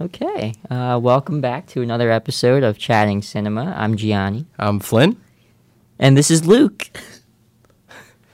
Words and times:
Okay, 0.00 0.54
uh, 0.70 1.00
welcome 1.02 1.40
back 1.40 1.66
to 1.68 1.82
another 1.82 2.08
episode 2.12 2.62
of 2.62 2.78
Chatting 2.78 3.20
Cinema. 3.20 3.74
I'm 3.76 3.96
Gianni, 3.96 4.46
I'm 4.56 4.78
Flynn. 4.78 5.20
and 5.98 6.16
this 6.16 6.30
is 6.30 6.46
Luke. 6.46 6.88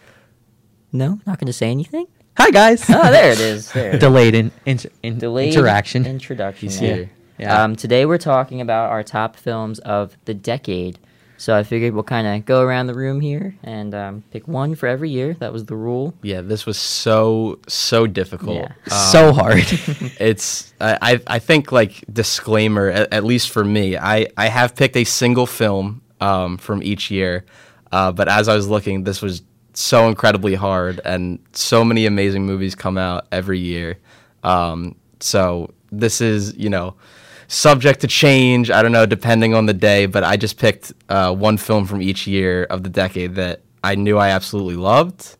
no, 0.92 1.21
not 1.27 1.38
going 1.38 1.46
to 1.46 1.54
say 1.54 1.71
anything. 1.71 2.06
Hi 2.37 2.50
guys. 2.50 2.85
Oh, 2.90 3.11
there 3.11 3.32
it 3.32 3.40
is. 3.40 3.72
There. 3.72 3.98
Delayed 3.98 4.35
in, 4.35 4.53
inter- 4.66 4.90
in- 5.03 5.16
Delayed 5.16 5.54
interaction. 5.54 6.04
Introduction. 6.04 6.69
He's 6.69 6.82
yeah. 6.82 6.95
here. 6.95 7.11
Yeah. 7.38 7.62
Um, 7.62 7.77
today 7.77 8.05
we're 8.05 8.19
talking 8.19 8.61
about 8.61 8.91
our 8.91 9.03
top 9.03 9.35
films 9.35 9.79
of 9.79 10.19
the 10.27 10.35
decade. 10.35 10.99
So 11.37 11.57
I 11.57 11.62
figured 11.62 11.95
we'll 11.95 12.05
kind 12.05 12.27
of 12.27 12.46
go 12.46 12.62
around 12.62 12.87
the 12.87 12.95
room 12.95 13.21
here 13.21 13.55
and 13.62 13.95
um, 13.95 14.25
pick 14.30 14.46
one 14.46 14.75
for 14.75 14.87
every 14.87 15.11
year. 15.11 15.35
That 15.35 15.53
was 15.53 15.64
the 15.64 15.77
rule. 15.77 16.14
Yeah, 16.23 16.41
this 16.41 16.64
was 16.64 16.79
so 16.79 17.59
so 17.67 18.07
difficult. 18.07 18.57
Yeah. 18.57 18.73
Um, 18.91 19.12
so 19.12 19.32
hard. 19.32 19.59
it's 20.21 20.73
I 20.81 20.99
I 21.00 21.21
I 21.27 21.39
think 21.39 21.73
like 21.73 22.05
disclaimer 22.12 22.89
at, 22.89 23.12
at 23.12 23.25
least 23.25 23.50
for 23.50 23.64
me, 23.64 23.96
I 23.96 24.29
I 24.36 24.49
have 24.49 24.77
picked 24.77 24.96
a 24.96 25.05
single 25.05 25.46
film 25.46 26.03
um, 26.21 26.57
from 26.57 26.82
each 26.82 27.11
year, 27.11 27.44
uh, 27.93 28.13
but 28.13 28.29
as 28.29 28.49
I 28.49 28.55
was 28.55 28.69
looking, 28.69 29.05
this 29.05 29.21
was 29.21 29.43
so 29.75 30.08
incredibly 30.08 30.55
hard, 30.55 31.00
and 31.05 31.41
so 31.53 31.85
many 31.85 32.06
amazing 32.06 32.47
movies 32.47 32.75
come 32.75 32.97
out 32.97 33.27
every 33.33 33.58
year. 33.58 33.98
Um, 34.44 34.94
so 35.20 35.72
this 35.91 36.20
is 36.20 36.56
you 36.56 36.70
know 36.70 36.94
subject 37.55 38.00
to 38.00 38.06
change. 38.06 38.70
I 38.70 38.83
don't 38.83 38.92
know 38.92 39.06
depending 39.06 39.55
on 39.55 39.67
the 39.67 39.75
day, 39.75 40.06
but 40.06 40.25
I 40.25 40.36
just 40.36 40.58
picked 40.58 40.92
uh, 41.08 41.34
one 41.34 41.56
film 41.56 41.86
from 41.86 42.03
each 42.03 42.27
year 42.27 42.64
of 42.64 42.83
the 42.83 42.91
decade 42.91 43.36
that 43.36 43.61
I 43.83 43.94
knew 43.94 44.19
I 44.19 44.30
absolutely 44.30 44.77
loved. 44.77 45.36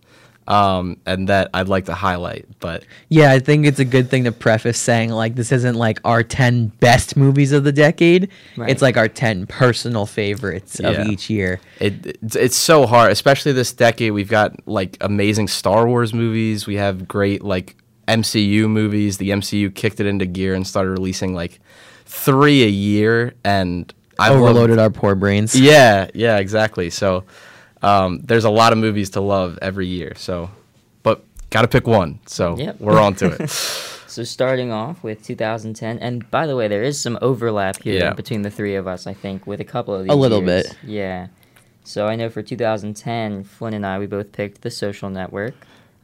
Um, 0.47 0.99
and 1.07 1.31
that 1.31 1.49
I'd 1.55 1.69
like 1.69 1.87
to 1.87 1.95
highlight, 1.95 2.45
but 2.61 2.85
yeah, 3.09 3.33
I 3.33 3.39
think 3.39 3.65
it's 3.65 3.79
a 3.79 3.85
good 3.87 4.11
thing 4.11 4.25
to 4.25 4.31
preface 4.33 4.79
saying 4.79 5.09
like 5.09 5.37
this 5.37 5.51
isn't 5.53 5.75
like 5.75 6.01
our 6.05 6.23
10 6.23 6.67
best 6.81 7.17
movies 7.17 7.51
of 7.53 7.65
the 7.65 7.73
decade. 7.73 8.29
Right. 8.55 8.69
It's 8.69 8.83
like 8.83 8.99
our 8.99 9.09
10 9.09 9.47
personal 9.47 10.05
favorites 10.05 10.79
Yeah. 10.83 10.91
of 10.91 11.09
each 11.09 11.31
year. 11.31 11.61
It 11.81 12.19
it's, 12.23 12.37
it's 12.37 12.57
so 12.57 12.85
hard, 12.85 13.11
especially 13.11 13.53
this 13.53 13.73
decade. 13.73 14.13
We've 14.13 14.29
got 14.29 14.55
like 14.69 14.99
amazing 15.01 15.49
Star 15.49 15.89
Wars 15.89 16.13
movies. 16.13 16.67
We 16.67 16.75
have 16.75 17.09
great 17.09 17.43
like 17.43 17.75
MCU 18.07 18.69
movies. 18.69 19.17
The 19.17 19.31
MCU 19.31 19.75
kicked 19.75 19.99
it 19.99 20.05
into 20.05 20.27
gear 20.27 20.53
and 20.53 20.67
started 20.67 20.91
releasing 20.91 21.35
like 21.35 21.59
three 22.15 22.63
a 22.65 22.69
year, 22.69 23.35
and 23.45 23.93
I 24.19 24.31
Overloaded 24.31 24.79
our 24.79 24.91
poor 24.91 25.15
brains. 25.15 25.59
Yeah, 25.59 26.09
yeah, 26.15 26.39
exactly. 26.39 26.89
So 26.91 27.25
um, 27.83 28.21
there's 28.23 28.45
a 28.45 28.51
lot 28.51 28.73
of 28.73 28.79
movies 28.79 29.11
to 29.11 29.21
love 29.21 29.59
every 29.61 29.87
year. 29.89 30.13
So, 30.17 30.51
but 31.03 31.25
got 31.51 31.63
to 31.63 31.69
pick 31.69 31.87
one. 31.87 32.21
So 32.27 32.57
Yep. 32.57 32.81
we're 32.81 33.01
on 33.01 33.15
to 33.17 33.27
it. 33.33 33.51
So 34.07 34.23
starting 34.23 34.71
off 34.71 35.03
with 35.03 35.25
2010, 35.25 35.99
and 35.99 36.31
by 36.31 36.47
the 36.47 36.55
way, 36.55 36.69
there 36.69 36.85
is 36.85 37.01
some 37.01 37.19
overlap 37.21 37.83
here 37.83 37.99
Yeah. 37.99 38.13
between 38.13 38.43
the 38.43 38.51
three 38.51 38.77
of 38.77 38.87
us. 38.87 39.09
I 39.09 39.13
think 39.13 39.45
with 39.45 39.59
a 39.61 39.65
couple 39.65 39.93
of 39.93 40.05
these. 40.05 40.13
A 40.13 40.15
little 40.15 40.41
years. 40.41 40.69
bit. 40.69 40.77
Yeah. 40.85 41.27
So 41.83 42.07
I 42.07 42.15
know 42.15 42.31
for 42.31 42.41
2010, 42.41 43.43
Flynn 43.43 43.75
and 43.75 43.85
I 43.85 43.99
we 43.99 44.07
both 44.07 44.31
picked 44.31 44.61
The 44.63 44.71
Social 44.71 45.11
Network, 45.11 45.55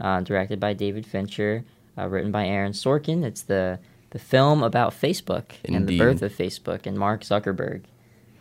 uh, 0.01 0.23
directed 0.23 0.59
by 0.59 0.73
David 0.73 1.07
Fincher, 1.07 1.63
uh, 1.97 2.09
written 2.09 2.33
by 2.33 2.49
Aaron 2.49 2.73
Sorkin. 2.73 3.23
It's 3.23 3.43
the 3.43 3.79
the 4.11 4.19
film 4.19 4.63
about 4.63 4.93
Facebook 4.93 5.45
and 5.65 5.87
the 5.87 5.99
birth 5.99 6.23
of 6.23 6.33
Facebook 6.33 6.87
and 6.87 6.97
Mark 6.99 7.23
Zuckerberg, 7.23 7.83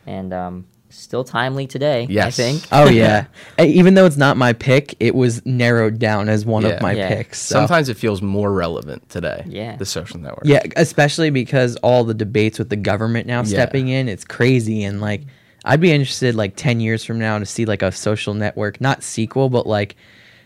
and 0.08 0.34
um, 0.34 0.66
still 0.90 1.24
timely 1.24 1.68
today. 1.68 2.08
I 2.20 2.32
think. 2.32 2.64
Oh 2.72 2.90
yeah. 2.90 3.26
Even 3.60 3.94
though 3.94 4.06
it's 4.06 4.18
not 4.18 4.36
my 4.38 4.54
pick, 4.54 4.96
it 5.00 5.14
was 5.14 5.46
narrowed 5.46 6.00
down 6.00 6.28
as 6.30 6.46
one 6.46 6.64
Yeah. 6.64 6.70
of 6.70 6.82
my 6.82 6.94
Yeah. 6.94 7.08
picks. 7.10 7.40
so- 7.40 7.56
Sometimes 7.56 7.90
it 7.90 7.98
feels 7.98 8.22
more 8.22 8.52
relevant 8.52 9.08
today. 9.10 9.44
Yeah. 9.48 9.76
The 9.76 9.86
social 9.86 10.20
network. 10.20 10.46
Yeah, 10.46 10.64
especially 10.76 11.30
because 11.30 11.76
all 11.78 12.04
the 12.04 12.16
debates 12.16 12.58
with 12.58 12.70
the 12.70 12.76
government 12.76 13.28
now 13.28 13.40
Yeah. 13.40 13.44
stepping 13.44 13.90
in, 13.90 14.10
it's 14.10 14.26
crazy. 14.26 14.84
And 14.84 15.00
like, 15.00 15.22
I'd 15.66 15.82
be 15.82 15.92
interested 15.92 16.34
like 16.36 16.56
ten 16.56 16.80
years 16.80 17.04
from 17.06 17.20
now 17.20 17.38
to 17.38 17.46
see 17.46 17.66
like 17.66 17.84
a 17.84 17.92
social 17.92 18.34
network, 18.34 18.82
not 18.82 19.04
sequel, 19.04 19.50
but 19.50 19.68
like, 19.68 19.96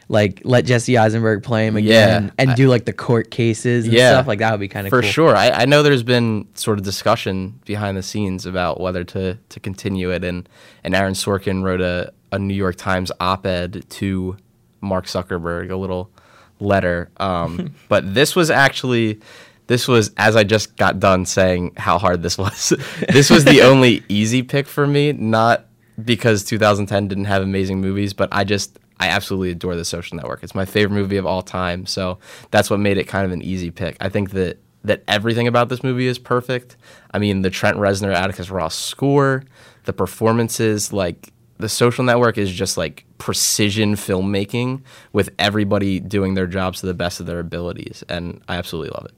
like 0.09 0.41
let 0.44 0.66
Jesse 0.66 0.97
Eisenberg 0.97 1.44
play 1.44 1.66
him 1.68 1.75
again 1.78 2.24
Yeah, 2.25 2.31
and 2.38 2.52
I- 2.52 2.56
do 2.56 2.68
like 2.68 2.86
the 2.86 2.94
court 2.94 3.31
cases 3.31 3.86
and 3.86 3.94
Yeah. 3.94 4.12
stuff. 4.12 4.28
Like 4.28 4.40
that 4.40 4.52
would 4.52 4.59
be 4.59 4.68
kind 4.68 4.86
of 4.86 4.91
For 4.91 5.02
cool. 5.02 5.09
sure. 5.09 5.36
I, 5.36 5.50
I 5.50 5.66
know 5.66 5.81
there's 5.84 6.03
been 6.03 6.47
sort 6.56 6.78
of 6.78 6.84
discussion 6.86 7.59
behind 7.66 7.97
the 7.97 8.03
scenes 8.03 8.46
about 8.46 8.80
whether 8.81 9.03
to, 9.06 9.38
to 9.50 9.59
continue 9.59 10.12
it. 10.12 10.24
And, 10.24 10.47
and 10.84 10.94
Aaron 10.94 11.14
Sorkin 11.14 11.64
wrote 11.64 11.81
a, 11.81 12.12
a 12.31 12.40
New 12.40 12.53
York 12.53 12.75
Times 12.75 13.12
op 13.19 13.46
ed 13.46 13.86
to 13.91 14.36
Mark 14.81 15.06
Zuckerberg, 15.06 15.72
a 15.72 15.75
little 15.78 16.12
letter. 16.59 17.09
Um, 17.18 17.74
but 17.90 18.14
this 18.14 18.35
was 18.35 18.50
actually, 18.52 19.20
this 19.68 19.88
was, 19.88 20.12
as 20.18 20.35
I 20.35 20.44
just 20.44 20.75
got 20.75 21.00
done 21.00 21.25
saying 21.25 21.74
how 21.78 21.97
hard 21.97 22.22
this 22.22 22.38
was, 22.38 22.74
this 23.09 23.30
was 23.30 23.46
the 23.46 23.62
only 23.62 24.03
easy 24.09 24.44
pick 24.44 24.68
for 24.68 24.85
me, 24.85 25.14
not 25.14 25.66
because 26.03 26.44
2010 26.44 27.08
didn't 27.08 27.25
have 27.25 27.41
amazing 27.41 27.80
movies, 27.80 28.14
but 28.14 28.28
I 28.31 28.44
just, 28.44 28.78
I 29.03 29.08
absolutely 29.09 29.52
adore 29.52 29.75
The 29.75 29.84
Social 29.84 30.16
Network. 30.16 30.44
It's 30.44 30.56
my 30.56 30.64
favorite 30.64 30.96
movie 30.96 31.18
of 31.18 31.25
all 31.25 31.41
time, 31.41 31.86
so 31.86 32.19
that's 32.52 32.69
what 32.69 32.80
made 32.80 32.97
it 32.97 33.03
kind 33.06 33.25
of 33.25 33.31
an 33.34 33.41
easy 33.41 33.69
pick. 33.69 33.97
I 34.00 34.08
think 34.08 34.31
that 34.31 34.59
that 34.86 35.03
everything 35.08 35.47
about 35.47 35.68
this 35.69 35.84
movie 35.84 36.08
is 36.08 36.18
perfect. 36.18 36.78
I 37.14 37.19
mean, 37.19 37.41
the 37.41 37.50
Trent 37.50 37.78
Reznor, 37.78 38.14
Atticus 38.14 38.50
Ross 38.50 38.75
score, 38.75 39.44
the 39.84 39.94
performances, 39.94 40.91
like 40.94 41.34
The 41.58 41.68
Social 41.69 42.03
Network 42.06 42.38
is 42.38 42.50
just 42.52 42.78
like 42.78 43.06
precision 43.18 43.96
filmmaking 43.96 44.81
with 45.14 45.30
everybody 45.40 46.00
doing 46.00 46.34
their 46.34 46.47
jobs 46.47 46.80
to 46.81 46.85
the 46.85 46.94
best 46.94 47.20
of 47.20 47.25
their 47.25 47.40
abilities, 47.40 48.03
and 48.08 48.41
I 48.47 48.56
absolutely 48.56 48.91
love 48.91 49.06
it. 49.06 49.14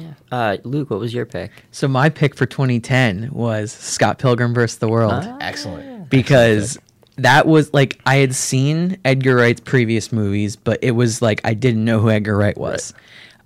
Yeah. 0.00 0.14
Uh, 0.30 0.56
Luke, 0.64 0.90
what 0.90 1.00
was 1.00 1.12
your 1.14 1.26
pick? 1.26 1.50
So 1.72 1.86
my 1.88 2.08
pick 2.08 2.36
for 2.36 2.46
2010 2.46 3.30
was 3.32 3.72
Scott 3.72 4.18
Pilgrim 4.18 4.52
vs. 4.54 4.78
the 4.78 4.88
World. 4.88 5.12
Ah. 5.24 5.38
Excellent. 5.40 6.08
because 6.10 6.78
that 7.16 7.46
was 7.46 7.72
like 7.72 8.00
I 8.06 8.16
had 8.16 8.34
seen 8.34 8.98
Edgar 9.04 9.36
Wright's 9.36 9.60
previous 9.60 10.12
movies, 10.12 10.56
but 10.56 10.78
it 10.82 10.92
was 10.92 11.22
like 11.22 11.40
I 11.44 11.54
didn't 11.54 11.84
know 11.84 12.00
who 12.00 12.10
Edgar 12.10 12.36
Wright 12.36 12.56
was. 12.56 12.92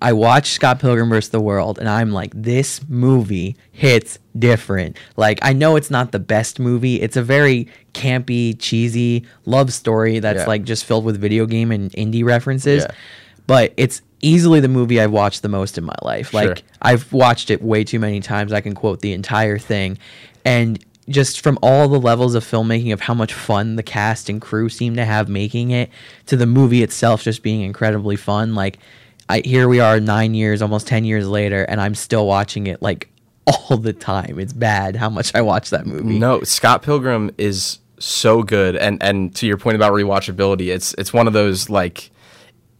I 0.01 0.13
watched 0.13 0.53
Scott 0.53 0.79
Pilgrim 0.79 1.09
vs. 1.09 1.29
the 1.31 1.41
World, 1.41 1.77
and 1.77 1.89
I'm 1.89 2.11
like, 2.13 2.31
this 2.33 2.79
movie 2.87 3.57
hits 3.73 4.17
different. 4.37 4.95
Like 5.17 5.39
I 5.41 5.51
know 5.53 5.75
it's 5.75 5.91
not 5.91 6.11
the 6.13 6.19
best 6.19 6.57
movie. 6.59 7.01
It's 7.01 7.17
a 7.17 7.21
very 7.23 7.67
campy, 7.93 8.55
cheesy 8.57 9.25
love 9.45 9.73
story 9.73 10.19
that's 10.19 10.39
Yeah. 10.41 10.47
like 10.47 10.63
just 10.63 10.85
filled 10.85 11.03
with 11.03 11.19
video 11.19 11.45
game 11.45 11.71
and 11.71 11.91
indie 11.91 12.23
references. 12.23 12.83
Yeah. 12.83 12.95
But 13.45 13.73
it's 13.77 14.01
easily 14.21 14.59
the 14.61 14.67
movie 14.67 15.01
I've 15.01 15.11
watched 15.11 15.41
the 15.41 15.49
most 15.49 15.77
in 15.77 15.83
my 15.83 15.95
life. 16.01 16.29
Sure. 16.31 16.47
Like 16.49 16.63
I've 16.81 17.11
watched 17.11 17.49
it 17.51 17.61
way 17.61 17.83
too 17.83 17.99
many 17.99 18.19
times. 18.21 18.53
I 18.53 18.61
can 18.61 18.73
quote 18.75 19.01
the 19.01 19.11
entire 19.13 19.57
thing. 19.57 19.97
And 20.45 20.83
just 21.09 21.41
from 21.41 21.57
all 21.61 21.87
the 21.87 21.99
levels 21.99 22.35
of 22.35 22.43
filmmaking 22.43 22.93
of 22.93 23.01
how 23.01 23.13
much 23.13 23.33
fun 23.33 23.75
the 23.75 23.83
cast 23.83 24.29
and 24.29 24.41
crew 24.41 24.69
seem 24.69 24.95
to 24.95 25.05
have 25.05 25.27
making 25.27 25.71
it 25.71 25.89
to 26.27 26.37
the 26.37 26.45
movie 26.45 26.83
itself 26.83 27.23
just 27.23 27.43
being 27.43 27.61
incredibly 27.61 28.15
fun. 28.15 28.55
Like 28.55 28.79
I 29.27 29.41
here 29.43 29.67
we 29.67 29.79
are 29.79 29.99
9 29.99 30.33
years, 30.33 30.61
almost 30.61 30.87
10 30.87 31.05
years 31.05 31.27
later 31.27 31.63
and 31.63 31.81
I'm 31.81 31.95
still 31.95 32.25
watching 32.25 32.67
it 32.67 32.81
like 32.81 33.09
all 33.69 33.77
the 33.77 33.93
time. 33.93 34.39
It's 34.39 34.53
bad 34.53 34.95
how 34.95 35.09
much 35.09 35.33
I 35.33 35.41
watch 35.41 35.71
that 35.71 35.85
movie. 35.85 36.19
No, 36.19 36.41
Scott 36.43 36.83
Pilgrim 36.83 37.31
is 37.37 37.79
so 37.99 38.43
good, 38.43 38.75
and 38.75 39.01
and 39.03 39.35
to 39.35 39.47
your 39.47 39.57
point 39.57 39.75
about 39.75 39.93
rewatchability, 39.93 40.73
it's 40.73 40.93
it's 40.97 41.11
one 41.11 41.27
of 41.27 41.33
those 41.33 41.69
like 41.69 42.11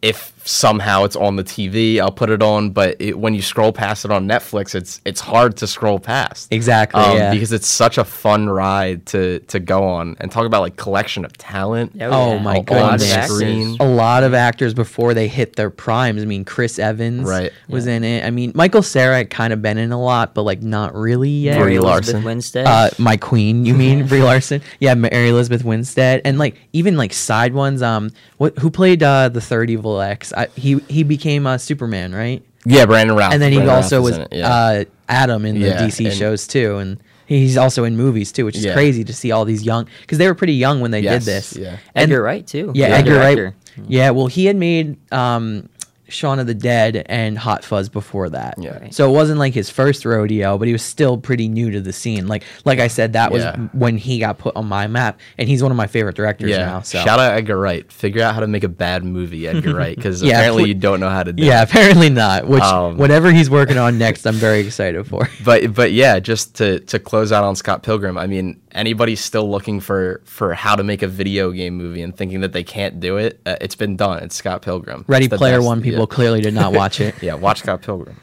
if 0.02 0.34
somehow 0.46 1.04
it's 1.04 1.16
on 1.16 1.36
the 1.36 1.44
TV, 1.44 2.00
I'll 2.00 2.12
put 2.12 2.30
it 2.30 2.42
on, 2.42 2.72
but 2.72 2.96
it, 3.00 3.18
when 3.20 3.34
you 3.34 3.42
scroll 3.42 3.72
past 3.72 4.06
it 4.06 4.12
on 4.12 4.28
Netflix, 4.28 4.76
it's 4.76 5.02
it's 5.06 5.20
hard 5.22 5.58
to 5.58 5.68
scroll 5.68 6.00
past. 6.00 6.52
Exactly, 6.52 7.02
Um, 7.02 7.18
yeah. 7.18 7.32
because 7.32 7.52
it's 7.52 7.68
such 7.68 7.98
a 7.98 8.04
fun 8.06 8.50
ride 8.50 9.06
to 9.08 9.40
to 9.40 9.60
go 9.60 9.84
on 9.84 10.16
and 10.20 10.32
talk 10.32 10.46
about 10.46 10.62
like 10.62 10.76
collection 10.76 11.26
of 11.26 11.38
talent. 11.38 11.92
Oh 12.02 12.36
yeah. 12.36 12.42
my 12.42 12.56
A 12.56 12.58
lot 12.58 12.66
of 12.66 12.66
goodness. 12.66 13.14
actors. 13.14 13.36
Screen. 13.38 13.78
a 13.80 13.86
lot 13.88 14.24
of 14.24 14.34
actors 14.34 14.74
before 14.74 15.14
they 15.14 15.28
hit 15.28 15.56
their 15.56 15.70
primes. 15.70 16.22
I 16.22 16.26
mean, 16.26 16.46
Chris 16.46 16.80
Evans 16.80 17.28
Right. 17.28 17.52
was 17.68 17.88
in 17.88 18.04
it. 18.04 18.26
I 18.26 18.32
mean, 18.32 18.52
Michael 18.56 18.84
Cera 18.84 19.18
had 19.18 19.30
kind 19.30 19.54
of 19.54 19.62
been 19.62 19.78
in 19.78 19.92
a 19.92 20.02
lot, 20.02 20.34
but 20.34 20.44
like 20.44 20.62
not 20.62 20.96
really 20.96 21.30
yet. 21.30 21.56
Brie 21.58 21.64
Mary 21.76 21.80
Larson. 21.80 22.16
Elizabeth 22.16 22.26
Winstead. 22.26 22.68
Uh, 22.68 22.90
my 22.98 23.18
queen, 23.18 23.66
you 23.66 23.74
mean 23.74 24.08
Brie 24.08 24.24
Larson? 24.24 24.62
Yeah, 24.80 24.94
Mary 24.96 25.30
Elizabeth 25.30 25.64
Winstead, 25.64 26.22
and 26.26 26.38
like 26.40 26.56
even 26.74 26.98
like 26.98 27.14
side 27.14 27.54
ones. 27.54 27.82
Um, 27.82 28.10
what 28.38 28.58
who 28.60 28.70
played 28.70 29.04
uh 29.04 29.30
the 29.30 29.42
third 29.42 29.70
evil 29.70 30.00
X? 30.02 30.29
I, 30.34 30.48
he 30.56 30.80
he 30.88 31.04
became 31.04 31.46
uh, 31.48 31.58
Superman, 31.58 32.14
right? 32.14 32.44
Yeah, 32.66 32.86
Brandon 32.86 33.16
Routh. 33.16 33.34
And 33.34 33.42
then 33.42 33.52
he 33.52 33.58
Brandon 33.58 33.76
Routh 33.76 33.84
also 33.86 33.98
is 33.98 34.04
was 34.04 34.16
in 34.18 34.22
it, 34.24 34.28
yeah. 34.34 34.50
uh 34.54 34.84
Adam 35.08 35.46
in 35.46 35.60
the 35.60 35.68
Yeah, 35.68 35.82
DC 35.88 36.06
and- 36.06 36.14
shows 36.14 36.46
too, 36.48 36.78
and 36.78 37.00
he's 37.26 37.58
also 37.58 37.84
in 37.86 37.96
movies 37.98 38.32
too, 38.32 38.46
which 38.46 38.58
is 38.58 38.66
Yeah. 38.66 38.74
crazy 38.74 39.04
to 39.04 39.14
see 39.14 39.32
all 39.32 39.46
these 39.46 39.64
young 39.64 39.88
because 40.02 40.18
they 40.18 40.28
were 40.28 40.36
pretty 40.36 40.54
young 40.56 40.80
when 40.82 40.92
they 40.92 41.00
Yes, 41.02 41.26
did 41.26 41.34
this. 41.34 41.56
yeah. 41.58 41.78
And- 41.96 42.12
Edgar 42.12 42.22
Wright 42.22 42.46
too. 42.46 42.72
Yeah, 42.76 42.90
the 42.90 42.96
Edgar 42.96 43.16
Wright. 43.20 43.54
Yeah, 43.88 44.10
well, 44.12 44.28
he 44.28 44.46
had 44.46 44.56
made 44.58 44.98
um, 45.14 45.70
Shaun 46.10 46.40
of 46.40 46.48
the 46.48 46.54
Dead 46.54 47.04
and 47.08 47.38
Hot 47.38 47.64
Fuzz 47.64 47.90
before 47.90 48.30
that. 48.30 48.56
Yeah. 48.58 48.78
Right. 48.78 48.94
So 48.94 49.10
it 49.10 49.14
wasn't 49.14 49.40
like 49.40 49.54
his 49.54 49.70
first 49.70 50.06
rodeo, 50.06 50.58
but 50.58 50.68
he 50.68 50.72
was 50.74 50.82
still 50.84 51.18
pretty 51.18 51.48
new 51.48 51.72
to 51.72 51.82
the 51.82 51.94
scene. 51.94 52.28
Like 52.28 52.44
like 52.66 52.80
I 52.80 52.88
said, 52.88 53.14
that 53.14 53.32
was 53.32 53.44
Yeah. 53.44 53.56
when 53.74 53.98
he 53.98 54.20
got 54.20 54.38
put 54.38 54.56
on 54.56 54.68
my 54.68 54.88
map, 54.88 55.20
and 55.38 55.48
he's 55.50 55.62
one 55.64 55.72
of 55.72 55.78
my 55.78 55.88
favorite 55.88 56.16
directors 56.16 56.50
Yeah. 56.52 56.66
now. 56.66 56.82
So 56.82 57.00
Shout 57.04 57.20
out 57.20 57.34
Edgar 57.34 57.58
Wright. 57.58 57.90
Figure 57.92 58.22
out 58.24 58.34
how 58.34 58.40
to 58.42 58.48
make 58.48 58.64
a 58.64 58.70
bad 58.70 59.04
movie, 59.04 59.48
Edgar 59.48 59.76
Wright, 59.76 59.96
because 59.96 60.22
Yeah, 60.30 60.38
apparently 60.40 60.68
you 60.68 60.74
don't 60.74 61.00
know 61.00 61.10
how 61.10 61.24
to 61.24 61.34
do 61.34 61.44
it. 61.44 61.46
yeah, 61.46 61.62
it. 61.62 61.70
apparently 61.70 62.10
not. 62.10 62.48
Which 62.48 62.64
Um, 62.64 62.98
whatever 62.98 63.32
he's 63.32 63.50
working 63.50 63.78
on 63.78 63.98
next, 63.98 64.26
I'm 64.26 64.36
very 64.36 64.60
excited 64.60 65.06
for. 65.08 65.30
But 65.44 65.74
but 65.74 65.92
yeah, 65.94 66.20
just 66.20 66.56
to 66.56 66.80
to 66.82 67.00
close 67.00 67.32
out 67.32 67.44
on 67.44 67.56
Scott 67.56 67.82
Pilgrim, 67.84 68.18
I 68.18 68.28
mean, 68.28 68.60
anybody 68.72 69.16
still 69.16 69.50
looking 69.50 69.80
for 69.80 70.22
for 70.26 70.54
how 70.54 70.76
to 70.76 70.84
make 70.84 71.02
a 71.02 71.08
video 71.08 71.52
game 71.52 71.76
movie 71.76 72.02
and 72.02 72.16
thinking 72.16 72.42
that 72.42 72.52
they 72.54 72.64
can't 72.64 73.00
do 73.00 73.18
it, 73.18 73.40
uh, 73.46 73.56
it's 73.62 73.76
been 73.76 73.96
done. 73.96 74.22
It's 74.24 74.36
Scott 74.36 74.62
Pilgrim. 74.62 75.06
Ready 75.08 75.26
It's 75.26 75.38
Player 75.38 75.58
best- 75.58 75.66
One 75.68 75.82
people 75.82 75.99
Yeah. 76.08 76.16
clearly 76.16 76.42
did 76.42 76.54
not 76.54 76.74
watch 76.74 77.00
it. 77.02 77.16
Yeah, 77.22 77.36
watch 77.36 77.60
Scott 77.60 77.82
Pilgrim. 77.82 78.18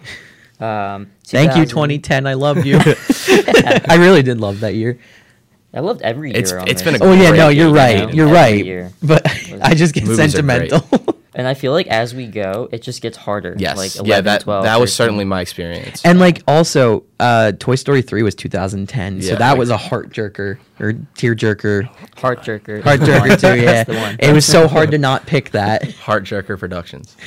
Um, 0.61 1.11
Thank 1.25 1.57
you, 1.57 1.65
2010. 1.67 2.27
I 2.27 2.35
love 2.35 2.65
you. 2.65 2.79
I 2.81 3.97
really 3.99 4.23
did 4.23 4.41
love 4.41 4.61
that 4.61 4.75
year. 4.75 4.99
I 5.75 5.81
loved 5.81 6.01
every 6.03 6.31
year. 6.31 6.39
It's- 6.39 6.53
on 6.53 6.63
it's 6.69 6.81
this. 6.81 6.83
been 6.83 6.95
a 6.95 6.99
great 6.99 7.19
year. 7.19 7.29
Oh 7.29 7.33
yeah, 7.33 7.37
no, 7.37 7.49
you're 7.51 7.73
right. 7.73 8.07
man. 8.07 8.15
You're 8.17 8.27
Every 8.29 8.39
right. 8.39 8.65
year. 8.65 8.93
But 9.03 9.27
I 9.63 9.75
just 9.75 9.93
get 9.95 10.05
Movies 10.05 10.17
sentimental. 10.17 10.81
And 11.39 11.47
I 11.47 11.53
feel 11.53 11.73
like 11.73 11.87
as 11.89 12.15
we 12.15 12.27
go, 12.29 12.67
it 12.73 12.81
just 12.81 13.03
gets 13.03 13.17
harder. 13.19 13.55
Yes, 13.59 13.77
Like 13.77 13.95
11, 13.95 14.09
yeah, 14.09 14.21
that 14.23 14.41
12, 14.41 14.65
that 14.65 14.81
was 14.81 14.91
13. 14.91 15.05
certainly 15.05 15.25
my 15.27 15.43
experience. 15.43 16.01
and 16.03 16.19
like 16.19 16.43
also, 16.49 17.05
uh, 17.21 17.53
Toy 17.59 17.75
Story 17.75 18.01
3 18.01 18.23
was 18.23 18.35
2010, 18.35 19.17
Yeah, 19.21 19.21
so 19.33 19.37
that 19.37 19.51
like- 19.51 19.59
was 19.59 19.69
a 19.69 19.77
heart 19.77 20.11
jerker 20.11 20.57
or 20.81 20.95
tear 21.15 21.35
jerker. 21.35 21.85
Heart 22.19 22.41
jerker. 22.41 22.83
Heart 22.83 23.01
jerker 23.01 23.39
too. 23.41 23.61
Yeah, 23.61 23.85
That's 23.85 23.91
the 23.91 23.97
one. 23.97 24.17
it 24.19 24.33
was 24.33 24.47
so 24.47 24.67
hard 24.67 24.91
to 24.93 24.99
not 24.99 25.27
pick 25.27 25.51
that. 25.51 25.93
Heart 26.07 26.25
Jerker 26.25 26.59
Productions. 26.59 27.15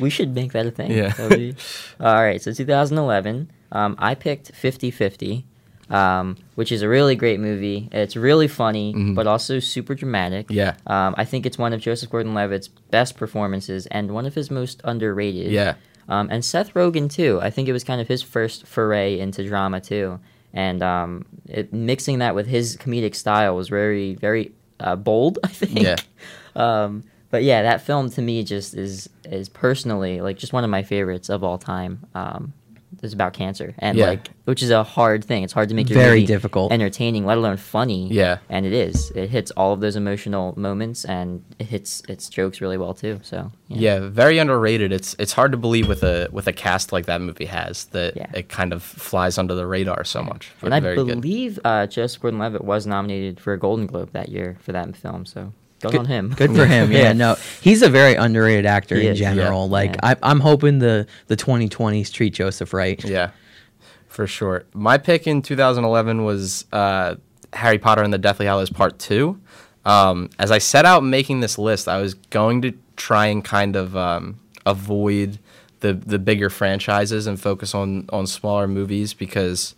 We 0.00 0.10
should 0.10 0.34
make 0.34 0.52
that 0.52 0.66
a 0.66 0.70
thing. 0.70 0.90
Yeah. 0.90 1.12
Be- 1.28 1.54
All 2.00 2.14
right. 2.22 2.40
So 2.42 2.52
2011, 2.52 3.50
um, 3.72 3.96
I 3.98 4.14
picked 4.14 4.52
50 4.54 4.90
50, 4.90 5.46
um, 5.90 6.36
which 6.54 6.72
is 6.72 6.82
a 6.82 6.88
really 6.88 7.14
great 7.14 7.40
movie. 7.40 7.88
It's 7.92 8.16
really 8.16 8.48
funny, 8.48 8.92
but 9.14 9.26
also 9.26 9.58
super 9.60 9.94
dramatic. 9.94 10.46
Mm-hmm. 10.46 10.54
Yeah. 10.54 10.74
Um, 10.86 11.14
I 11.16 11.24
think 11.24 11.46
it's 11.46 11.58
one 11.58 11.72
of 11.72 11.80
Joseph 11.80 12.10
Gordon 12.10 12.34
Levitt's 12.34 12.68
best 12.68 13.16
performances 13.16 13.86
and 13.86 14.12
one 14.12 14.26
of 14.26 14.34
his 14.34 14.50
most 14.50 14.80
underrated. 14.84 15.52
Yeah. 15.52 15.74
Um, 16.08 16.28
and 16.30 16.44
Seth 16.44 16.74
Rogen, 16.74 17.10
too. 17.10 17.40
I 17.42 17.50
think 17.50 17.68
it 17.68 17.72
was 17.72 17.84
kind 17.84 18.00
of 18.00 18.08
his 18.08 18.22
first 18.22 18.66
foray 18.66 19.18
into 19.18 19.46
drama, 19.46 19.80
too. 19.80 20.20
And 20.52 20.82
um, 20.82 21.26
it, 21.48 21.72
mixing 21.72 22.20
that 22.20 22.34
with 22.34 22.46
his 22.46 22.76
comedic 22.76 23.14
style 23.14 23.56
was 23.56 23.68
very, 23.68 24.14
very 24.14 24.52
uh, 24.80 24.96
bold, 24.96 25.38
I 25.44 25.48
think. 25.48 25.80
Yeah. 25.80 25.96
Um, 26.56 27.04
but 27.30 27.42
yeah, 27.42 27.64
that 27.64 27.82
film 27.82 28.08
to 28.12 28.22
me 28.22 28.42
just 28.42 28.72
is 28.72 29.10
is 29.26 29.50
personally 29.50 30.22
like 30.22 30.38
just 30.38 30.54
one 30.54 30.64
of 30.64 30.70
my 30.70 30.82
favorites 30.82 31.28
of 31.28 31.44
all 31.44 31.58
time. 31.58 32.06
It's 33.02 33.12
about 33.14 33.32
cancer 33.34 33.74
and 33.78 33.96
Yeah. 33.98 34.06
like 34.06 34.28
which 34.44 34.62
is 34.62 34.70
a 34.70 34.82
hard 34.84 35.24
thing. 35.24 35.42
It's 35.42 35.52
hard 35.52 35.68
to 35.70 35.74
make 35.74 35.88
your 35.90 35.98
Very 35.98 36.20
movie 36.20 36.26
difficult. 36.26 36.72
entertaining, 36.72 37.26
let 37.26 37.36
alone 37.38 37.56
funny. 37.56 38.08
Yeah. 38.10 38.38
and 38.48 38.64
it 38.64 38.72
is. 38.72 39.10
It 39.14 39.28
hits 39.30 39.50
all 39.52 39.72
of 39.72 39.80
those 39.80 39.96
emotional 39.96 40.54
moments 40.56 41.04
and 41.04 41.42
it 41.58 41.66
hits 41.66 42.02
its 42.08 42.28
jokes 42.28 42.60
really 42.60 42.78
well 42.78 42.94
too. 42.94 43.20
So 43.22 43.50
Yeah, 43.68 44.00
very 44.08 44.38
underrated. 44.38 44.92
It's 44.92 45.14
it's 45.18 45.32
hard 45.32 45.52
to 45.52 45.58
believe 45.58 45.88
with 45.88 46.02
a 46.02 46.28
with 46.32 46.46
a 46.46 46.52
cast 46.52 46.92
like 46.92 47.06
that 47.06 47.20
movie 47.20 47.46
has 47.46 47.84
that 47.86 48.16
Yeah. 48.16 48.26
it 48.34 48.48
kind 48.48 48.72
of 48.72 48.82
flies 48.82 49.36
under 49.38 49.54
the 49.54 49.66
radar 49.66 50.04
so 50.04 50.22
much. 50.22 50.52
And 50.62 50.72
I 50.74 50.80
very 50.80 50.96
good. 50.96 51.20
believe 51.20 51.58
uh, 51.64 51.86
Joseph 51.86 52.22
Gordon-Levitt 52.22 52.64
was 52.64 52.86
nominated 52.86 53.40
for 53.40 53.52
a 53.52 53.58
Golden 53.58 53.86
Globe 53.86 54.10
that 54.12 54.28
year 54.30 54.56
for 54.60 54.72
that 54.72 54.96
film. 54.96 55.26
So 55.26 55.52
good, 55.80 55.92
Good- 55.92 56.00
on 56.00 56.06
him. 56.06 56.34
Good 56.36 56.54
for 56.54 56.66
him. 56.66 56.90
Yeah, 56.92 57.12
no, 57.12 57.36
he's 57.60 57.82
a 57.82 57.88
very 57.88 58.14
underrated 58.14 58.66
actor 58.66 58.96
He 58.96 59.06
in 59.06 59.12
is, 59.12 59.20
yeah. 59.20 59.34
general. 59.34 59.68
Like 59.68 59.94
Yeah. 59.94 60.00
I, 60.10 60.16
I'm 60.22 60.40
hoping 60.40 60.78
the 60.78 61.06
the 61.26 61.36
2020s 61.36 62.12
treat 62.12 62.34
Joseph 62.34 62.72
right. 62.72 63.02
Yeah, 63.04 63.30
for 64.08 64.26
sure. 64.26 64.64
My 64.74 64.98
pick 64.98 65.26
in 65.26 65.42
2011 65.42 66.24
was 66.24 66.64
uh, 66.72 67.16
Harry 67.52 67.78
Potter 67.78 68.02
and 68.02 68.12
the 68.12 68.18
Deathly 68.18 68.46
Hallows 68.46 68.70
Part 68.70 68.98
Two. 68.98 69.40
Um, 69.84 70.30
as 70.38 70.50
I 70.50 70.58
set 70.58 70.84
out 70.84 71.04
making 71.04 71.40
this 71.40 71.58
list, 71.58 71.86
I 71.88 72.00
was 72.00 72.14
going 72.14 72.62
to 72.62 72.72
try 72.96 73.26
and 73.26 73.44
kind 73.44 73.76
of 73.76 73.96
um, 73.96 74.40
avoid 74.64 75.38
the 75.80 75.92
the 75.92 76.18
bigger 76.18 76.50
franchises 76.50 77.26
and 77.26 77.38
focus 77.40 77.74
on 77.74 78.06
on 78.12 78.26
smaller 78.26 78.66
movies 78.66 79.14
because 79.14 79.74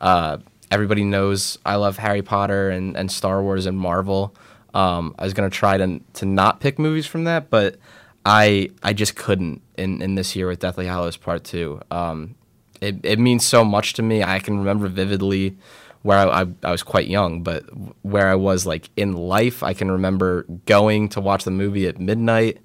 uh, 0.00 0.38
everybody 0.70 1.04
knows 1.04 1.58
I 1.66 1.74
love 1.76 1.98
Harry 1.98 2.22
Potter 2.22 2.70
and, 2.70 2.96
and 2.96 3.10
Star 3.12 3.42
Wars 3.42 3.66
and 3.66 3.76
Marvel. 3.78 4.34
Um, 4.74 5.14
I 5.18 5.24
was 5.24 5.34
gonna 5.34 5.50
try 5.50 5.76
to 5.76 6.00
to 6.14 6.26
not 6.26 6.60
pick 6.60 6.78
movies 6.78 7.06
from 7.06 7.24
that, 7.24 7.50
but 7.50 7.76
I 8.24 8.70
I 8.82 8.92
just 8.92 9.16
couldn't 9.16 9.62
in, 9.76 10.02
in 10.02 10.14
this 10.14 10.36
year 10.36 10.46
with 10.46 10.60
Deathly 10.60 10.86
Hallows 10.86 11.16
Part 11.16 11.44
Two. 11.44 11.80
Um, 11.90 12.34
it 12.80 12.96
it 13.02 13.18
means 13.18 13.46
so 13.46 13.64
much 13.64 13.94
to 13.94 14.02
me. 14.02 14.22
I 14.22 14.38
can 14.38 14.58
remember 14.58 14.88
vividly 14.88 15.56
where 16.02 16.18
I, 16.18 16.42
I, 16.42 16.46
I 16.64 16.70
was 16.70 16.82
quite 16.82 17.08
young, 17.08 17.42
but 17.42 17.64
where 18.02 18.28
I 18.28 18.34
was 18.34 18.64
like 18.64 18.88
in 18.96 19.14
life, 19.14 19.62
I 19.62 19.74
can 19.74 19.90
remember 19.90 20.44
going 20.64 21.10
to 21.10 21.20
watch 21.20 21.44
the 21.44 21.50
movie 21.50 21.86
at 21.86 22.00
midnight. 22.00 22.58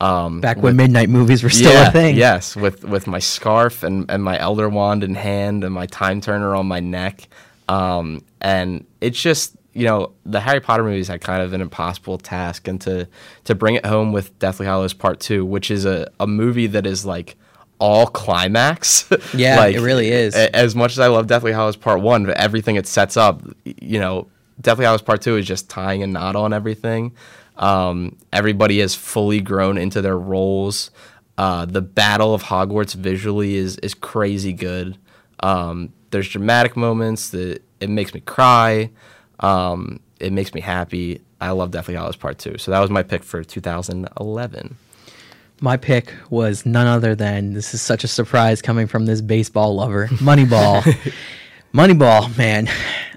Um, 0.00 0.40
Back 0.40 0.56
with- 0.56 0.64
when 0.64 0.76
midnight 0.76 1.08
movies 1.08 1.42
were 1.42 1.48
still 1.50 1.72
yeah, 1.72 1.88
a 1.88 1.92
thing. 1.92 2.16
Yes, 2.16 2.56
with 2.56 2.84
with 2.84 3.06
my 3.06 3.20
scarf 3.20 3.82
and, 3.82 4.10
and 4.10 4.22
my 4.22 4.38
elder 4.38 4.68
wand 4.68 5.04
in 5.04 5.14
hand 5.14 5.64
and 5.64 5.72
my 5.72 5.86
time 5.86 6.20
turner 6.20 6.54
on 6.54 6.66
my 6.66 6.80
neck. 6.80 7.28
Um, 7.68 8.22
and 8.40 8.84
it's 9.00 9.20
just 9.20 9.56
you 9.74 9.84
know 9.86 10.12
the 10.24 10.40
Harry 10.40 10.60
Potter 10.60 10.82
movies 10.84 11.08
had 11.08 11.20
kind 11.20 11.42
of 11.42 11.52
an 11.52 11.60
impossible 11.60 12.16
task, 12.18 12.66
and 12.68 12.80
to 12.82 13.06
to 13.44 13.54
bring 13.54 13.74
it 13.74 13.84
home 13.84 14.12
with 14.12 14.38
Deathly 14.38 14.66
Hallows 14.66 14.94
Part 14.94 15.20
Two, 15.20 15.44
which 15.44 15.70
is 15.70 15.84
a, 15.84 16.10
a 16.20 16.26
movie 16.26 16.68
that 16.68 16.86
is 16.86 17.04
like 17.04 17.36
all 17.78 18.06
climax. 18.06 19.10
Yeah, 19.34 19.56
like, 19.58 19.74
it 19.76 19.80
really 19.80 20.10
is. 20.10 20.34
a- 20.34 20.54
As 20.54 20.74
much 20.76 20.92
as 20.92 21.00
I 21.00 21.08
love 21.08 21.26
Deathly 21.26 21.52
Hallows 21.52 21.76
Part 21.76 22.00
One, 22.00 22.24
but 22.24 22.36
everything 22.36 22.76
it 22.76 22.86
sets 22.86 23.16
up, 23.16 23.42
you 23.64 23.98
know, 23.98 24.28
Deathly 24.60 24.84
Hallows 24.84 25.02
Part 25.02 25.20
Two 25.22 25.36
is 25.36 25.46
just 25.46 25.68
tying 25.68 26.02
a 26.02 26.06
knot 26.06 26.36
on 26.36 26.52
everything. 26.52 27.12
Um, 27.56 28.16
everybody 28.32 28.80
has 28.80 28.94
fully 28.94 29.40
grown 29.40 29.76
into 29.78 30.00
their 30.02 30.18
roles. 30.18 30.90
Uh, 31.36 31.64
the 31.66 31.82
Battle 31.82 32.32
of 32.32 32.44
Hogwarts 32.44 32.94
visually 32.94 33.56
is 33.56 33.76
is 33.78 33.92
crazy 33.94 34.52
good. 34.52 34.96
Um, 35.40 35.92
there's 36.10 36.28
dramatic 36.28 36.76
moments 36.76 37.30
that 37.30 37.62
it 37.80 37.90
makes 37.90 38.14
me 38.14 38.20
cry. 38.20 38.90
Um, 39.40 40.00
it 40.20 40.32
makes 40.32 40.54
me 40.54 40.60
happy. 40.60 41.20
I 41.40 41.50
love 41.50 41.70
Deathly 41.70 41.94
Hallows 41.94 42.16
Part 42.16 42.38
Two. 42.38 42.58
So 42.58 42.70
that 42.70 42.80
was 42.80 42.90
my 42.90 43.02
pick 43.02 43.24
for 43.24 43.44
2011. 43.44 44.76
My 45.60 45.76
pick 45.76 46.12
was 46.30 46.66
none 46.66 46.86
other 46.86 47.14
than 47.14 47.54
this 47.54 47.74
is 47.74 47.80
such 47.82 48.04
a 48.04 48.08
surprise 48.08 48.60
coming 48.60 48.86
from 48.86 49.06
this 49.06 49.20
baseball 49.20 49.74
lover, 49.74 50.08
Moneyball. 50.14 50.82
Moneyball, 51.72 52.36
man. 52.36 52.68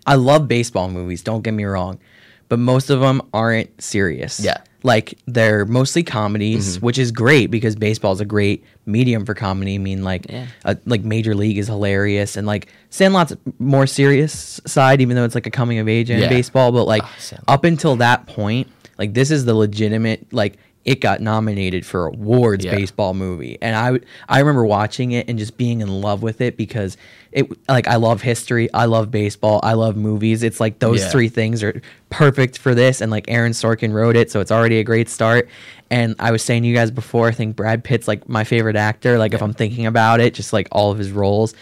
I 0.05 0.15
love 0.15 0.47
baseball 0.47 0.89
movies, 0.89 1.21
don't 1.23 1.41
get 1.41 1.53
me 1.53 1.65
wrong, 1.65 1.99
but 2.47 2.59
most 2.59 2.89
of 2.89 3.01
them 3.01 3.21
aren't 3.33 3.81
serious. 3.81 4.39
Yeah. 4.39 4.57
Like 4.87 5.19
they're 5.27 5.65
mostly 5.65 6.01
comedies, 6.01 6.81
which 6.81 6.97
is 6.97 7.11
great 7.11 7.51
because 7.51 7.75
baseball 7.75 8.13
is 8.13 8.21
a 8.21 8.25
great 8.25 8.63
medium 8.85 9.25
for 9.25 9.33
comedy. 9.33 9.75
I 9.75 9.79
mean, 9.79 10.03
like, 10.03 10.25
Yeah. 10.29 10.47
uh, 10.65 10.75
like 10.85 11.03
Major 11.03 11.35
League 11.35 11.57
is 11.57 11.67
hilarious, 11.67 12.37
and 12.37 12.47
like 12.47 12.67
Sandlot's 12.89 13.35
more 13.59 13.85
serious 13.85 14.61
side, 14.65 15.01
even 15.01 15.15
though 15.17 15.25
it's 15.25 15.35
like 15.35 15.45
a 15.45 15.51
coming 15.51 15.77
of 15.79 15.89
age 15.89 16.09
in 16.09 16.19
Yeah. 16.19 16.29
baseball. 16.29 16.71
But 16.71 16.85
like 16.85 17.03
Sandlot. 17.19 17.43
up 17.49 17.63
until 17.65 17.97
that 17.97 18.27
point, 18.27 18.67
like 18.97 19.13
this 19.13 19.29
is 19.29 19.43
the 19.45 19.53
legitimate 19.53 20.25
like 20.31 20.57
it 20.87 21.01
got 21.01 21.19
nominated 21.21 21.85
for 21.85 22.07
awards 22.07 22.63
Yeah. 22.65 22.71
baseball 22.71 23.13
movie 23.13 23.57
and 23.61 23.75
I 23.75 23.99
I 24.33 24.39
remember 24.39 24.65
watching 24.65 25.11
it 25.11 25.29
and 25.29 25.37
just 25.37 25.57
being 25.57 25.81
in 25.81 26.01
love 26.01 26.23
with 26.23 26.39
it 26.41 26.55
because 26.57 26.95
it 27.33 27.45
like 27.69 27.87
I 27.89 27.97
love 27.97 28.21
history, 28.21 28.73
I 28.73 28.85
love 28.85 29.11
baseball, 29.11 29.59
I 29.61 29.73
love 29.73 29.97
movies. 29.97 30.43
It's 30.43 30.59
like 30.61 30.79
those 30.79 31.01
Yeah. 31.01 31.09
three 31.09 31.27
things 31.29 31.61
are 31.61 31.81
perfect 32.09 32.57
for 32.57 32.73
this 32.73 33.01
and 33.01 33.11
like 33.11 33.25
Aaron 33.27 33.51
Sorkin 33.51 33.91
wrote 33.93 34.15
it 34.15 34.31
so 34.31 34.39
it's 34.39 34.51
already 34.51 34.79
a 34.79 34.83
great 34.83 35.09
start. 35.09 35.49
And 35.91 36.15
I 36.19 36.31
was 36.31 36.41
saying 36.41 36.63
to 36.63 36.67
you 36.69 36.73
guys 36.73 36.89
before 36.89 37.27
I 37.27 37.31
think 37.31 37.55
Brad 37.57 37.83
Pitt's 37.83 38.07
like 38.07 38.27
my 38.29 38.45
favorite 38.45 38.77
actor 38.77 39.17
like 39.19 39.33
if 39.33 39.41
I'm 39.41 39.53
thinking 39.53 39.85
about 39.85 40.21
it 40.21 40.33
just 40.33 40.53
like 40.53 40.67
all 40.71 40.89
of 40.91 40.97
his 40.97 41.11
roles. 41.11 41.53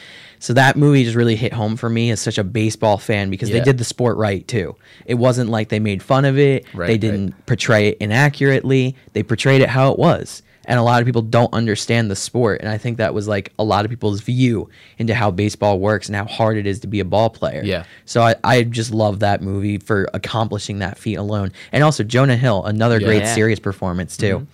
So 0.46 0.54
that 0.54 0.76
movie 0.76 1.04
just 1.04 1.16
really 1.16 1.36
hit 1.36 1.54
home 1.54 1.76
for 1.76 1.90
me 1.90 2.12
as 2.12 2.20
such 2.22 2.38
a 2.38 2.44
baseball 2.44 3.00
fan 3.00 3.32
because 3.32 3.50
they 3.50 3.62
did 3.62 3.80
the 3.80 3.84
sport 3.84 4.16
right 4.18 4.48
too. 4.48 4.76
It 5.08 5.16
wasn't 5.16 5.50
like 5.50 5.70
they 5.70 5.80
made 5.80 6.04
fun 6.04 6.24
of 6.24 6.38
it. 6.38 6.68
Right, 6.72 6.86
they 6.86 7.00
didn't 7.00 7.34
portray 7.48 7.88
it 7.88 7.98
inaccurately. 8.00 8.96
They 9.14 9.24
portrayed 9.24 9.62
it 9.62 9.70
how 9.70 9.92
it 9.92 9.98
was. 9.98 10.44
And 10.66 10.78
a 10.80 10.84
lot 10.84 11.02
of 11.02 11.08
people 11.08 11.24
don't 11.24 11.52
understand 11.52 12.12
the 12.12 12.16
sport. 12.16 12.62
And 12.62 12.70
I 12.70 12.78
think 12.78 12.98
that 12.98 13.16
was 13.16 13.28
like 13.28 13.54
a 13.58 13.64
lot 13.64 13.86
of 13.86 13.90
people's 13.90 14.22
view 14.22 14.70
into 15.00 15.16
how 15.16 15.32
baseball 15.32 15.80
works 15.80 16.10
and 16.10 16.16
how 16.16 16.26
hard 16.26 16.58
it 16.58 16.68
is 16.68 16.80
to 16.82 16.88
be 16.88 17.00
a 17.00 17.06
ball 17.06 17.32
player. 17.32 17.64
Yeah. 17.64 17.86
So 18.06 18.22
I, 18.22 18.36
I 18.44 18.62
just 18.62 18.92
love 18.94 19.22
that 19.22 19.42
movie 19.42 19.80
for 19.80 20.08
accomplishing 20.14 20.78
that 20.78 21.00
feat 21.00 21.16
alone. 21.16 21.54
And 21.72 21.84
also 21.84 22.04
Jonah 22.04 22.38
Hill, 22.38 22.64
another 22.66 23.00
Yeah. 23.00 23.08
great 23.08 23.24
Yeah. 23.24 23.34
serious 23.34 23.60
performance 23.60 24.16
too. 24.16 24.36
Mm-hmm. 24.42 24.46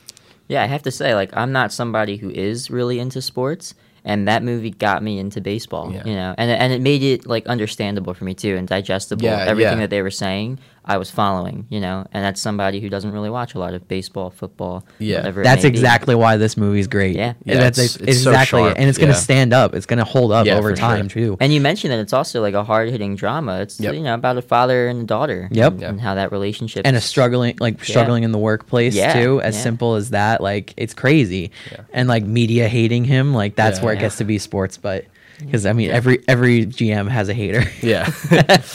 Yeah, 0.47 0.63
I 0.63 0.67
have 0.67 0.83
to 0.83 0.91
say, 0.91 1.15
like, 1.15 1.35
I'm 1.35 1.51
not 1.51 1.73
somebody 1.73 2.15
who 2.15 2.29
is 2.29 2.69
really 2.71 2.97
into 2.99 3.21
sports, 3.21 3.73
and 4.03 4.27
that 4.27 4.43
movie 4.43 4.71
got 4.71 5.03
me 5.03 5.19
into 5.19 5.41
baseball. 5.41 5.91
Yeah. 5.91 6.05
You 6.05 6.13
know, 6.13 6.35
and 6.37 6.51
and 6.51 6.73
it 6.73 6.81
made 6.81 7.03
it 7.03 7.25
like 7.25 7.45
understandable 7.47 8.13
for 8.13 8.23
me 8.23 8.33
too 8.33 8.55
and 8.55 8.67
digestible. 8.67 9.25
Yeah, 9.25 9.45
everything 9.45 9.73
yeah. 9.73 9.81
that 9.81 9.89
they 9.89 10.01
were 10.01 10.11
saying. 10.11 10.59
I 10.83 10.97
was 10.97 11.11
following, 11.11 11.67
you 11.69 11.79
know, 11.79 12.07
and 12.11 12.23
that's 12.25 12.41
somebody 12.41 12.79
who 12.79 12.89
doesn't 12.89 13.11
really 13.11 13.29
watch 13.29 13.53
a 13.53 13.59
lot 13.59 13.75
of 13.75 13.87
baseball, 13.87 14.31
football, 14.31 14.83
Yeah. 14.97 15.17
whatever. 15.17 15.41
it 15.41 15.43
That's 15.43 15.61
may 15.63 15.69
be. 15.69 15.77
exactly 15.77 16.15
why 16.15 16.37
this 16.37 16.57
movie's 16.57 16.87
great. 16.87 17.15
Yeah. 17.15 17.33
Yeah, 17.45 17.59
that's 17.59 17.77
it's- 17.77 17.95
ex- 17.97 18.03
it's 18.07 18.23
so 18.23 18.31
exactly, 18.31 18.59
sharp, 18.61 18.71
it. 18.75 18.79
and 18.79 18.89
it's 18.89 18.97
gonna 18.97 19.11
yeah. 19.11 19.17
stand 19.17 19.53
up. 19.53 19.75
It's 19.75 19.85
gonna 19.85 20.03
hold 20.03 20.31
up 20.31 20.47
Yeah, 20.47 20.55
over 20.57 20.71
for 20.71 20.75
sure. 20.75 20.87
time 20.87 21.07
too. 21.07 21.37
And 21.39 21.53
you 21.53 21.61
mentioned 21.61 21.93
that 21.93 21.99
it's 21.99 22.13
also 22.13 22.41
like 22.41 22.55
a 22.55 22.63
hard 22.63 22.89
hitting 22.89 23.15
drama. 23.15 23.59
It's 23.61 23.79
Yep. 23.79 23.93
you 23.93 24.01
know 24.01 24.15
about 24.15 24.37
a 24.37 24.41
father 24.41 24.87
and 24.87 25.03
a 25.03 25.05
daughter. 25.05 25.47
Yep. 25.51 25.71
And, 25.73 25.81
Yeah. 25.81 25.89
and 25.89 26.01
how 26.01 26.15
that 26.15 26.31
relationship 26.31 26.81
and 26.85 26.95
a 26.97 27.01
struggling 27.01 27.57
like 27.59 27.83
struggling 27.85 28.23
in 28.23 28.31
the 28.31 28.39
workplace 28.39 28.95
Yeah, 28.95 29.13
too 29.21 29.39
as 29.41 29.55
yeah. 29.55 29.61
simple 29.61 29.95
as 29.95 30.09
that 30.09 30.41
like 30.41 30.73
it's 30.77 30.95
crazy 30.95 31.51
Yeah. 31.71 31.81
and 31.93 32.09
like 32.09 32.23
media 32.23 32.67
hating 32.67 33.05
him 33.05 33.35
like 33.35 33.55
that's 33.55 33.77
Yeah. 33.79 33.85
where 33.85 33.93
it 33.93 33.97
Yeah. 33.97 34.01
gets 34.01 34.15
to 34.17 34.23
be 34.23 34.39
sports 34.39 34.77
but 34.77 35.05
because 35.39 35.65
i 35.65 35.73
mean 35.73 35.89
every 35.91 36.19
every 36.27 36.65
gm 36.67 37.07
has 37.09 37.27
a 37.29 37.33
hater 37.33 37.63
Yeah. 37.81 38.09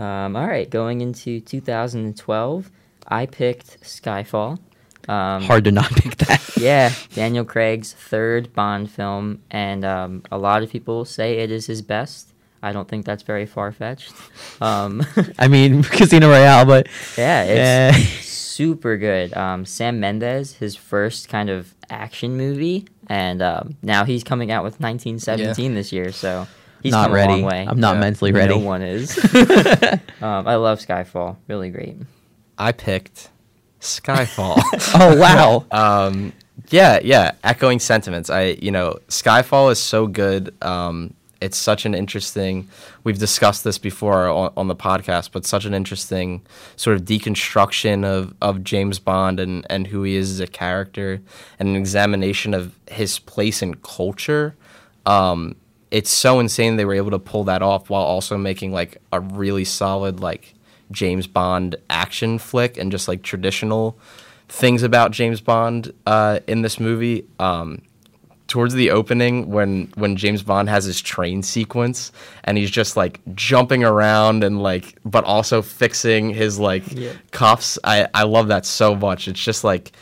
Um, 0.00 0.34
all 0.34 0.46
right, 0.46 0.68
going 0.68 1.02
into 1.02 1.40
2012, 1.40 2.70
I 3.06 3.26
picked 3.26 3.82
Skyfall. 3.82 4.58
Um, 5.08 5.42
hard 5.42 5.64
to 5.64 5.72
not 5.72 5.90
pick 5.96 6.16
that 6.16 6.56
Yeah, 6.56 6.92
Daniel 7.14 7.44
Craig's 7.44 7.92
third 7.92 8.52
Bond 8.54 8.90
film, 8.90 9.42
and 9.50 9.84
um, 9.84 10.22
a 10.32 10.38
lot 10.38 10.62
of 10.62 10.70
people 10.70 11.04
say 11.04 11.38
it 11.38 11.50
is 11.50 11.66
his 11.66 11.82
best. 11.82 12.32
I 12.62 12.72
don't 12.72 12.88
think 12.88 13.04
that's 13.04 13.22
very 13.22 13.44
far 13.46 13.72
fetched. 13.72 14.12
Um, 14.60 15.04
i 15.38 15.48
mean 15.48 15.82
casino 15.96 16.28
royale 16.28 16.66
but 16.66 16.88
yeah, 17.16 17.44
it's 17.44 18.26
super 18.26 18.96
good. 18.96 19.34
Um, 19.34 19.66
Sam 19.66 20.00
Mendes, 20.00 20.54
his 20.54 20.76
first 20.76 21.28
kind 21.28 21.50
of 21.50 21.74
action 21.90 22.36
movie, 22.36 22.86
and 23.06 23.42
um, 23.42 23.76
now 23.82 24.04
he's 24.04 24.24
coming 24.24 24.50
out 24.50 24.64
with 24.64 24.80
1917 24.80 25.74
this 25.74 25.92
year, 25.92 26.12
so 26.12 26.46
he's 26.82 26.92
not 26.92 27.04
come 27.04 27.12
a 27.12 27.14
ready 27.14 27.32
long 27.34 27.42
way. 27.42 27.66
i'm 27.68 27.80
not 27.80 27.94
Yeah. 27.94 28.00
mentally 28.00 28.32
ready 28.32 28.54
No 28.58 28.64
one 28.64 28.82
is. 28.82 29.16
um, 30.22 30.46
I 30.46 30.56
love 30.56 30.78
Skyfall. 30.80 31.36
Really 31.48 31.70
great. 31.70 31.96
I 32.58 32.72
picked 32.72 33.30
Skyfall. 33.80 34.60
oh 34.94 35.16
wow 35.18 35.64
um, 35.70 36.32
yeah, 36.70 37.00
yeah, 37.02 37.32
echoing 37.42 37.80
sentiments. 37.80 38.28
I, 38.30 38.56
you 38.60 38.70
know, 38.70 38.98
Skyfall 39.08 39.72
is 39.72 39.78
so 39.82 40.06
good. 40.06 40.54
Um, 40.62 41.14
it's 41.40 41.56
such 41.56 41.86
an 41.86 41.94
interesting. 41.94 42.68
We've 43.02 43.18
discussed 43.18 43.64
this 43.64 43.78
before 43.78 44.28
on, 44.28 44.52
on 44.58 44.68
the 44.68 44.76
podcast, 44.76 45.30
but 45.32 45.46
such 45.46 45.64
an 45.64 45.72
interesting 45.72 46.42
sort 46.76 46.96
of 46.96 47.04
deconstruction 47.06 48.04
of, 48.04 48.34
of 48.42 48.62
James 48.62 48.98
Bond 48.98 49.40
and, 49.40 49.66
and 49.70 49.86
who 49.86 50.02
he 50.02 50.16
is 50.16 50.30
as 50.30 50.40
a 50.40 50.46
character, 50.46 51.22
and 51.58 51.70
an 51.70 51.76
examination 51.76 52.52
of 52.52 52.78
his 52.90 53.18
place 53.18 53.62
in 53.62 53.76
culture. 53.76 54.54
Um, 55.06 55.56
it's 55.90 56.10
so 56.10 56.38
insane 56.40 56.76
they 56.76 56.84
were 56.84 56.94
able 56.94 57.10
to 57.10 57.18
pull 57.18 57.44
that 57.44 57.62
off 57.62 57.90
while 57.90 58.02
also 58.02 58.36
making 58.38 58.72
like 58.72 58.98
a 59.12 59.20
really 59.20 59.64
solid 59.64 60.20
like 60.20 60.54
James 60.92 61.26
Bond 61.26 61.76
action 61.88 62.38
flick 62.38 62.76
and 62.78 62.90
just 62.90 63.08
like 63.08 63.22
traditional 63.22 63.98
things 64.48 64.82
about 64.82 65.10
James 65.12 65.40
Bond 65.40 65.92
uh, 66.06 66.40
in 66.48 66.62
this 66.62 66.80
movie. 66.80 67.24
Um, 67.38 67.82
towards 68.48 68.74
the 68.74 68.90
opening, 68.90 69.48
when 69.50 69.88
when 69.94 70.16
James 70.16 70.42
Bond 70.42 70.68
has 70.68 70.84
his 70.84 71.00
train 71.00 71.42
sequence 71.44 72.10
and 72.42 72.58
he's 72.58 72.70
just 72.70 72.96
like 72.96 73.20
jumping 73.36 73.84
around 73.84 74.42
and 74.42 74.60
like, 74.60 74.96
but 75.04 75.22
also 75.24 75.62
fixing 75.62 76.30
his 76.30 76.58
like 76.58 76.82
Yeah. 76.92 77.12
cuffs. 77.30 77.78
I 77.84 78.08
I 78.12 78.24
love 78.24 78.48
that 78.48 78.66
so 78.66 78.96
much. 78.96 79.28
It's 79.28 79.38
just 79.42 79.62
like 79.62 79.92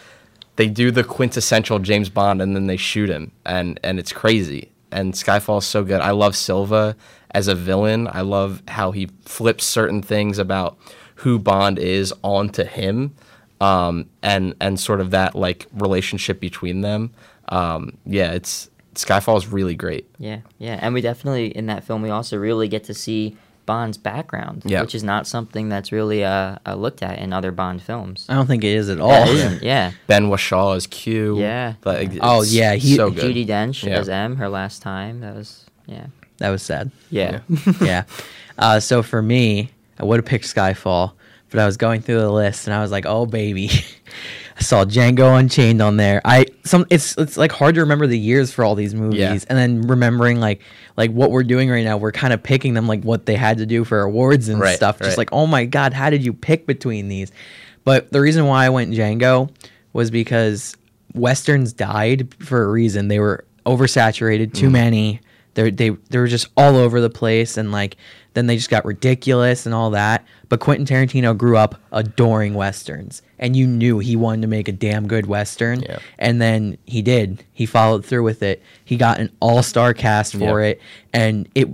they 0.56 0.68
do 0.68 0.90
the 0.90 1.04
quintessential 1.04 1.78
James 1.78 2.08
Bond 2.08 2.40
and 2.40 2.56
then 2.56 2.66
they 2.66 2.78
shoot 2.78 3.10
him 3.10 3.32
and 3.44 3.78
and 3.84 3.98
it's 3.98 4.12
crazy. 4.12 4.70
And 4.90 5.14
Skyfall 5.14 5.58
is 5.58 5.66
so 5.66 5.84
good. 5.84 6.00
I 6.00 6.10
love 6.10 6.36
Silva 6.36 6.96
as 7.32 7.48
a 7.48 7.54
villain. 7.54 8.08
I 8.10 8.22
love 8.22 8.62
how 8.68 8.90
he 8.90 9.08
flips 9.22 9.64
certain 9.64 10.02
things 10.02 10.38
about 10.38 10.78
who 11.16 11.38
Bond 11.38 11.78
is 11.78 12.12
onto 12.22 12.64
him. 12.64 13.14
Um, 13.60 14.08
and 14.22 14.54
and 14.60 14.78
sort 14.78 15.00
of 15.00 15.10
that 15.10 15.34
like 15.34 15.66
relationship 15.72 16.38
between 16.38 16.82
them. 16.82 17.10
Um, 17.48 17.98
yeah, 18.06 18.32
it's 18.32 18.70
Skyfall 18.94 19.36
is 19.38 19.48
really 19.48 19.74
great. 19.74 20.08
Yeah, 20.18 20.40
yeah, 20.58 20.78
and 20.80 20.94
we 20.94 21.00
definitely 21.00 21.48
in 21.48 21.66
that 21.66 21.82
film 21.84 22.02
we 22.02 22.10
also 22.10 22.36
really 22.36 22.68
get 22.68 22.84
to 22.84 22.94
see 22.94 23.36
Bond's 23.68 23.98
background, 23.98 24.62
Yeah. 24.64 24.80
which 24.80 24.94
is 24.94 25.04
not 25.04 25.26
something 25.26 25.68
that's 25.68 25.92
really 25.92 26.24
uh, 26.24 26.56
uh, 26.66 26.74
looked 26.74 27.02
at 27.02 27.18
in 27.18 27.32
other 27.32 27.52
Bond 27.52 27.82
films. 27.82 28.26
i 28.28 28.34
don't 28.34 28.46
think 28.46 28.64
it 28.64 28.72
is 28.80 28.88
at 28.88 28.96
Yeah, 28.98 29.04
all 29.04 29.22
it 29.22 29.28
isn't, 29.28 29.62
yeah. 29.62 29.92
Ben 30.08 30.24
Whishaw 30.30 30.74
as 30.74 30.86
Q. 30.86 31.38
Yeah. 31.38 31.74
Like, 31.84 32.12
Oh, 32.22 32.42
yeah, 32.42 32.74
he- 32.74 32.96
so 32.96 33.10
good. 33.10 33.24
Judi 33.36 33.46
Dench 33.46 33.84
Yeah. 33.84 33.98
as 34.00 34.08
M, 34.08 34.36
her 34.36 34.48
last 34.48 34.80
time. 34.82 35.20
That 35.20 35.34
was 35.36 35.66
yeah, 35.86 36.06
that 36.38 36.48
was 36.50 36.62
sad 36.62 36.90
yeah, 37.10 37.40
yeah. 37.80 38.04
Uh, 38.58 38.80
so 38.80 39.02
for 39.02 39.20
me, 39.22 39.70
I 40.00 40.04
would 40.04 40.18
have 40.18 40.26
picked 40.26 40.46
Skyfall, 40.46 41.12
but 41.50 41.60
I 41.60 41.66
was 41.66 41.76
going 41.76 42.00
through 42.00 42.20
the 42.20 42.30
list 42.32 42.66
and 42.66 42.74
I 42.74 42.80
was 42.80 42.90
like, 42.90 43.06
oh 43.06 43.26
baby. 43.26 43.70
I 44.58 44.62
saw 44.62 44.84
Django 44.84 45.38
Unchained 45.38 45.80
on 45.80 45.96
there. 45.96 46.20
I 46.24 46.46
some 46.64 46.84
it's 46.90 47.16
it's 47.16 47.36
like 47.36 47.52
hard 47.52 47.76
to 47.76 47.80
remember 47.82 48.08
the 48.08 48.18
years 48.18 48.52
for 48.52 48.64
all 48.64 48.74
these 48.74 48.92
movies, 48.94 49.20
Yeah. 49.20 49.38
and 49.48 49.56
then 49.56 49.82
remembering 49.82 50.40
like 50.40 50.62
like 50.96 51.12
what 51.12 51.30
we're 51.30 51.44
doing 51.44 51.70
right 51.70 51.84
now. 51.84 51.96
We're 51.96 52.12
kind 52.12 52.32
of 52.32 52.42
picking 52.42 52.74
them 52.74 52.88
like 52.88 53.04
what 53.04 53.26
they 53.26 53.36
had 53.36 53.58
to 53.58 53.66
do 53.66 53.84
for 53.84 54.00
awards 54.00 54.48
and 54.48 54.58
Right, 54.60 54.74
stuff. 54.76 54.98
Just 54.98 55.10
right. 55.10 55.18
like 55.18 55.32
oh 55.32 55.46
my 55.46 55.64
god, 55.64 55.92
how 55.92 56.10
did 56.10 56.24
you 56.24 56.32
pick 56.32 56.66
between 56.66 57.08
these? 57.08 57.30
But 57.84 58.10
the 58.10 58.20
reason 58.20 58.46
why 58.46 58.66
I 58.66 58.68
went 58.68 58.92
Django 58.92 59.50
was 59.92 60.10
because 60.10 60.76
westerns 61.14 61.72
died 61.72 62.34
for 62.42 62.64
a 62.64 62.68
reason. 62.68 63.08
They 63.08 63.20
were 63.20 63.44
oversaturated, 63.64 64.54
too 64.54 64.68
mm. 64.68 64.72
many. 64.72 65.20
They 65.54 65.70
they 65.70 65.90
they 65.90 66.18
were 66.18 66.26
just 66.26 66.48
all 66.56 66.76
over 66.76 67.00
the 67.00 67.10
place, 67.10 67.56
and 67.56 67.70
like 67.70 67.96
then 68.38 68.46
they 68.46 68.56
just 68.56 68.70
got 68.70 68.84
ridiculous 68.84 69.66
and 69.66 69.74
all 69.74 69.90
that. 69.90 70.24
But 70.48 70.60
Quentin 70.60 70.86
Tarantino 70.86 71.36
grew 71.36 71.56
up 71.58 71.74
adoring 71.92 72.54
westerns, 72.54 73.20
and 73.38 73.54
you 73.56 73.66
knew 73.66 73.98
he 73.98 74.16
wanted 74.16 74.42
to 74.42 74.48
make 74.48 74.68
a 74.68 74.72
damn 74.72 75.06
good 75.08 75.26
western. 75.26 75.80
Yeah. 75.82 75.98
And 76.18 76.40
then 76.40 76.78
he 76.86 77.02
did. 77.02 77.44
He 77.52 77.66
followed 77.66 78.06
through 78.06 78.22
with 78.22 78.42
it. 78.42 78.62
He 78.84 78.96
got 78.96 79.18
an 79.20 79.30
all 79.40 79.62
star 79.62 79.92
cast 79.92 80.32
for 80.32 80.62
Yeah. 80.62 80.68
it, 80.68 80.80
and 81.12 81.48
it. 81.54 81.68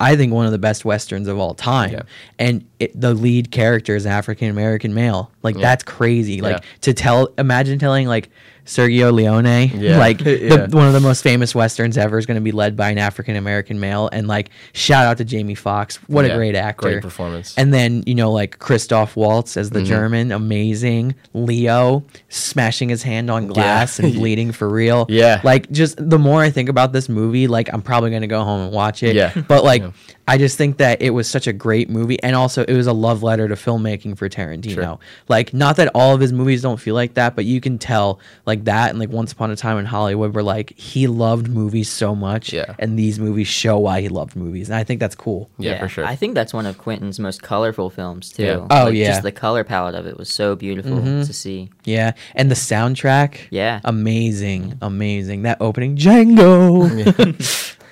I 0.00 0.16
think 0.16 0.32
one 0.32 0.46
of 0.46 0.52
the 0.52 0.58
best 0.58 0.86
westerns 0.86 1.28
of 1.28 1.38
all 1.38 1.52
time, 1.52 1.92
Yeah. 1.92 2.02
and 2.38 2.64
it, 2.80 2.98
the 2.98 3.12
lead 3.12 3.50
character 3.50 3.94
is 3.94 4.06
African 4.06 4.48
American 4.48 4.94
male. 4.94 5.30
Like 5.42 5.54
Yeah. 5.56 5.60
that's 5.62 5.84
crazy. 5.84 6.40
Like 6.40 6.56
Yeah. 6.56 6.60
to 6.80 6.94
tell, 6.94 7.28
imagine 7.36 7.78
telling 7.78 8.08
like 8.08 8.30
Sergio 8.66 9.12
Leone, 9.12 9.70
Yeah. 9.80 9.98
like 9.98 10.20
Yeah. 10.24 10.66
the, 10.66 10.76
one 10.76 10.86
of 10.86 10.92
the 10.92 11.00
most 11.00 11.22
famous 11.22 11.54
westerns 11.54 11.96
ever 11.96 12.18
is 12.18 12.26
going 12.26 12.34
to 12.34 12.40
be 12.42 12.52
led 12.52 12.76
by 12.76 12.90
an 12.90 12.98
African 12.98 13.36
American 13.36 13.80
male, 13.80 14.08
and 14.12 14.28
like 14.28 14.50
shout 14.74 15.06
out 15.06 15.16
to 15.18 15.24
Jamie 15.24 15.54
Foxx, 15.54 15.96
what 16.08 16.24
a 16.24 16.34
great 16.34 16.54
actor, 16.54 16.90
great 16.90 17.02
performance. 17.02 17.56
And 17.56 17.72
then 17.72 18.02
you 18.06 18.14
know 18.14 18.32
like 18.32 18.58
Christoph 18.58 19.16
Waltz 19.16 19.56
as 19.56 19.70
the 19.70 19.78
mm-hmm. 19.78 19.88
German, 19.88 20.32
amazing. 20.32 21.14
Leo 21.32 22.04
smashing 22.28 22.88
his 22.88 23.02
hand 23.02 23.30
on 23.30 23.46
glass 23.46 23.98
and 23.98 24.12
bleeding 24.16 24.52
for 24.52 24.68
real. 24.68 25.06
Yeah. 25.08 25.40
like 25.44 25.70
just 25.70 25.96
the 25.98 26.18
more 26.18 26.42
I 26.42 26.50
think 26.50 26.68
about 26.68 26.92
this 26.92 27.08
movie, 27.08 27.46
like 27.46 27.72
I'm 27.72 27.82
probably 27.82 28.10
going 28.10 28.22
to 28.22 28.28
go 28.28 28.42
home 28.42 28.62
and 28.62 28.72
watch 28.72 29.02
it. 29.02 29.14
Yeah. 29.16 29.32
but 29.48 29.64
like. 29.72 29.84
Yeah. 30.26 30.34
I 30.34 30.38
just 30.38 30.58
think 30.58 30.78
that 30.78 31.00
it 31.00 31.10
was 31.10 31.28
such 31.28 31.46
a 31.46 31.52
great 31.52 31.88
movie, 31.88 32.20
and 32.22 32.34
also 32.34 32.64
it 32.64 32.74
was 32.74 32.86
a 32.86 32.92
love 32.92 33.22
letter 33.22 33.48
to 33.48 33.54
filmmaking 33.54 34.18
for 34.18 34.28
Tarantino. 34.28 34.74
Sure. 34.74 34.98
Like, 35.28 35.54
not 35.54 35.76
that 35.76 35.88
all 35.94 36.14
of 36.14 36.20
his 36.20 36.32
movies 36.32 36.62
don't 36.62 36.78
feel 36.80 36.94
like 36.94 37.14
that, 37.14 37.36
but 37.36 37.44
you 37.44 37.60
can 37.60 37.78
tell, 37.78 38.18
like 38.44 38.64
that, 38.64 38.90
and 38.90 38.98
like 38.98 39.10
Once 39.10 39.32
Upon 39.32 39.50
a 39.50 39.56
Time 39.56 39.78
in 39.78 39.84
Hollywood, 39.86 40.34
where 40.34 40.42
like 40.44 40.76
he 40.76 41.06
loved 41.06 41.48
movies 41.48 41.88
so 41.88 42.14
much, 42.14 42.52
Yeah. 42.52 42.74
and 42.78 42.98
these 42.98 43.18
movies 43.18 43.48
show 43.48 43.78
why 43.78 44.00
he 44.00 44.08
loved 44.08 44.36
movies, 44.36 44.68
and 44.68 44.76
I 44.76 44.84
think 44.84 45.00
that's 45.00 45.14
cool. 45.14 45.48
Yeah, 45.58 45.78
for 45.78 45.88
sure. 45.88 46.04
I 46.04 46.16
think 46.16 46.34
that's 46.34 46.52
one 46.52 46.66
of 46.66 46.78
Quentin's 46.78 47.18
most 47.20 47.42
colorful 47.42 47.90
films 47.90 48.30
too. 48.30 48.42
Yeah. 48.44 48.66
Oh, 48.70 48.84
Like, 48.86 48.94
yeah. 48.94 49.08
just 49.08 49.22
the 49.22 49.32
color 49.32 49.64
palette 49.64 49.94
of 49.94 50.06
it 50.06 50.16
was 50.18 50.28
so 50.28 50.56
beautiful 50.56 50.92
mm-hmm. 50.98 51.22
to 51.22 51.32
see. 51.32 51.70
Yeah, 51.84 52.12
and 52.34 52.50
the 52.50 52.54
soundtrack, 52.54 53.38
Yeah. 53.50 53.80
amazing, 53.84 54.78
amazing. 54.82 55.42
That 55.42 55.58
opening, 55.60 55.96
Django. 55.96 57.76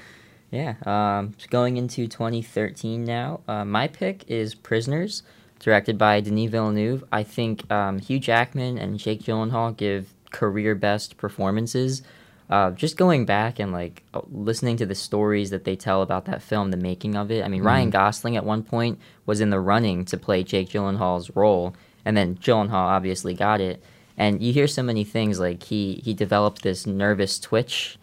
Yeah. 0.55 0.77
Um, 0.87 1.35
going 1.51 1.79
into 1.79 2.07
2013 2.07 3.05
now, 3.05 3.41
uh, 3.49 3.65
my 3.65 3.89
pick 3.89 4.23
is 4.29 4.55
Prisoners, 4.55 5.25
directed 5.59 5.99
by 5.99 6.21
Denis 6.21 6.49
Villeneuve. 6.49 7.03
I 7.11 7.25
think 7.25 7.69
um, 7.73 7.99
Hugh 7.99 8.21
Jackman 8.21 8.79
and 8.79 8.97
Jake 8.97 9.21
Gyllenhaal 9.21 9.77
give 9.77 10.15
career 10.31 10.77
best 10.77 11.17
performances. 11.17 12.03
Uh, 12.49 12.71
just 12.71 12.97
going 12.97 13.25
back 13.27 13.59
and 13.59 13.73
like 13.73 14.05
uh, 14.15 14.21
listening 14.31 14.77
to 14.77 14.87
the 14.87 14.95
stories 14.95 15.51
that 15.51 15.65
they 15.65 15.75
tell 15.75 16.03
about 16.03 16.27
that 16.27 16.41
film, 16.41 16.71
the 16.71 16.77
making 16.77 17.17
of 17.17 17.33
it. 17.33 17.45
I 17.45 17.49
mean, 17.49 17.65
Ryan 17.65 17.91
Gosling 17.91 18.37
at 18.37 18.45
one 18.45 18.63
point 18.63 19.01
was 19.27 19.41
in 19.41 19.51
the 19.51 19.59
running 19.59 20.05
to 20.05 20.17
play 20.17 20.45
Jake 20.45 20.69
Gyllenhaal's 20.69 21.35
role, 21.35 21.75
and 22.05 22.17
then 22.17 22.37
Gyllenhaal 22.37 22.75
obviously 22.75 23.35
got 23.35 23.61
it. 23.61 23.83
And 24.17 24.41
you 24.41 24.53
hear 24.53 24.69
so 24.69 24.85
many 24.85 25.03
things 25.03 25.41
like 25.41 25.65
he 25.65 26.01
he 26.05 26.15
developed 26.15 26.63
this 26.63 26.87
nervous 26.87 27.41
twitch 27.41 27.99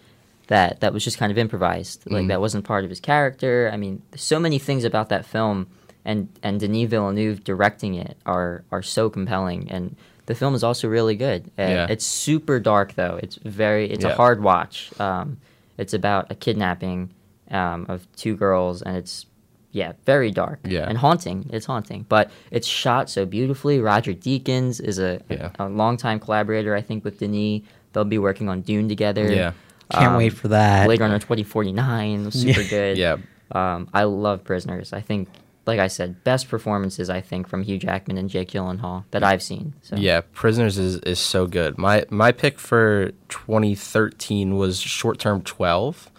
that 0.52 0.82
that 0.82 0.92
was 0.92 1.02
just 1.02 1.18
kind 1.18 1.32
of 1.32 1.38
improvised. 1.38 2.04
Like 2.12 2.28
that 2.28 2.42
wasn't 2.42 2.66
part 2.66 2.84
of 2.84 2.90
his 2.90 3.00
character. 3.00 3.72
I 3.74 3.78
mean, 3.78 4.02
so 4.18 4.38
many 4.38 4.60
things 4.60 4.84
about 4.84 5.08
that 5.08 5.26
film 5.26 5.68
and 6.04 6.28
and 6.44 6.60
Denis 6.60 6.90
Villeneuve 6.90 7.42
directing 7.46 7.96
it 7.96 8.18
are 8.26 8.66
are 8.70 8.82
so 8.82 9.10
compelling 9.10 9.72
and 9.72 9.96
the 10.26 10.36
film 10.36 10.54
is 10.54 10.62
also 10.62 10.90
really 10.90 11.16
good. 11.16 11.46
Uh, 11.58 11.62
Yeah. 11.62 11.88
It's 11.90 12.06
super 12.06 12.60
dark 12.60 12.96
though. 12.96 13.18
It's 13.24 13.38
very 13.38 13.90
it's 13.90 14.04
a 14.04 14.14
hard 14.14 14.44
watch. 14.44 14.92
Um, 15.00 15.38
it's 15.78 15.94
about 15.94 16.30
a 16.30 16.36
kidnapping 16.36 17.12
um, 17.50 17.86
of 17.88 18.06
two 18.18 18.36
girls 18.36 18.82
and 18.82 18.98
it's 18.98 19.26
yeah, 19.72 19.94
very 20.06 20.32
dark 20.32 20.60
Yeah. 20.66 20.90
and 20.90 20.98
haunting. 20.98 21.50
It's 21.54 21.66
haunting, 21.66 22.06
but 22.10 22.30
it's 22.52 22.68
shot 22.68 23.10
so 23.10 23.26
beautifully. 23.26 23.80
Roger 23.80 24.14
Deakins 24.14 24.82
is 24.82 25.00
a, 25.00 25.22
Yeah. 25.30 25.52
a, 25.58 25.70
longtime 25.70 26.20
collaborator, 26.20 26.76
I 26.76 26.82
think, 26.82 27.06
with 27.06 27.20
Denis. 27.20 27.62
They'll 27.94 28.04
be 28.04 28.18
working 28.18 28.50
on 28.50 28.62
Dune 28.62 28.90
together. 28.90 29.32
Yeah. 29.32 29.54
Can't 29.92 30.18
wait 30.18 30.34
for 30.34 30.50
that. 30.50 30.86
Blade 30.86 31.00
Runner 31.00 31.20
2049 31.20 32.26
was 32.26 32.34
super 32.42 32.64
good. 32.64 32.98
Yeah. 32.98 33.18
Um, 33.52 33.90
I 33.94 34.04
love 34.04 34.44
Prisoners. 34.44 34.94
I 34.94 35.02
think, 35.02 35.28
like 35.66 35.80
I 35.80 35.88
said, 35.88 36.24
best 36.24 36.50
performances, 36.50 37.10
I 37.10 37.22
think, 37.22 37.48
from 37.48 37.64
Hugh 37.64 37.78
Jackman 37.78 38.18
and 38.18 38.30
Jake 38.30 38.50
Gyllenhaal 38.50 39.04
that 39.12 39.24
I've 39.24 39.44
seen. 39.44 39.74
So. 39.82 39.96
Yeah, 39.98 40.22
Prisoners 40.34 40.78
is, 40.78 40.98
is 41.00 41.20
so 41.20 41.48
good. 41.48 41.78
My 41.78 42.06
my 42.10 42.32
pick 42.32 42.60
for 42.60 43.12
2013 43.30 44.56
was 44.56 44.80
Short 44.80 45.20
Term 45.20 45.42
12. 45.42 46.10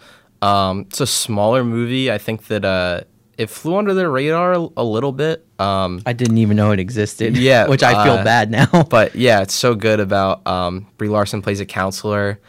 Um, 0.41 0.81
it's 0.81 1.01
a 1.01 1.07
smaller 1.07 1.63
movie. 1.63 2.11
I 2.11 2.17
think 2.17 2.47
that 2.47 2.65
uh, 2.65 3.01
it 3.37 3.49
flew 3.49 3.77
under 3.77 3.93
the 3.93 4.07
radar 4.09 4.53
a, 4.53 4.67
a 4.77 4.83
little 4.83 5.11
bit. 5.11 5.45
Um, 5.59 6.01
I 6.05 6.13
didn't 6.13 6.37
even 6.37 6.57
know 6.57 6.71
it 6.71 6.79
existed. 6.79 7.37
Yeah, 7.37 7.67
which 7.69 7.83
I 7.83 8.03
feel 8.03 8.13
uh, 8.13 8.23
bad 8.23 8.51
now. 8.51 8.83
but 8.89 9.15
yeah, 9.15 9.41
it's 9.41 9.53
so 9.53 9.75
good 9.75 9.99
about 9.99 10.45
um, 10.45 10.87
Brie 10.97 11.07
Larson 11.07 11.41
plays 11.41 11.59
a 11.59 11.65
counselor, 11.65 12.39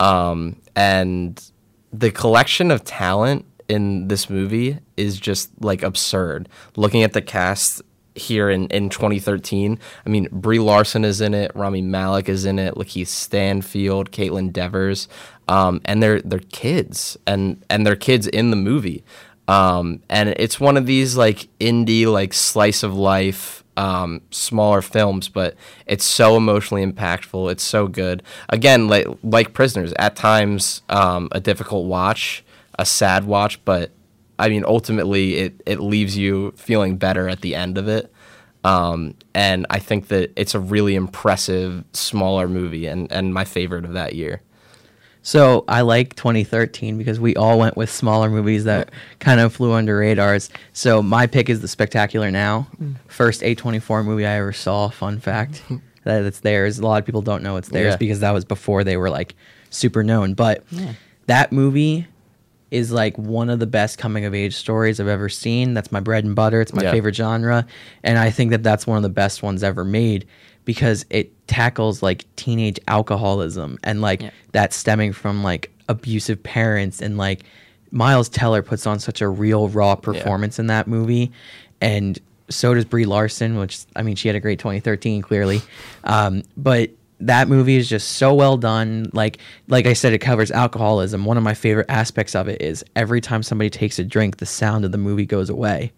um, 0.00 0.56
and 0.76 1.42
the 1.92 2.10
collection 2.10 2.70
of 2.70 2.84
talent 2.84 3.46
in 3.68 4.08
this 4.08 4.28
movie 4.28 4.78
is 4.96 5.18
just 5.18 5.50
like 5.60 5.82
absurd. 5.82 6.48
Looking 6.76 7.02
at 7.02 7.12
the 7.12 7.22
cast 7.22 7.82
here 8.14 8.48
in, 8.48 8.68
in 8.68 8.90
2013, 8.90 9.78
I 10.04 10.08
mean, 10.08 10.28
Brie 10.30 10.58
Larson 10.58 11.04
is 11.04 11.20
in 11.20 11.34
it, 11.34 11.50
Rami 11.54 11.82
Malek 11.82 12.28
is 12.28 12.44
in 12.44 12.58
it, 12.58 12.74
Lakeith 12.74 13.08
Stanfield, 13.08 14.12
Kaitlyn 14.12 14.52
Devers, 14.52 15.08
um, 15.48 15.80
and 15.84 16.02
they're 16.02 16.20
they're 16.22 16.38
kids, 16.38 17.16
and 17.26 17.62
and 17.68 17.86
they're 17.86 17.96
kids 17.96 18.26
in 18.26 18.50
the 18.50 18.56
movie. 18.56 19.04
Um, 19.46 20.02
and 20.08 20.30
it's 20.30 20.58
one 20.58 20.76
of 20.76 20.86
these 20.86 21.16
like 21.16 21.48
indie 21.60 22.06
like 22.06 22.32
slice 22.32 22.82
of 22.82 22.94
life 22.94 23.64
um, 23.76 24.22
smaller 24.30 24.82
films, 24.82 25.28
but 25.28 25.56
it's 25.86 26.04
so 26.04 26.36
emotionally 26.36 26.84
impactful. 26.84 27.50
It's 27.50 27.62
so 27.62 27.88
good. 27.88 28.22
Again, 28.48 28.88
like 28.88 29.06
like 29.22 29.52
Prisoners, 29.52 29.92
at 29.98 30.16
times 30.16 30.82
um, 30.88 31.28
a 31.32 31.40
difficult 31.40 31.86
watch, 31.86 32.44
a 32.78 32.86
sad 32.86 33.24
watch, 33.24 33.62
but 33.64 33.90
I 34.38 34.48
mean 34.48 34.64
ultimately 34.66 35.36
it 35.36 35.62
it 35.66 35.80
leaves 35.80 36.16
you 36.16 36.52
feeling 36.56 36.96
better 36.96 37.28
at 37.28 37.40
the 37.40 37.54
end 37.54 37.78
of 37.78 37.88
it. 37.88 38.12
Um, 38.62 39.14
and 39.34 39.66
I 39.68 39.78
think 39.78 40.08
that 40.08 40.32
it's 40.36 40.54
a 40.54 40.60
really 40.60 40.94
impressive 40.94 41.84
smaller 41.92 42.48
movie 42.48 42.86
and 42.86 43.10
and 43.12 43.34
my 43.34 43.44
favorite 43.44 43.84
of 43.84 43.92
that 43.92 44.14
year. 44.14 44.40
So 45.26 45.64
I 45.66 45.80
like 45.80 46.14
2013 46.16 46.98
because 46.98 47.18
we 47.18 47.34
all 47.34 47.58
went 47.58 47.78
with 47.78 47.90
smaller 47.90 48.28
movies 48.28 48.64
that 48.64 48.90
kind 49.20 49.40
of 49.40 49.54
flew 49.54 49.72
under 49.72 49.96
radars. 49.98 50.50
So 50.74 51.02
my 51.02 51.26
pick 51.26 51.48
is 51.48 51.60
The 51.62 51.66
Spectacular 51.68 52.30
Now, 52.30 52.68
mm. 52.80 52.94
first 53.08 53.40
A24 53.40 54.04
movie 54.04 54.26
I 54.26 54.34
ever 54.34 54.52
saw. 54.52 54.90
Fun 54.90 55.18
fact 55.18 55.62
that 56.04 56.24
it's 56.24 56.40
theirs. 56.40 56.78
A 56.78 56.82
lot 56.86 56.98
of 57.00 57.06
people 57.06 57.22
don't 57.22 57.42
know 57.42 57.56
it's 57.56 57.70
theirs 57.70 57.92
Yeah. 57.92 57.96
because 57.96 58.20
that 58.20 58.32
was 58.32 58.44
before 58.44 58.84
they 58.84 58.98
were 58.98 59.08
like 59.08 59.34
super 59.70 60.04
known. 60.04 60.34
But 60.34 60.62
that 61.26 61.52
movie 61.52 62.06
is 62.70 62.92
like 62.92 63.16
one 63.16 63.48
of 63.48 63.60
the 63.60 63.66
best 63.66 63.96
coming 63.96 64.26
of 64.26 64.34
age 64.34 64.54
stories 64.54 65.00
I've 65.00 65.08
ever 65.08 65.30
seen. 65.30 65.72
That's 65.72 65.90
my 65.90 66.00
bread 66.00 66.24
and 66.24 66.36
butter. 66.36 66.60
It's 66.60 66.74
my 66.74 66.82
Yeah. 66.82 66.90
favorite 66.90 67.14
genre, 67.16 67.66
and 68.02 68.18
I 68.18 68.30
think 68.30 68.50
that 68.50 68.62
that's 68.62 68.86
one 68.86 68.98
of 68.98 69.02
the 69.02 69.08
best 69.08 69.42
ones 69.42 69.62
ever 69.62 69.84
made 69.84 70.26
because 70.64 71.04
it 71.10 71.30
tackles 71.46 72.02
like 72.02 72.24
teenage 72.36 72.78
alcoholism 72.88 73.78
and 73.84 74.00
like 74.00 74.22
Yeah. 74.22 74.30
that 74.52 74.72
stemming 74.72 75.12
from 75.12 75.42
like 75.42 75.70
abusive 75.88 76.42
parents 76.42 77.00
and 77.02 77.16
like 77.18 77.42
Miles 77.90 78.28
Teller 78.28 78.62
puts 78.62 78.86
on 78.86 78.98
such 78.98 79.20
a 79.20 79.28
real 79.28 79.68
raw 79.68 79.94
performance 79.94 80.58
in 80.58 80.66
that 80.68 80.86
movie 80.88 81.30
and 81.80 82.18
so 82.50 82.74
does 82.74 82.84
Brie 82.84 83.04
Larson 83.04 83.56
which 83.56 83.80
I 83.94 84.02
mean 84.02 84.16
she 84.16 84.28
had 84.28 84.36
a 84.36 84.40
great 84.40 84.58
2013 84.58 85.22
clearly. 85.22 85.60
Um, 86.04 86.42
but 86.56 86.90
that 87.20 87.48
movie 87.48 87.76
is 87.76 87.88
just 87.88 88.12
so 88.12 88.34
well 88.34 88.56
done. 88.56 89.08
Like 89.12 89.38
like 89.68 89.86
I 89.86 89.92
said 89.92 90.12
it 90.12 90.18
covers 90.18 90.50
alcoholism. 90.50 91.24
One 91.24 91.36
of 91.36 91.42
my 91.44 91.54
favorite 91.54 91.86
aspects 91.88 92.34
of 92.34 92.48
it 92.48 92.60
is 92.60 92.84
every 92.96 93.20
time 93.20 93.42
somebody 93.42 93.70
takes 93.70 93.98
a 93.98 94.04
drink 94.04 94.38
the 94.38 94.46
sound 94.46 94.84
of 94.84 94.92
the 94.92 94.98
movie 94.98 95.24
goes 95.26 95.48
away. 95.48 95.92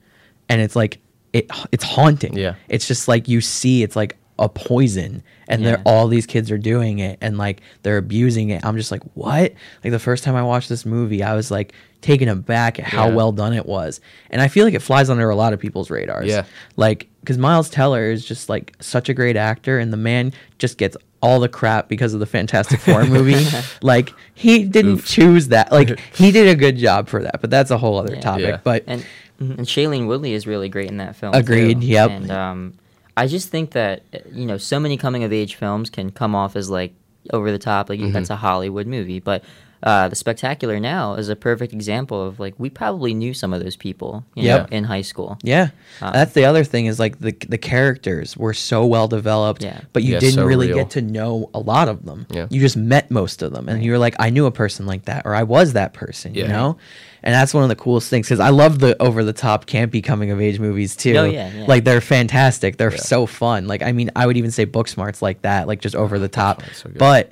And 0.48 0.60
it's 0.60 0.76
like 0.76 0.98
it 1.32 1.50
it's 1.72 1.82
haunting. 1.84 2.36
Yeah. 2.36 2.54
it's 2.68 2.86
just 2.86 3.08
like 3.08 3.28
you 3.28 3.40
see 3.40 3.82
it's 3.82 3.96
like 3.96 4.16
a 4.38 4.48
poison 4.48 5.22
and 5.48 5.62
Yeah. 5.62 5.70
they're 5.76 5.82
all 5.86 6.08
these 6.08 6.26
kids 6.26 6.50
are 6.50 6.58
doing 6.58 6.98
it 6.98 7.18
and 7.22 7.38
like 7.38 7.62
they're 7.82 7.96
abusing 7.96 8.50
it 8.50 8.64
i'm 8.66 8.76
just 8.76 8.90
like 8.90 9.02
what 9.14 9.52
like 9.82 9.90
the 9.92 9.98
first 9.98 10.24
time 10.24 10.34
i 10.34 10.42
watched 10.42 10.68
this 10.68 10.84
movie 10.84 11.22
i 11.22 11.34
was 11.34 11.50
like 11.50 11.72
taken 12.02 12.28
aback 12.28 12.78
at 12.78 12.84
how 12.84 13.08
Yeah. 13.08 13.14
well 13.14 13.32
done 13.32 13.54
it 13.54 13.64
was 13.64 14.00
and 14.30 14.42
i 14.42 14.48
feel 14.48 14.64
like 14.66 14.74
it 14.74 14.82
flies 14.82 15.08
under 15.08 15.30
a 15.30 15.36
lot 15.36 15.52
of 15.54 15.58
people's 15.60 15.88
radars 15.90 16.26
Yeah. 16.28 16.44
like 16.76 17.08
because 17.20 17.38
miles 17.38 17.70
teller 17.70 18.10
is 18.10 18.24
just 18.26 18.48
like 18.50 18.74
such 18.78 19.08
a 19.08 19.14
great 19.14 19.36
actor 19.36 19.78
and 19.78 19.90
the 19.92 19.96
man 19.96 20.32
just 20.58 20.76
gets 20.76 20.96
all 21.22 21.40
the 21.40 21.48
crap 21.48 21.88
because 21.88 22.12
of 22.12 22.20
the 22.20 22.26
fantastic 22.26 22.78
four 22.78 23.04
movie 23.16 23.46
like 23.80 24.12
he 24.34 24.64
didn't 24.64 25.02
choose 25.04 25.48
that 25.48 25.72
like 25.72 25.98
he 26.14 26.30
did 26.30 26.46
a 26.46 26.54
good 26.54 26.76
job 26.76 27.08
for 27.08 27.22
that 27.22 27.40
but 27.40 27.48
that's 27.48 27.70
a 27.70 27.78
whole 27.78 27.96
other 27.98 28.14
Yeah. 28.16 28.20
topic 28.20 28.44
Yeah. 28.46 28.60
but 28.62 28.84
and 28.86 29.04
and 29.38 29.60
Shailene 29.60 30.06
Woodley 30.06 30.32
is 30.32 30.46
really 30.46 30.70
great 30.70 30.88
in 30.90 30.96
that 30.96 31.14
film. 31.14 31.34
Agreed, 31.34 31.82
too. 31.82 31.86
yep. 31.88 32.10
And 32.10 32.30
um, 32.30 32.72
I 33.16 33.26
just 33.26 33.48
think 33.48 33.70
that 33.72 34.02
you 34.32 34.46
know 34.46 34.58
so 34.58 34.78
many 34.78 34.96
coming 34.96 35.24
of 35.24 35.32
age 35.32 35.54
films 35.54 35.90
can 35.90 36.10
come 36.10 36.34
off 36.34 36.56
as 36.56 36.70
like 36.70 36.92
over 37.32 37.50
the 37.50 37.58
top, 37.58 37.88
like 37.88 38.00
that's 38.00 38.26
mm-hmm. 38.26 38.32
a 38.32 38.36
Hollywood 38.36 38.86
movie, 38.86 39.20
but. 39.20 39.42
Uh, 39.86 40.08
the 40.08 40.16
spectacular 40.16 40.80
now 40.80 41.14
is 41.14 41.28
a 41.28 41.36
perfect 41.36 41.72
example 41.72 42.20
of 42.26 42.40
like 42.40 42.54
we 42.58 42.68
probably 42.68 43.14
knew 43.14 43.32
some 43.32 43.52
of 43.52 43.62
those 43.62 43.76
people 43.76 44.24
you 44.34 44.42
Yep. 44.42 44.60
know, 44.72 44.76
in 44.76 44.82
high 44.84 45.02
school. 45.02 45.38
Yeah, 45.44 45.68
Uh, 46.02 46.10
that's 46.10 46.32
the 46.32 46.44
other 46.44 46.64
thing 46.64 46.86
is 46.86 46.98
like 46.98 47.20
the 47.20 47.32
the 47.48 47.56
characters 47.56 48.36
were 48.36 48.52
so 48.52 48.84
well 48.84 49.06
developed, 49.06 49.62
Yeah. 49.62 49.82
but 49.92 50.02
you 50.02 50.14
Yeah, 50.14 50.18
didn't 50.18 50.34
so 50.34 50.44
really 50.44 50.66
real. 50.68 50.78
get 50.78 50.90
to 50.90 51.02
know 51.02 51.50
a 51.54 51.60
lot 51.60 51.88
of 51.88 52.04
them. 52.04 52.26
Yeah. 52.30 52.48
You 52.50 52.60
just 52.60 52.76
met 52.76 53.12
most 53.12 53.42
of 53.42 53.52
them, 53.52 53.68
and 53.68 53.84
you 53.84 53.92
were 53.92 53.98
like, 53.98 54.16
I 54.18 54.30
knew 54.30 54.46
a 54.46 54.50
person 54.50 54.86
like 54.86 55.04
that, 55.04 55.22
or 55.24 55.36
I 55.36 55.44
was 55.44 55.72
that 55.74 55.92
person. 55.92 56.34
yeah. 56.34 56.42
You 56.42 56.48
know, 56.48 56.76
and 57.22 57.32
that's 57.32 57.54
one 57.54 57.62
of 57.62 57.68
the 57.68 57.76
coolest 57.76 58.10
things 58.10 58.26
because 58.26 58.40
I 58.40 58.48
love 58.50 58.80
the 58.80 59.00
over 59.00 59.22
the 59.22 59.32
top 59.32 59.66
campy 59.66 60.02
coming 60.02 60.32
of 60.32 60.40
age 60.40 60.58
movies 60.58 60.96
too. 60.96 61.14
Oh, 61.16 61.24
yeah, 61.26 61.48
yeah. 61.54 61.64
like 61.68 61.84
they're 61.84 62.00
fantastic. 62.00 62.76
They're 62.76 62.96
so 62.96 63.24
fun. 63.26 63.68
Like 63.68 63.82
I 63.82 63.92
mean, 63.92 64.10
I 64.16 64.26
would 64.26 64.36
even 64.36 64.50
say 64.50 64.66
Booksmart's 64.66 65.22
like 65.22 65.42
that, 65.42 65.68
like 65.68 65.80
just 65.80 65.94
over 65.94 66.18
the 66.18 66.28
top. 66.28 66.60
Booksmart's 66.62 66.82
so 66.82 66.90
but 66.98 67.30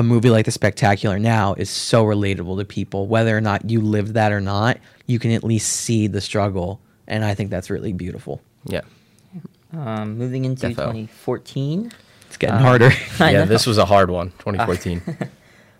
a 0.00 0.02
movie 0.02 0.30
like 0.30 0.46
The 0.46 0.50
Spectacular 0.50 1.18
Now 1.18 1.52
is 1.54 1.68
so 1.70 2.04
relatable 2.04 2.58
to 2.58 2.64
people, 2.64 3.06
whether 3.06 3.36
or 3.36 3.40
not 3.40 3.68
you 3.70 3.80
lived 3.82 4.14
that 4.14 4.32
or 4.32 4.40
not. 4.40 4.78
You 5.06 5.18
can 5.18 5.30
at 5.32 5.44
least 5.44 5.70
see 5.70 6.06
the 6.06 6.20
struggle, 6.22 6.80
and 7.06 7.22
I 7.24 7.34
think 7.34 7.50
that's 7.50 7.68
really 7.68 7.92
beautiful. 7.92 8.40
Yeah. 8.64 8.80
Um, 9.72 10.16
moving 10.18 10.44
into 10.46 10.66
Defo. 10.68 10.74
2014, 10.76 11.92
It's 12.26 12.36
getting 12.38 12.56
Uh, 12.56 12.60
harder. 12.60 12.90
Yeah, 13.20 13.44
this 13.44 13.66
was 13.66 13.76
a 13.78 13.84
hard 13.84 14.10
one, 14.10 14.30
2014. 14.40 15.02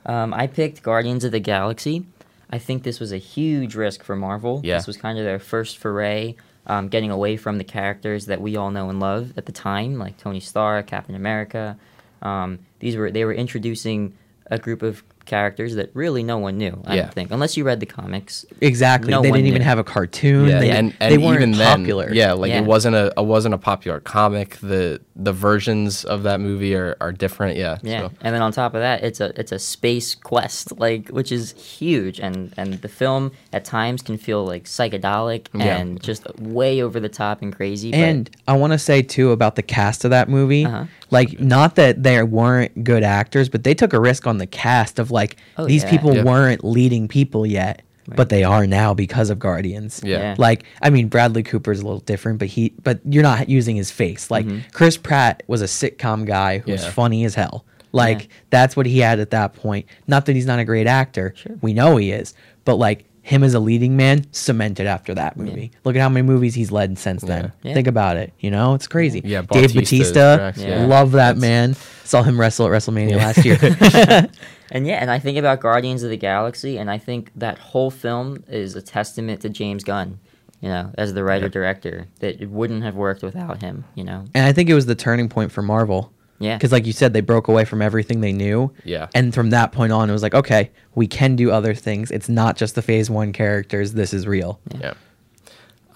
Um, 0.06 0.32
I 0.32 0.46
picked 0.46 0.82
Guardians 0.82 1.24
of 1.24 1.30
the 1.32 1.40
Galaxy. 1.40 2.06
I 2.48 2.58
think 2.58 2.84
this 2.84 3.00
was 3.00 3.12
a 3.12 3.18
huge 3.18 3.74
risk 3.74 4.02
for 4.02 4.16
Marvel. 4.16 4.62
Yeah. 4.64 4.78
This 4.78 4.86
was 4.86 4.96
kind 4.96 5.18
of 5.18 5.24
their 5.24 5.38
first 5.38 5.76
foray, 5.76 6.36
um, 6.66 6.88
getting 6.88 7.10
away 7.10 7.36
from 7.36 7.58
the 7.58 7.64
characters 7.64 8.24
that 8.26 8.40
we 8.40 8.56
all 8.56 8.70
know 8.70 8.88
and 8.88 8.98
love 8.98 9.34
at 9.36 9.44
the 9.44 9.52
time, 9.52 9.98
like 9.98 10.16
Tony 10.16 10.40
Stark, 10.40 10.86
Captain 10.86 11.14
America. 11.14 11.76
Um, 12.22 12.60
these 12.78 12.96
were 12.96 13.10
they 13.10 13.24
were 13.24 13.34
introducing 13.34 14.16
a 14.50 14.58
group 14.58 14.82
of 14.82 15.02
characters 15.30 15.76
that 15.76 15.90
really 15.94 16.22
no 16.22 16.36
one 16.38 16.58
knew. 16.58 16.82
I 16.86 16.96
Yeah. 16.96 17.02
don't 17.02 17.14
think, 17.14 17.30
unless 17.30 17.56
you 17.56 17.62
read 17.64 17.78
the 17.80 17.86
comics. 17.86 18.44
exactly. 18.60 19.10
No 19.10 19.22
they 19.22 19.30
one 19.30 19.38
didn't 19.38 19.48
even 19.48 19.62
have 19.62 19.78
a 19.78 19.84
cartoon. 19.84 20.48
yeah, 20.48 20.58
they, 20.60 20.70
and, 20.70 20.92
and 21.00 21.12
they 21.12 21.18
weren't 21.18 21.36
even 21.42 21.52
then, 21.52 21.78
popular. 21.82 22.10
yeah, 22.12 22.32
like 22.32 22.50
Yeah. 22.50 22.58
it 22.60 22.64
wasn't 22.66 22.96
a 22.96 23.12
it 23.16 23.24
wasn't 23.24 23.54
a 23.54 23.58
popular 23.58 24.00
comic. 24.00 24.56
The 24.60 25.00
the 25.16 25.32
versions 25.32 26.04
of 26.04 26.22
that 26.24 26.40
movie 26.40 26.74
are, 26.74 26.96
are 27.00 27.12
different. 27.12 27.56
Yeah, 27.56 27.78
Yeah, 27.82 28.00
so- 28.08 28.12
and 28.22 28.34
then 28.34 28.42
on 28.42 28.52
top 28.52 28.74
of 28.74 28.80
that, 28.80 29.02
it's 29.04 29.20
a 29.20 29.32
it's 29.38 29.52
a 29.52 29.58
space 29.58 30.14
quest, 30.14 30.78
like 30.78 31.08
which 31.10 31.30
is 31.30 31.52
huge, 31.52 32.18
and 32.20 32.52
and 32.56 32.74
the 32.82 32.88
film 32.88 33.30
at 33.52 33.64
times 33.64 34.02
can 34.02 34.16
feel 34.18 34.44
like 34.44 34.64
psychedelic 34.64 35.46
Yeah. 35.54 35.76
and 35.78 36.02
just 36.02 36.22
way 36.40 36.82
over 36.82 36.98
the 37.00 37.08
top 37.08 37.42
and 37.42 37.54
crazy. 37.54 37.90
but- 37.90 38.00
And 38.00 38.30
I 38.48 38.54
want 38.56 38.72
to 38.72 38.78
say 38.78 39.02
too 39.02 39.30
about 39.30 39.54
the 39.56 39.62
cast 39.62 40.04
of 40.04 40.10
that 40.10 40.28
movie. 40.28 40.64
Uh-huh. 40.64 40.84
Like, 41.12 41.40
not 41.40 41.74
that 41.74 42.04
they 42.04 42.22
weren't 42.22 42.84
good 42.84 43.02
actors, 43.02 43.48
but 43.48 43.64
they 43.64 43.74
took 43.74 43.92
a 43.92 44.00
risk 44.00 44.26
on 44.28 44.38
the 44.38 44.46
cast 44.46 44.98
of 45.00 45.10
like 45.10 45.19
Oh, 45.58 45.66
these 45.66 45.84
yeah. 45.84 45.90
people 45.90 46.14
Yeah. 46.16 46.22
weren't 46.24 46.64
leading 46.64 47.08
people 47.08 47.46
yet, 47.46 47.82
but 48.16 48.28
they 48.28 48.42
are 48.44 48.66
now 48.66 48.92
because 48.94 49.30
of 49.30 49.38
Guardians. 49.38 50.00
Yeah. 50.04 50.18
Yeah. 50.18 50.34
Like, 50.38 50.64
I 50.82 50.90
mean, 50.90 51.08
Bradley 51.08 51.42
Cooper's 51.42 51.80
a 51.80 51.84
little 51.84 52.00
different, 52.00 52.38
but 52.38 52.48
he, 52.48 52.72
but 52.82 53.00
you're 53.04 53.22
not 53.22 53.48
using 53.48 53.76
his 53.76 53.90
face. 53.90 54.30
Like, 54.30 54.46
Mm-hmm. 54.46 54.68
Chris 54.72 54.96
Pratt 54.96 55.42
was 55.46 55.62
a 55.62 55.66
sitcom 55.66 56.26
guy 56.26 56.58
who 56.58 56.72
was 56.72 56.84
funny 56.86 57.24
as 57.24 57.34
hell. 57.36 57.64
Like, 57.92 58.22
Yeah. 58.22 58.26
that's 58.50 58.76
what 58.76 58.86
he 58.86 58.98
had 58.98 59.20
at 59.20 59.30
that 59.30 59.54
point. 59.54 59.86
Not 60.06 60.26
that 60.26 60.34
he's 60.34 60.46
not 60.46 60.58
a 60.58 60.64
great 60.64 60.86
actor. 60.86 61.34
Sure. 61.36 61.56
We 61.60 61.72
know 61.72 61.96
he 61.96 62.10
is, 62.12 62.34
but 62.64 62.76
like. 62.76 63.04
Him 63.22 63.44
as 63.44 63.52
a 63.52 63.60
leading 63.60 63.96
man 63.98 64.24
cemented 64.32 64.86
after 64.86 65.14
that 65.14 65.36
movie. 65.36 65.70
Look 65.84 65.94
at 65.94 66.00
how 66.00 66.08
many 66.08 66.26
movies 66.26 66.54
he's 66.54 66.72
led 66.72 66.98
since 66.98 67.20
then. 67.22 67.52
Yeah. 67.62 67.74
Think 67.74 67.86
about 67.86 68.16
it. 68.16 68.32
You 68.40 68.50
know, 68.50 68.72
it's 68.74 68.86
crazy. 68.88 69.20
Yeah, 69.22 69.42
Dave 69.42 69.48
Bautista's 69.48 69.72
Batista, 69.74 70.36
Drax, 70.36 70.58
yeah. 70.58 70.86
love 70.86 71.12
that 71.12 71.36
That's- 71.38 71.40
man. 71.40 71.76
Saw 72.04 72.22
him 72.22 72.40
wrestle 72.40 72.66
at 72.66 72.72
WrestleMania 72.72 73.16
last 73.18 73.44
year. 73.44 73.58
And 74.70 74.86
yeah, 74.86 74.96
and 74.96 75.10
I 75.10 75.18
think 75.18 75.36
about 75.36 75.60
Guardians 75.60 76.02
of 76.02 76.10
the 76.10 76.16
Galaxy, 76.16 76.78
and 76.78 76.90
I 76.90 76.98
think 76.98 77.30
that 77.36 77.58
whole 77.58 77.90
film 77.90 78.44
is 78.48 78.76
a 78.76 78.82
testament 78.82 79.40
to 79.42 79.48
James 79.48 79.84
Gunn. 79.84 80.18
you 80.60 80.68
know, 80.68 80.92
as 80.98 81.14
the 81.14 81.24
writer 81.24 81.48
director. 81.48 82.06
That 82.20 82.40
it 82.40 82.50
wouldn't 82.50 82.82
have 82.82 82.94
worked 82.94 83.22
without 83.22 83.62
him. 83.62 83.84
You 83.94 84.04
know. 84.04 84.24
And 84.34 84.44
I 84.46 84.52
think 84.52 84.68
it 84.68 84.74
was 84.74 84.86
the 84.86 84.94
turning 84.94 85.28
point 85.28 85.52
for 85.52 85.62
Marvel. 85.62 86.12
Yeah. 86.38 86.56
Because, 86.56 86.72
like 86.72 86.86
you 86.86 86.92
said, 86.94 87.12
they 87.12 87.20
broke 87.20 87.48
away 87.48 87.66
from 87.66 87.82
everything 87.82 88.22
they 88.22 88.32
knew. 88.32 88.72
Yeah. 88.84 89.08
And 89.14 89.34
from 89.34 89.50
that 89.50 89.72
point 89.72 89.92
on, 89.92 90.08
it 90.08 90.12
was 90.12 90.22
like, 90.22 90.34
okay, 90.34 90.70
we 90.94 91.06
can 91.06 91.36
do 91.36 91.50
other 91.50 91.74
things. 91.74 92.10
It's 92.10 92.30
not 92.30 92.56
just 92.56 92.74
the 92.74 92.82
Phase 92.82 93.10
One 93.10 93.32
characters. 93.32 93.92
This 93.92 94.14
is 94.14 94.26
real. 94.26 94.58
Yeah. 94.80 94.94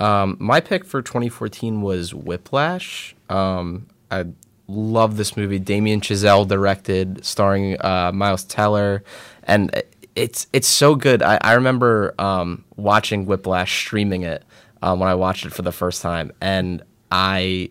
Um, 0.01 0.37
my 0.39 0.61
pick 0.61 0.85
for 0.85 1.01
2014 1.01 1.81
was 1.81 2.13
Whiplash. 2.13 3.15
Um, 3.31 3.87
I 4.11 4.27
love 4.67 5.17
this 5.17 5.37
movie. 5.37 5.59
Damien 5.59 6.01
Chazelle 6.01 6.47
directed, 6.47 7.25
starring 7.25 7.77
uh, 7.81 8.13
Miles 8.13 8.45
Teller, 8.45 9.03
and 9.45 9.83
it's 10.15 10.47
it's 10.53 10.69
so 10.69 10.95
good. 10.95 11.23
I, 11.23 11.39
I 11.41 11.53
remember 11.55 12.15
um, 12.19 12.65
watching 12.77 13.27
Whiplash, 13.27 13.77
streaming 13.77 14.23
it 14.23 14.45
um, 14.83 15.01
when 15.01 15.09
I 15.09 15.15
watched 15.15 15.47
it 15.47 15.53
for 15.53 15.63
the 15.63 15.73
first 15.73 16.03
time, 16.03 16.33
and 16.41 16.83
I 17.11 17.71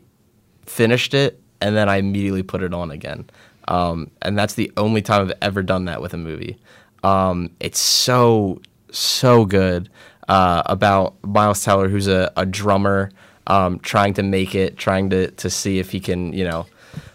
finished 0.66 1.14
it, 1.14 1.40
and 1.62 1.76
then 1.76 1.90
I 1.90 1.98
immediately 1.98 2.44
put 2.44 2.64
it 2.64 2.74
on 2.74 2.92
again. 2.92 3.30
Um, 3.68 4.12
and 4.22 4.38
that's 4.38 4.56
the 4.56 4.72
only 4.78 5.02
time 5.02 5.30
I've 5.30 5.38
ever 5.42 5.64
done 5.64 5.86
that 5.86 6.02
with 6.02 6.14
a 6.14 6.18
movie. 6.18 6.58
Um, 7.04 7.52
it's 7.60 7.80
so 7.80 8.62
so 8.92 9.46
good 9.46 9.90
uh, 10.28 10.64
about 10.66 11.16
Miles 11.24 11.64
Teller, 11.64 11.90
who's 11.90 12.08
a, 12.08 12.32
a 12.38 12.46
drummer, 12.46 13.12
um, 13.48 13.80
trying 13.80 14.14
to 14.16 14.24
make 14.24 14.56
it, 14.56 14.78
trying 14.78 15.10
to, 15.10 15.32
to 15.32 15.50
see 15.50 15.80
if 15.80 15.92
he 15.92 16.00
can, 16.00 16.34
you 16.34 16.46
know, 16.46 16.66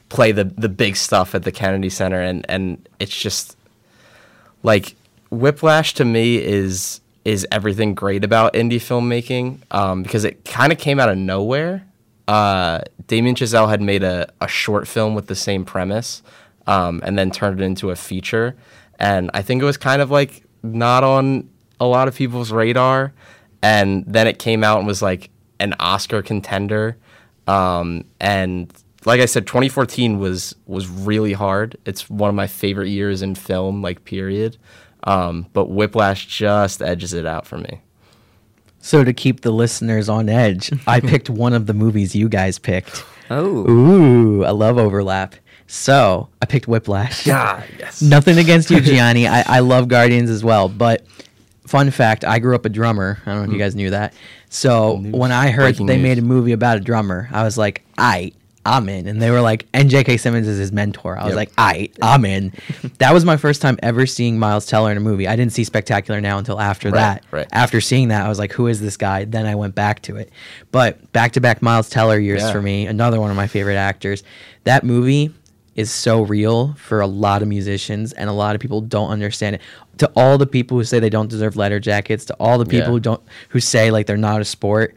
play 0.08 0.32
the, 0.32 0.44
the 0.44 0.68
big 0.68 0.96
stuff 0.96 1.34
at 1.34 1.42
the 1.42 1.52
Kennedy 1.52 1.90
Center, 1.90 2.20
and, 2.20 2.44
and 2.48 2.88
it's 2.98 3.16
just 3.16 3.56
like 4.62 4.96
Whiplash 5.30 5.94
to 5.94 6.04
me 6.04 6.36
is 6.36 7.00
is 7.24 7.46
everything 7.52 7.94
great 7.94 8.24
about 8.24 8.54
indie 8.54 8.76
filmmaking 8.76 9.58
um, 9.70 10.02
because 10.02 10.24
it 10.24 10.46
kind 10.46 10.72
of 10.72 10.78
came 10.78 10.98
out 10.98 11.10
of 11.10 11.18
nowhere. 11.18 11.86
Uh, 12.26 12.80
Damien 13.06 13.34
Chazelle 13.34 13.68
had 13.68 13.82
made 13.82 14.02
a, 14.02 14.32
a 14.40 14.48
short 14.48 14.88
film 14.88 15.14
with 15.14 15.26
the 15.26 15.34
same 15.34 15.64
premise 15.64 16.22
um, 16.66 17.02
and 17.04 17.18
then 17.18 17.30
turned 17.30 17.60
it 17.60 17.64
into 17.64 17.90
a 17.90 17.96
feature. 17.96 18.56
And 18.98 19.30
I 19.34 19.42
think 19.42 19.60
it 19.60 19.64
was 19.66 19.76
kind 19.76 20.00
of 20.00 20.10
like 20.10 20.42
not 20.62 21.04
on 21.04 21.50
a 21.78 21.86
lot 21.86 22.08
of 22.08 22.14
people's 22.14 22.50
radar. 22.50 23.12
And 23.62 24.04
then 24.06 24.26
it 24.26 24.38
came 24.38 24.64
out 24.64 24.78
and 24.78 24.86
was 24.86 25.02
like 25.02 25.30
an 25.58 25.74
Oscar 25.80 26.22
contender. 26.22 26.96
Um, 27.46 28.04
and 28.20 28.72
like 29.04 29.20
I 29.20 29.26
said, 29.26 29.46
2014 29.46 30.18
was 30.18 30.54
was 30.66 30.88
really 30.88 31.32
hard. 31.32 31.76
It's 31.84 32.08
one 32.10 32.28
of 32.28 32.34
my 32.34 32.46
favorite 32.46 32.88
years 32.88 33.22
in 33.22 33.34
film, 33.34 33.82
like 33.82 34.04
period. 34.04 34.56
Um, 35.04 35.46
but 35.52 35.66
Whiplash 35.66 36.26
just 36.26 36.82
edges 36.82 37.12
it 37.12 37.24
out 37.24 37.46
for 37.46 37.58
me. 37.58 37.80
So 38.80 39.04
to 39.04 39.12
keep 39.12 39.40
the 39.40 39.50
listeners 39.50 40.08
on 40.08 40.28
edge, 40.28 40.72
I 40.86 41.00
picked 41.12 41.30
one 41.30 41.52
of 41.52 41.66
the 41.66 41.74
movies 41.74 42.14
you 42.14 42.28
guys 42.28 42.58
picked. 42.58 43.04
Oh. 43.30 43.68
Ooh, 43.68 44.44
I 44.44 44.50
love 44.50 44.78
overlap. 44.78 45.34
So 45.66 46.28
I 46.40 46.46
picked 46.46 46.66
Whiplash. 46.66 47.26
Yeah, 47.26 47.62
yes. 47.78 48.00
Nothing 48.00 48.38
against 48.38 48.70
you, 48.70 48.80
Gianni. 48.80 49.26
I, 49.28 49.58
I 49.58 49.60
love 49.60 49.88
Guardians 49.88 50.30
as 50.30 50.42
well. 50.42 50.68
But 50.68 51.04
fun 51.66 51.90
fact, 51.90 52.24
I 52.24 52.38
grew 52.38 52.54
up 52.54 52.64
a 52.64 52.70
drummer. 52.70 53.18
I 53.26 53.32
don't 53.32 53.42
know 53.42 53.48
if 53.48 53.52
you 53.52 53.58
guys 53.58 53.76
knew 53.76 53.90
that. 53.90 54.14
So 54.48 54.96
when 54.96 55.30
I 55.30 55.50
heard 55.50 55.64
Breaking 55.64 55.86
they 55.86 55.96
news. 55.96 56.02
made 56.02 56.18
a 56.18 56.22
movie 56.22 56.52
about 56.52 56.78
a 56.78 56.80
drummer, 56.80 57.28
I 57.30 57.42
was 57.42 57.58
like, 57.58 57.84
I 57.98 58.32
I'm 58.76 58.88
in. 58.88 59.06
And 59.06 59.20
they 59.22 59.30
were 59.30 59.40
like, 59.40 59.66
and 59.72 59.88
J.K. 59.90 60.16
Simmons 60.18 60.46
is 60.46 60.58
his 60.58 60.72
mentor. 60.72 61.16
I 61.18 61.24
was 61.24 61.30
Yep. 61.30 61.36
like, 61.36 61.52
I 61.58 61.88
I'm 62.02 62.24
in. 62.24 62.52
that 62.98 63.12
was 63.14 63.24
my 63.24 63.36
first 63.36 63.62
time 63.62 63.78
ever 63.82 64.06
seeing 64.06 64.38
Miles 64.38 64.66
Teller 64.66 64.90
in 64.90 64.96
a 64.96 65.00
movie. 65.00 65.26
I 65.26 65.36
didn't 65.36 65.52
see 65.52 65.64
Spectacular 65.64 66.20
Now 66.20 66.38
until 66.38 66.60
after 66.60 66.88
Right, 66.90 66.94
that. 67.00 67.24
right. 67.30 67.46
After 67.52 67.80
seeing 67.80 68.08
that, 68.08 68.24
I 68.24 68.28
was 68.28 68.38
like, 68.38 68.52
who 68.52 68.66
is 68.66 68.80
this 68.80 68.96
guy? 68.96 69.24
Then 69.24 69.46
I 69.46 69.54
went 69.54 69.74
back 69.74 70.02
to 70.02 70.16
it. 70.16 70.30
But 70.72 71.12
back 71.12 71.32
to 71.32 71.40
back 71.40 71.62
Miles 71.62 71.88
Teller 71.88 72.18
years 72.18 72.42
Yeah. 72.42 72.52
for 72.52 72.60
me, 72.62 72.86
another 72.86 73.20
one 73.20 73.30
of 73.30 73.36
my 73.36 73.46
favorite 73.46 73.76
actors. 73.76 74.22
That 74.64 74.84
movie 74.84 75.32
is 75.74 75.90
so 75.92 76.22
real 76.22 76.74
for 76.76 77.00
a 77.00 77.06
lot 77.06 77.40
of 77.40 77.46
musicians 77.48 78.12
and 78.12 78.28
a 78.28 78.32
lot 78.32 78.54
of 78.54 78.60
people 78.60 78.80
don't 78.80 79.10
understand 79.10 79.54
it. 79.56 79.62
To 79.98 80.10
all 80.16 80.36
the 80.36 80.46
people 80.46 80.76
who 80.76 80.84
say 80.84 80.98
they 80.98 81.08
don't 81.10 81.30
deserve 81.30 81.56
letter 81.56 81.78
jackets, 81.80 82.24
to 82.26 82.34
all 82.34 82.58
the 82.58 82.64
people 82.64 82.88
Yeah. 82.88 82.92
who 82.92 83.00
don't 83.00 83.20
who 83.50 83.60
say 83.60 83.90
like 83.90 84.06
they're 84.06 84.16
not 84.16 84.40
a 84.40 84.44
sport, 84.44 84.94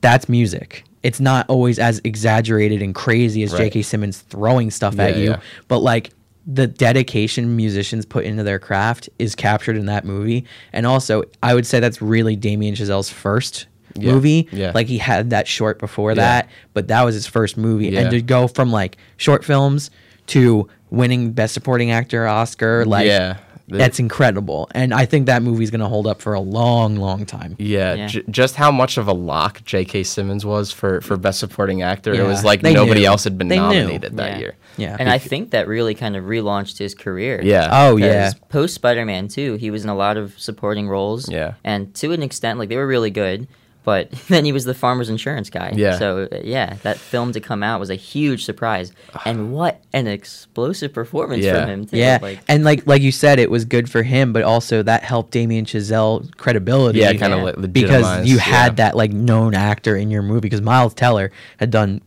that's 0.00 0.28
music. 0.28 0.84
It's 1.02 1.20
not 1.20 1.48
always 1.48 1.78
as 1.78 2.00
exaggerated 2.04 2.80
and 2.82 2.94
crazy 2.94 3.42
as 3.42 3.52
Right. 3.52 3.64
J.K. 3.64 3.82
Simmons 3.82 4.20
throwing 4.20 4.70
stuff 4.70 4.98
at 4.98 5.16
you, 5.16 5.30
yeah. 5.30 5.40
but 5.68 5.80
like 5.80 6.10
the 6.46 6.66
dedication 6.66 7.56
musicians 7.56 8.04
put 8.04 8.24
into 8.24 8.42
their 8.42 8.58
craft 8.58 9.08
is 9.18 9.34
captured 9.34 9.76
in 9.76 9.86
that 9.86 10.04
movie. 10.04 10.44
And 10.72 10.86
also, 10.86 11.22
I 11.42 11.54
would 11.54 11.66
say 11.66 11.78
that's 11.80 12.02
really 12.02 12.34
Damien 12.36 12.74
Chazelle's 12.74 13.10
first 13.10 13.66
Yeah, 13.94 14.12
movie. 14.12 14.48
yeah. 14.52 14.72
Like 14.74 14.86
he 14.88 14.98
had 14.98 15.30
that 15.30 15.46
short 15.46 15.78
before 15.78 16.10
Yeah. 16.12 16.14
that, 16.16 16.48
but 16.74 16.88
that 16.88 17.02
was 17.04 17.14
his 17.14 17.26
first 17.26 17.56
movie. 17.56 17.88
Yeah. 17.90 18.00
And 18.00 18.10
to 18.10 18.20
go 18.22 18.48
from 18.48 18.72
like 18.72 18.96
short 19.18 19.44
films 19.44 19.90
to 20.28 20.68
winning 20.90 21.32
Best 21.32 21.54
Supporting 21.54 21.90
Actor 21.90 22.26
Oscar, 22.26 22.84
like 22.86 23.06
Yeah. 23.06 23.36
That's 23.78 23.98
incredible. 23.98 24.68
And 24.74 24.92
I 24.94 25.06
think 25.06 25.26
that 25.26 25.42
movie's 25.42 25.70
gonna 25.70 25.88
hold 25.88 26.06
up 26.06 26.20
for 26.20 26.34
a 26.34 26.40
long, 26.40 26.96
long 26.96 27.26
time. 27.26 27.56
Yeah, 27.58 27.94
Yeah. 27.94 28.06
J- 28.06 28.22
just 28.30 28.56
how 28.56 28.70
much 28.70 28.98
of 28.98 29.08
a 29.08 29.12
lock 29.12 29.64
J.K. 29.64 30.02
Simmons 30.04 30.44
was 30.46 30.70
for, 30.72 31.00
for 31.00 31.16
Best 31.16 31.38
Supporting 31.40 31.82
Actor. 31.82 32.14
It 32.14 32.26
was 32.26 32.44
like 32.44 32.60
they 32.62 32.74
nobody 32.74 33.00
knew. 33.00 33.06
else 33.06 33.24
had 33.24 33.38
been 33.38 33.48
They 33.48 33.56
knew. 33.58 33.62
nominated 33.62 34.16
that 34.16 34.32
Yeah. 34.32 34.38
year. 34.38 34.54
Yeah. 34.76 34.96
And 34.98 35.08
I 35.10 35.18
think 35.18 35.50
that 35.50 35.68
really 35.68 35.94
kind 35.94 36.16
of 36.16 36.24
relaunched 36.24 36.78
his 36.78 36.94
career. 36.94 37.40
Yeah. 37.42 37.68
oh 37.70 37.96
yeah. 37.96 38.32
Post 38.48 38.74
Spider 38.74 39.04
Man 39.04 39.28
2, 39.28 39.54
he 39.54 39.70
was 39.70 39.84
in 39.84 39.90
a 39.90 39.94
lot 39.96 40.16
of 40.16 40.38
supporting 40.38 40.88
roles. 40.88 41.30
Yeah. 41.30 41.54
And 41.64 41.94
to 41.96 42.12
an 42.12 42.22
extent, 42.22 42.58
like, 42.58 42.68
they 42.68 42.76
were 42.76 42.86
really 42.86 43.10
good. 43.10 43.48
But 43.84 44.10
then 44.28 44.44
he 44.44 44.52
was 44.52 44.64
the 44.64 44.74
farmer's 44.74 45.08
insurance 45.08 45.50
guy. 45.50 45.72
Yeah. 45.74 45.98
So, 45.98 46.28
uh, 46.30 46.38
yeah, 46.44 46.74
that 46.82 46.98
film 46.98 47.32
to 47.32 47.40
come 47.40 47.62
out 47.64 47.80
was 47.80 47.90
a 47.90 47.96
huge 47.96 48.44
surprise. 48.44 48.92
And 49.24 49.52
what 49.52 49.80
an 49.92 50.06
explosive 50.06 50.92
performance 50.92 51.44
Yeah. 51.44 51.60
from 51.62 51.68
him, 51.70 51.86
too. 51.86 51.96
Yeah, 51.96 52.18
Like, 52.22 52.40
and 52.48 52.62
like 52.64 52.86
like 52.86 53.02
you 53.02 53.10
said, 53.12 53.38
it 53.38 53.50
was 53.50 53.64
good 53.64 53.90
for 53.90 54.02
him, 54.02 54.32
but 54.32 54.42
also 54.44 54.82
that 54.84 55.02
helped 55.02 55.32
Damien 55.32 55.64
Chazelle 55.64 56.34
credibility. 56.36 57.00
Yeah, 57.00 57.12
kind 57.14 57.32
Yeah. 57.34 57.48
of 57.50 57.72
because 57.72 58.26
you 58.26 58.38
had 58.38 58.72
yeah. 58.72 58.76
that 58.86 58.96
like 58.96 59.12
known 59.12 59.54
actor 59.54 59.96
in 59.96 60.10
your 60.10 60.22
movie. 60.22 60.40
Because 60.40 60.60
Miles 60.62 60.94
Teller 60.94 61.30
had 61.58 61.70
done 61.70 62.00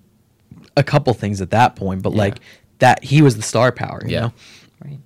a 0.78 0.84
couple 0.84 1.14
things 1.14 1.42
at 1.42 1.50
that 1.52 1.76
point, 1.76 2.02
but 2.02 2.14
Yeah. 2.14 2.20
like 2.20 2.40
that 2.80 3.04
he 3.04 3.22
was 3.22 3.36
the 3.38 3.42
star 3.44 3.72
power. 3.72 4.02
You 4.06 4.12
Yeah. 4.14 4.20
know, 4.22 4.34
right. 4.86 5.00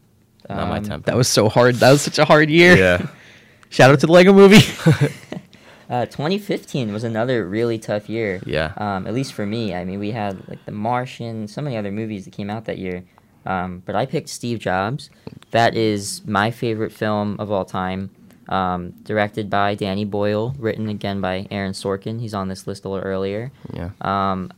Not 0.49 0.67
my 0.69 0.77
Um, 0.77 0.83
tempo. 0.83 1.05
that 1.11 1.15
was 1.17 1.27
so 1.27 1.49
hard. 1.49 1.75
That 1.75 1.91
was 1.91 2.01
such 2.01 2.17
a 2.19 2.25
hard 2.25 2.49
year. 2.49 2.75
Yeah. 2.75 3.07
Shout 3.69 3.91
out 3.91 3.99
to 3.99 4.07
the 4.07 4.11
Lego 4.11 4.33
Movie. 4.33 4.61
Uh, 5.89 6.05
2015 6.05 6.93
was 6.93 7.03
another 7.03 7.47
really 7.47 7.79
tough 7.79 8.09
year. 8.09 8.41
Yeah. 8.45 8.73
Um, 8.77 9.07
at 9.07 9.13
least 9.13 9.33
for 9.33 9.45
me. 9.45 9.73
I 9.73 9.83
mean, 9.85 9.99
we 9.99 10.11
had 10.11 10.47
like 10.47 10.63
The 10.65 10.71
Martian, 10.71 11.47
so 11.47 11.61
many 11.61 11.77
other 11.77 11.91
movies 11.91 12.25
that 12.25 12.31
came 12.31 12.49
out 12.49 12.65
that 12.65 12.77
year. 12.77 13.03
Um, 13.45 13.81
but 13.85 13.95
I 13.95 14.05
picked 14.05 14.29
Steve 14.29 14.59
Jobs. 14.59 15.09
That 15.51 15.75
is 15.75 16.23
my 16.25 16.51
favorite 16.51 16.91
film 16.91 17.37
of 17.39 17.51
all 17.51 17.65
time. 17.65 18.11
Um, 18.49 18.91
directed 19.03 19.49
by 19.49 19.75
Danny 19.75 20.05
Boyle, 20.05 20.55
written 20.57 20.89
again 20.89 21.21
by 21.21 21.47
Aaron 21.51 21.73
Sorkin. 21.73 22.19
He's 22.19 22.33
on 22.33 22.47
this 22.47 22.65
list 22.67 22.85
a 22.85 22.89
little 22.89 23.05
earlier. 23.05 23.51
Yeah. 23.73 23.91
Um, 24.01 24.51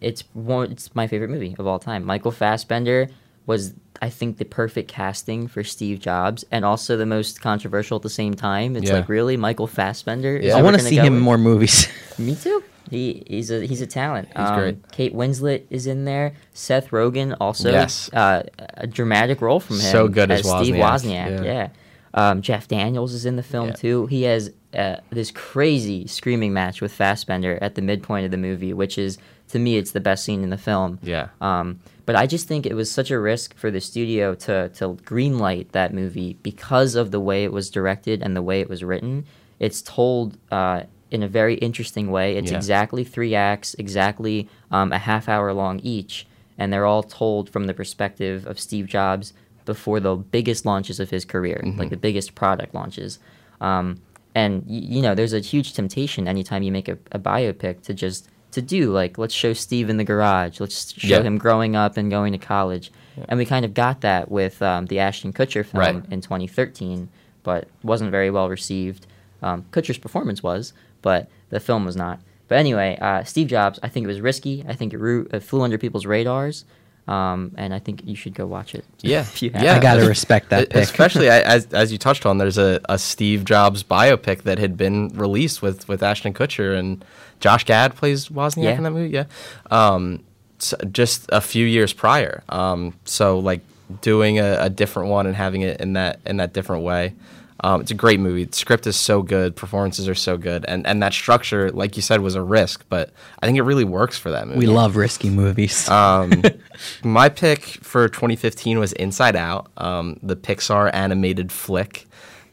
it's 0.00 0.24
one. 0.32 0.72
It's 0.72 0.94
my 0.94 1.06
favorite 1.06 1.30
movie 1.30 1.54
of 1.58 1.66
all 1.66 1.78
time. 1.78 2.04
Michael 2.04 2.30
Fassbender 2.30 3.08
was, 3.46 3.72
I 4.02 4.10
think, 4.10 4.38
the 4.38 4.44
perfect 4.44 4.88
casting 4.88 5.46
for 5.48 5.62
Steve 5.64 6.00
Jobs, 6.00 6.44
and 6.50 6.64
also 6.64 6.96
the 6.96 7.06
most 7.06 7.40
controversial 7.40 7.96
at 7.96 8.02
the 8.02 8.10
same 8.10 8.34
time. 8.34 8.76
It's 8.76 8.88
Yeah. 8.90 8.96
like 8.98 9.08
really 9.08 9.36
Michael 9.36 9.66
Fassbender. 9.66 10.38
Yeah. 10.42 10.56
I 10.56 10.62
want 10.62 10.76
to 10.76 10.82
see 10.82 10.96
him 10.96 11.16
in 11.16 11.20
more 11.20 11.38
movies. 11.38 11.88
Me 12.18 12.34
too. 12.34 12.62
He 12.88 13.24
he's 13.26 13.50
a 13.50 13.66
he's 13.66 13.80
a 13.80 13.86
talent. 13.86 14.28
He's 14.28 14.36
um, 14.48 14.58
great. 14.58 14.92
Kate 14.92 15.12
Winslet 15.14 15.64
is 15.70 15.88
in 15.88 16.04
there. 16.04 16.34
Seth 16.54 16.90
Rogen 16.90 17.36
also. 17.40 17.72
Yes. 17.72 18.08
Uh, 18.12 18.44
a 18.74 18.86
dramatic 18.86 19.40
role 19.40 19.58
from 19.58 19.76
him. 19.76 19.82
So 19.90 20.06
good 20.06 20.30
as 20.30 20.40
Steve 20.40 20.74
Wozniak, 20.76 21.00
Wozniak. 21.02 21.44
yeah. 21.44 21.52
Yeah. 21.52 21.68
Um, 22.14 22.42
Jeff 22.42 22.68
Daniels 22.68 23.12
is 23.12 23.26
in 23.26 23.34
the 23.36 23.42
film 23.42 23.72
too. 23.72 24.06
He 24.06 24.22
has 24.22 24.50
uh, 24.72 24.96
this 25.10 25.30
crazy 25.32 26.06
screaming 26.06 26.52
match 26.52 26.80
with 26.80 26.92
Fassbender 26.92 27.58
at 27.60 27.74
the 27.74 27.82
midpoint 27.82 28.24
of 28.24 28.30
the 28.30 28.36
movie, 28.38 28.72
which 28.72 28.98
is 28.98 29.18
to 29.48 29.58
me 29.58 29.76
it's 29.78 29.90
the 29.90 30.00
best 30.00 30.24
scene 30.24 30.42
in 30.44 30.50
the 30.50 30.56
film. 30.58 30.98
Yeah. 31.02 31.28
Um, 31.40 31.80
but 32.06 32.16
I 32.16 32.26
just 32.26 32.48
think 32.48 32.64
it 32.66 32.74
was 32.74 32.90
such 32.90 33.10
a 33.10 33.18
risk 33.18 33.54
for 33.56 33.70
the 33.70 33.80
studio 33.80 34.34
to 34.46 34.68
to 34.70 34.84
greenlight 35.04 35.72
that 35.72 35.92
movie 35.92 36.38
because 36.42 36.94
of 36.94 37.10
the 37.10 37.20
way 37.20 37.44
it 37.44 37.52
was 37.52 37.68
directed 37.70 38.22
and 38.22 38.34
the 38.36 38.42
way 38.42 38.60
it 38.60 38.68
was 38.70 38.82
written. 38.82 39.24
It's 39.58 39.82
told 39.82 40.38
uh, 40.50 40.82
in 41.10 41.22
a 41.22 41.28
very 41.28 41.54
interesting 41.56 42.10
way. 42.10 42.36
It's 42.36 42.50
Yeah. 42.50 42.56
exactly 42.58 43.04
three 43.04 43.34
acts, 43.34 43.74
exactly 43.78 44.48
um, 44.70 44.92
a 44.92 44.98
half 44.98 45.28
hour 45.28 45.52
long 45.52 45.80
each, 45.80 46.26
and 46.58 46.72
they're 46.72 46.86
all 46.86 47.02
told 47.02 47.50
from 47.50 47.64
the 47.66 47.74
perspective 47.74 48.46
of 48.46 48.58
Steve 48.58 48.86
Jobs 48.86 49.32
before 49.64 49.98
the 50.00 50.14
biggest 50.16 50.64
launches 50.66 51.00
of 51.00 51.10
his 51.10 51.24
career, 51.24 51.60
like 51.76 51.90
the 51.90 51.96
biggest 51.96 52.34
product 52.34 52.72
launches. 52.74 53.18
Um, 53.60 54.00
and 54.34 54.62
y- 54.66 54.86
you 54.94 55.02
know, 55.02 55.14
there's 55.14 55.32
a 55.32 55.40
huge 55.40 55.72
temptation 55.72 56.28
anytime 56.28 56.62
you 56.62 56.70
make 56.70 56.88
a, 56.88 56.98
a 57.10 57.18
biopic 57.18 57.82
to 57.82 57.94
just 57.94 58.28
to 58.56 58.62
do 58.62 58.90
like 58.90 59.16
let's 59.16 59.32
show 59.34 59.52
Steve 59.52 59.88
in 59.88 59.96
the 59.96 60.04
garage, 60.04 60.60
let's 60.60 60.92
show 60.98 61.18
Yeah. 61.18 61.22
him 61.22 61.38
growing 61.38 61.76
up 61.76 61.96
and 61.96 62.10
going 62.10 62.32
to 62.32 62.38
college, 62.38 62.90
and 63.28 63.38
we 63.38 63.46
kind 63.46 63.64
of 63.64 63.72
got 63.72 64.00
that 64.02 64.30
with 64.30 64.60
um, 64.60 64.86
the 64.86 64.98
Ashton 64.98 65.32
Kutcher 65.32 65.64
film 65.64 65.80
Right. 65.80 66.04
in 66.10 66.20
2013, 66.20 67.08
but 67.44 67.68
wasn't 67.82 68.10
very 68.10 68.30
well 68.30 68.48
received. 68.50 69.06
Um, 69.42 69.64
Kutcher's 69.70 69.98
performance 69.98 70.42
was, 70.42 70.72
but 71.02 71.28
the 71.50 71.60
film 71.60 71.84
was 71.84 71.94
not. 71.96 72.20
But 72.48 72.58
anyway, 72.58 72.96
uh, 73.00 73.24
Steve 73.24 73.48
Jobs, 73.48 73.78
I 73.82 73.88
think 73.88 74.04
it 74.04 74.08
was 74.08 74.20
risky. 74.20 74.64
I 74.68 74.74
think 74.74 74.92
it, 74.92 74.98
ru- 74.98 75.28
it 75.32 75.40
flew 75.42 75.62
under 75.62 75.78
people's 75.78 76.06
radars. 76.06 76.64
Um, 77.08 77.52
and 77.56 77.72
I 77.72 77.78
think 77.78 78.02
you 78.04 78.16
should 78.16 78.34
go 78.34 78.46
watch 78.46 78.74
it. 78.74 78.84
Yeah, 79.00 79.24
yeah. 79.38 79.76
I 79.76 79.78
gotta 79.80 80.06
respect 80.06 80.50
that 80.50 80.70
pick. 80.70 80.82
Especially 80.82 81.28
as 81.30 81.66
as 81.72 81.92
you 81.92 81.98
touched 81.98 82.26
on, 82.26 82.38
there's 82.38 82.58
a, 82.58 82.80
a 82.88 82.98
Steve 82.98 83.44
Jobs 83.44 83.82
biopic 83.84 84.42
that 84.42 84.58
had 84.58 84.76
been 84.76 85.08
released 85.10 85.62
with 85.62 85.88
with 85.88 86.02
Ashton 86.02 86.34
Kutcher 86.34 86.76
and 86.76 87.04
Josh 87.38 87.64
Gad 87.64 87.94
plays 87.94 88.28
Wozniak 88.28 88.64
Yeah. 88.64 88.76
in 88.76 88.82
that 88.82 88.90
movie. 88.90 89.10
Yeah, 89.14 89.24
um, 89.70 90.24
s 90.58 90.74
just 90.90 91.26
a 91.30 91.40
few 91.40 91.64
years 91.64 91.92
prior. 91.92 92.42
Um, 92.48 92.94
so 93.04 93.38
like 93.38 93.60
doing 94.00 94.40
a, 94.40 94.56
a 94.62 94.68
different 94.70 95.08
one 95.10 95.26
and 95.26 95.36
having 95.36 95.60
it 95.62 95.80
in 95.80 95.92
that 95.92 96.18
in 96.26 96.38
that 96.38 96.52
different 96.52 96.82
way. 96.82 97.14
Um, 97.60 97.80
it's 97.80 97.90
a 97.90 97.94
great 97.94 98.20
movie. 98.20 98.44
The 98.44 98.56
script 98.56 98.86
is 98.86 98.96
so 98.96 99.22
good, 99.22 99.56
performances 99.56 100.08
are 100.08 100.14
so 100.14 100.36
good, 100.36 100.64
and 100.66 100.86
and 100.86 101.02
that 101.02 101.12
structure, 101.12 101.70
like 101.70 101.96
you 101.96 102.02
said, 102.02 102.20
was 102.20 102.34
a 102.34 102.42
risk, 102.42 102.84
but 102.88 103.10
I 103.40 103.46
think 103.46 103.56
it 103.58 103.62
really 103.62 103.84
works 103.84 104.18
for 104.18 104.30
that 104.30 104.46
movie. 104.46 104.58
We 104.58 104.66
love 104.66 104.96
risky 104.96 105.30
movies. 105.30 105.88
Um, 105.88 106.42
my 107.02 107.28
pick 107.28 107.62
for 107.82 108.08
2015 108.08 108.78
was 108.78 108.92
Inside 108.92 109.36
Out, 109.36 109.70
um, 109.78 110.18
the 110.22 110.36
Pixar 110.36 110.90
animated 110.92 111.50
flick. 111.50 112.06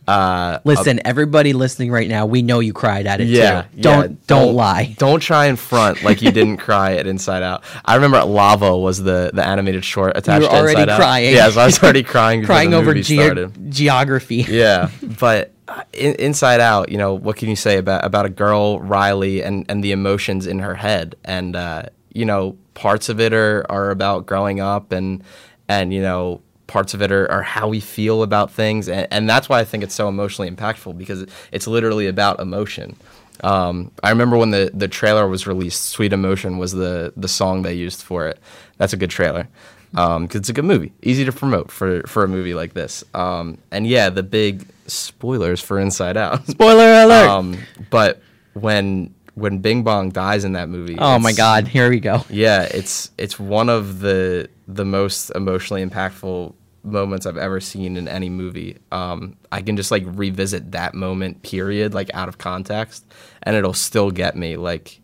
Uh, 0.08 0.60
Listen, 0.66 1.00
everybody 1.06 1.54
listening 1.54 1.89
right 1.92 2.10
now, 2.10 2.26
we 2.26 2.42
know 2.42 2.60
you 2.60 2.74
cried 2.74 3.08
at 3.08 3.22
it 3.22 3.28
yeah, 3.28 3.62
too. 3.62 3.68
yeah, 3.76 3.82
Don't, 3.82 4.28
don't 4.28 4.54
lie. 4.56 4.96
Don't 4.98 5.22
try 5.22 5.46
and 5.46 5.58
front 5.58 6.04
like 6.04 6.22
you 6.22 6.32
didn't 6.32 6.58
cry 6.68 6.96
at 6.96 7.08
Inside 7.08 7.42
Out. 7.42 7.63
I 7.86 7.96
remember 7.96 8.22
Lava 8.24 8.78
was 8.78 9.02
the 9.02 9.32
the 9.34 9.46
animated 9.46 9.86
short 9.86 10.18
attached 10.18 10.44
You 10.44 10.50
were 10.50 10.56
to 10.56 10.60
already 10.60 10.82
Inside 10.82 10.89
Out. 10.89 11.00
crying. 11.00 11.34
Yeah, 11.34 11.50
so 11.50 11.62
I 11.62 11.66
was 11.66 11.82
already 11.82 12.04
crying. 12.13 12.44
Crying 12.44 12.74
over 12.74 12.94
ge- 12.94 13.70
geography. 13.70 14.36
yeah, 14.50 14.89
but 15.20 15.54
uh, 15.70 15.84
in, 15.94 16.16
Inside 16.16 16.60
Out, 16.60 16.89
you 16.89 16.98
know, 16.98 17.13
what 17.13 17.38
can 17.38 17.50
you 17.50 17.56
say 17.56 17.78
about 17.78 18.04
about 18.04 18.26
a 18.26 18.30
girl 18.30 18.80
Riley 18.82 19.42
and 19.42 19.66
and 19.70 19.82
the 19.84 19.94
emotions 19.94 20.48
in 20.48 20.60
her 20.60 20.76
head, 20.76 21.16
and 21.24 21.56
uh, 21.56 21.84
you 22.13 22.26
know, 22.26 22.58
parts 22.74 23.08
of 23.08 23.22
it 23.22 23.32
are 23.34 23.66
are 23.70 23.89
about 23.89 24.26
growing 24.26 24.60
up, 24.60 24.92
and 24.92 25.24
and 25.70 25.94
you 25.94 26.02
know. 26.02 26.42
Parts 26.67 26.93
of 26.93 27.02
it 27.02 27.12
are, 27.12 27.30
are 27.30 27.43
how 27.43 27.67
we 27.67 27.80
feel 27.80 28.23
about 28.23 28.52
things, 28.52 28.88
and, 28.88 29.08
and 29.12 29.30
that's 29.30 29.49
why 29.49 29.60
I 29.60 29.65
think 29.65 29.84
it's 29.84 29.93
so 29.93 30.08
emotionally 30.08 30.49
impactful 30.49 30.97
because 30.97 31.26
it's 31.52 31.67
literally 31.67 32.08
about 32.08 32.39
emotion. 32.39 32.95
Um, 33.43 33.91
I 34.02 34.10
remember 34.10 34.38
when 34.38 34.52
the, 34.52 34.71
the 34.73 34.88
trailer 34.88 35.28
was 35.28 35.45
released, 35.45 35.88
"Sweet 35.88 36.13
Emotion" 36.13 36.58
was 36.58 36.71
the 36.71 37.13
the 37.17 37.28
song 37.28 37.63
they 37.63 37.73
used 37.73 38.02
for 38.02 38.28
it. 38.28 38.39
That's 38.78 38.93
a 38.93 38.97
good 38.97 39.10
trailer 39.10 39.47
because 39.91 40.36
it's 40.36 40.49
a 40.49 40.54
good 40.54 40.65
movie, 40.65 40.91
easy 41.02 41.26
to 41.26 41.32
promote 41.32 41.69
for 41.69 42.04
for 42.04 42.23
a 42.23 42.28
movie 42.28 42.54
like 42.54 42.73
this. 42.73 43.04
Um, 43.13 43.58
and 43.71 43.86
yeah, 43.86 44.10
the 44.10 44.23
big 44.23 44.65
spoilers 44.88 45.62
for 45.62 45.80
Inside 45.80 46.17
Out. 46.17 46.47
Spoiler 46.47 47.04
alert. 47.04 47.30
um, 47.30 47.58
but 47.89 48.21
when 48.54 49.13
when 49.36 49.60
Bing 49.60 49.84
Bong 49.84 50.10
dies 50.10 50.43
in 50.46 50.54
that 50.54 50.69
movie, 50.69 50.96
oh 50.98 51.19
my 51.19 51.34
God, 51.34 51.67
here 51.67 51.89
we 51.89 52.00
go. 52.00 52.24
yeah, 52.30 52.63
it's 52.63 53.12
it's 53.17 53.39
one 53.39 53.69
of 53.69 54.00
the 54.00 54.50
the 54.67 54.86
most 54.86 55.30
emotionally 55.32 55.86
impactful 55.86 56.54
moments 56.84 57.26
I've 57.26 57.38
ever 57.38 57.60
seen 57.62 57.96
in 57.98 58.08
any 58.08 58.30
movie. 58.30 58.78
Um, 58.91 59.38
I 59.52 59.62
can 59.62 59.78
just 59.78 59.89
like 59.91 60.04
revisit 60.06 60.72
that 60.74 60.93
moment, 60.93 61.41
period, 61.41 61.93
like 61.93 62.12
out 62.13 62.28
of 62.30 62.38
context, 62.38 63.06
and 63.43 63.56
it'll 63.56 63.74
still 63.74 64.12
get 64.12 64.36
me. 64.36 64.58
Like, 64.58 65.00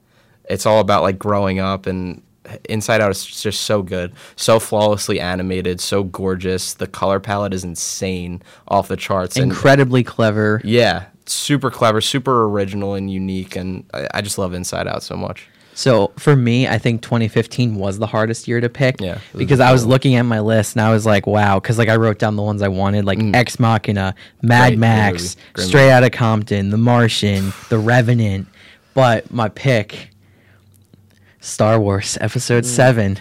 it's 0.49 0.65
all 0.65 0.79
about 0.79 1.03
like 1.03 1.17
growing 1.19 1.59
up 1.59 1.85
and. 1.85 2.21
Inside 2.67 2.99
Out 2.99 3.11
is 3.11 3.23
just 3.27 3.61
so 3.61 3.83
good, 3.83 4.11
so 4.35 4.59
flawlessly 4.59 5.19
animated, 5.19 5.79
so 5.79 6.03
gorgeous. 6.03 6.73
The 6.73 6.87
color 6.87 7.19
palette 7.19 7.53
is 7.53 7.63
insane, 7.63 8.41
off 8.67 8.87
the 8.87 8.97
charts. 8.97 9.35
and- 9.35 9.51
Incredibly 9.51 10.03
clever. 10.03 10.59
yeah, 10.63 11.05
super 11.31 11.71
clever, 11.71 12.01
super 12.01 12.45
original 12.45 12.93
and 12.93 13.11
unique, 13.11 13.55
and 13.55 13.85
I, 13.93 14.07
I 14.15 14.21
just 14.21 14.37
love 14.37 14.53
Inside 14.53 14.87
Out 14.87 15.03
so 15.03 15.15
much. 15.15 15.47
So 15.73 16.11
for 16.17 16.35
me, 16.35 16.67
I 16.67 16.77
think 16.77 17.01
2015 17.01 17.75
was 17.75 17.99
the 17.99 18.07
hardest 18.07 18.49
year 18.49 18.59
to 18.59 18.67
pick. 18.67 18.99
Yeah, 18.99 19.19
because 19.33 19.61
I 19.61 19.71
was 19.71 19.83
cool. 19.83 19.91
looking 19.91 20.15
at 20.15 20.23
my 20.23 20.41
list 20.41 20.75
and 20.75 20.81
I 20.81 20.91
was 20.91 21.05
like, 21.05 21.25
wow, 21.25 21.57
because 21.59 21.77
like 21.77 21.87
I 21.87 21.95
wrote 21.95 22.19
down 22.19 22.35
the 22.35 22.43
ones 22.43 22.61
I 22.61 22.67
wanted, 22.67 23.05
like 23.05 23.19
mm. 23.19 23.33
Ex 23.33 23.59
Machina, 23.59 24.13
Mad 24.41 24.71
Great, 24.71 24.79
Max, 24.79 25.37
Straight 25.55 25.83
movie. 25.83 25.91
Outta 25.91 26.09
Compton, 26.09 26.69
The 26.69 26.77
Martian, 26.77 27.53
The 27.69 27.79
Revenant. 27.79 28.47
But 28.93 29.31
my 29.31 29.47
pick, 29.47 30.09
Star 31.39 31.79
Wars 31.79 32.17
Episode 32.19 32.65
mm. 32.65 32.67
Seven. 32.67 33.17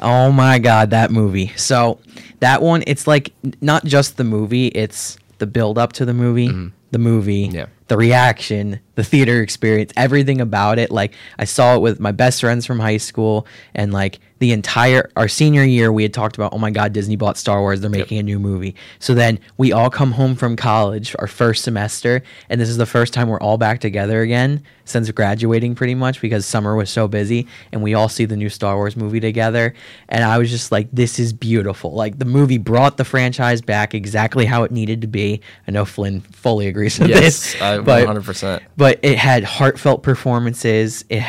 Oh 0.00 0.30
my 0.30 0.60
god, 0.60 0.90
that 0.90 1.10
movie. 1.10 1.52
So 1.56 1.98
that 2.38 2.62
one, 2.62 2.84
it's 2.86 3.06
like 3.06 3.32
not 3.60 3.84
just 3.84 4.16
the 4.16 4.24
movie; 4.24 4.68
it's 4.68 5.18
the 5.38 5.46
build 5.46 5.78
up 5.78 5.92
to 5.94 6.04
the 6.04 6.14
movie, 6.14 6.48
mm-hmm. 6.48 6.68
The 6.90 6.98
movie, 6.98 7.50
Yeah. 7.52 7.66
the 7.88 7.96
reaction, 7.96 8.80
the 8.98 9.04
theater 9.04 9.40
experience, 9.42 9.92
everything 9.96 10.40
about 10.40 10.76
it. 10.76 10.90
Like 10.90 11.14
I 11.38 11.44
saw 11.44 11.76
it 11.76 11.80
with 11.82 12.00
my 12.00 12.10
best 12.10 12.40
friends 12.40 12.66
from 12.66 12.80
high 12.80 12.96
school, 12.96 13.46
and 13.72 13.92
like 13.92 14.18
the 14.40 14.50
entire 14.52 15.08
our 15.16 15.28
senior 15.28 15.62
year, 15.62 15.92
we 15.92 16.02
had 16.02 16.12
talked 16.12 16.36
about, 16.36 16.52
oh 16.52 16.58
my 16.58 16.70
god, 16.72 16.92
Disney 16.92 17.14
bought 17.14 17.36
Star 17.36 17.60
Wars, 17.60 17.80
they're 17.80 17.90
making 17.90 18.18
a 18.18 18.22
new 18.24 18.40
movie. 18.40 18.74
So 18.98 19.14
then 19.14 19.38
we 19.56 19.70
all 19.72 19.88
come 19.88 20.10
home 20.12 20.34
from 20.34 20.56
college, 20.56 21.14
our 21.20 21.28
first 21.28 21.62
semester, 21.62 22.22
and 22.50 22.60
this 22.60 22.68
is 22.68 22.76
the 22.76 22.86
first 22.86 23.12
time 23.12 23.28
we're 23.28 23.40
all 23.40 23.56
back 23.56 23.78
together 23.80 24.20
again 24.20 24.64
since 24.84 25.10
graduating, 25.10 25.74
pretty 25.74 25.94
much 25.94 26.20
because 26.20 26.46
summer 26.46 26.74
was 26.74 26.88
so 26.90 27.06
busy, 27.06 27.46
and 27.72 27.82
we 27.82 27.94
all 27.94 28.08
see 28.08 28.24
the 28.24 28.36
new 28.36 28.48
Star 28.48 28.74
Wars 28.76 28.96
movie 28.96 29.20
together. 29.20 29.74
And 30.08 30.24
I 30.24 30.38
was 30.38 30.50
just 30.50 30.72
like, 30.72 30.88
this 30.92 31.18
is 31.18 31.32
beautiful. 31.32 31.92
Like 31.92 32.18
the 32.18 32.24
movie 32.24 32.58
brought 32.58 32.96
the 32.96 33.04
franchise 33.04 33.60
back 33.60 33.92
exactly 33.94 34.46
how 34.46 34.62
it 34.64 34.70
needed 34.72 35.02
to 35.02 35.06
be. 35.06 35.40
I 35.68 35.72
know 35.72 35.84
Flynn 35.84 36.20
fully 36.22 36.66
agrees 36.68 36.98
with 36.98 37.10
Yes, 37.10 37.52
this, 37.52 37.56
but 37.60 38.06
100%. 38.06 38.60
but 38.78 38.87
it 39.02 39.18
had 39.18 39.44
heartfelt 39.44 40.02
performances. 40.02 41.04
It 41.08 41.22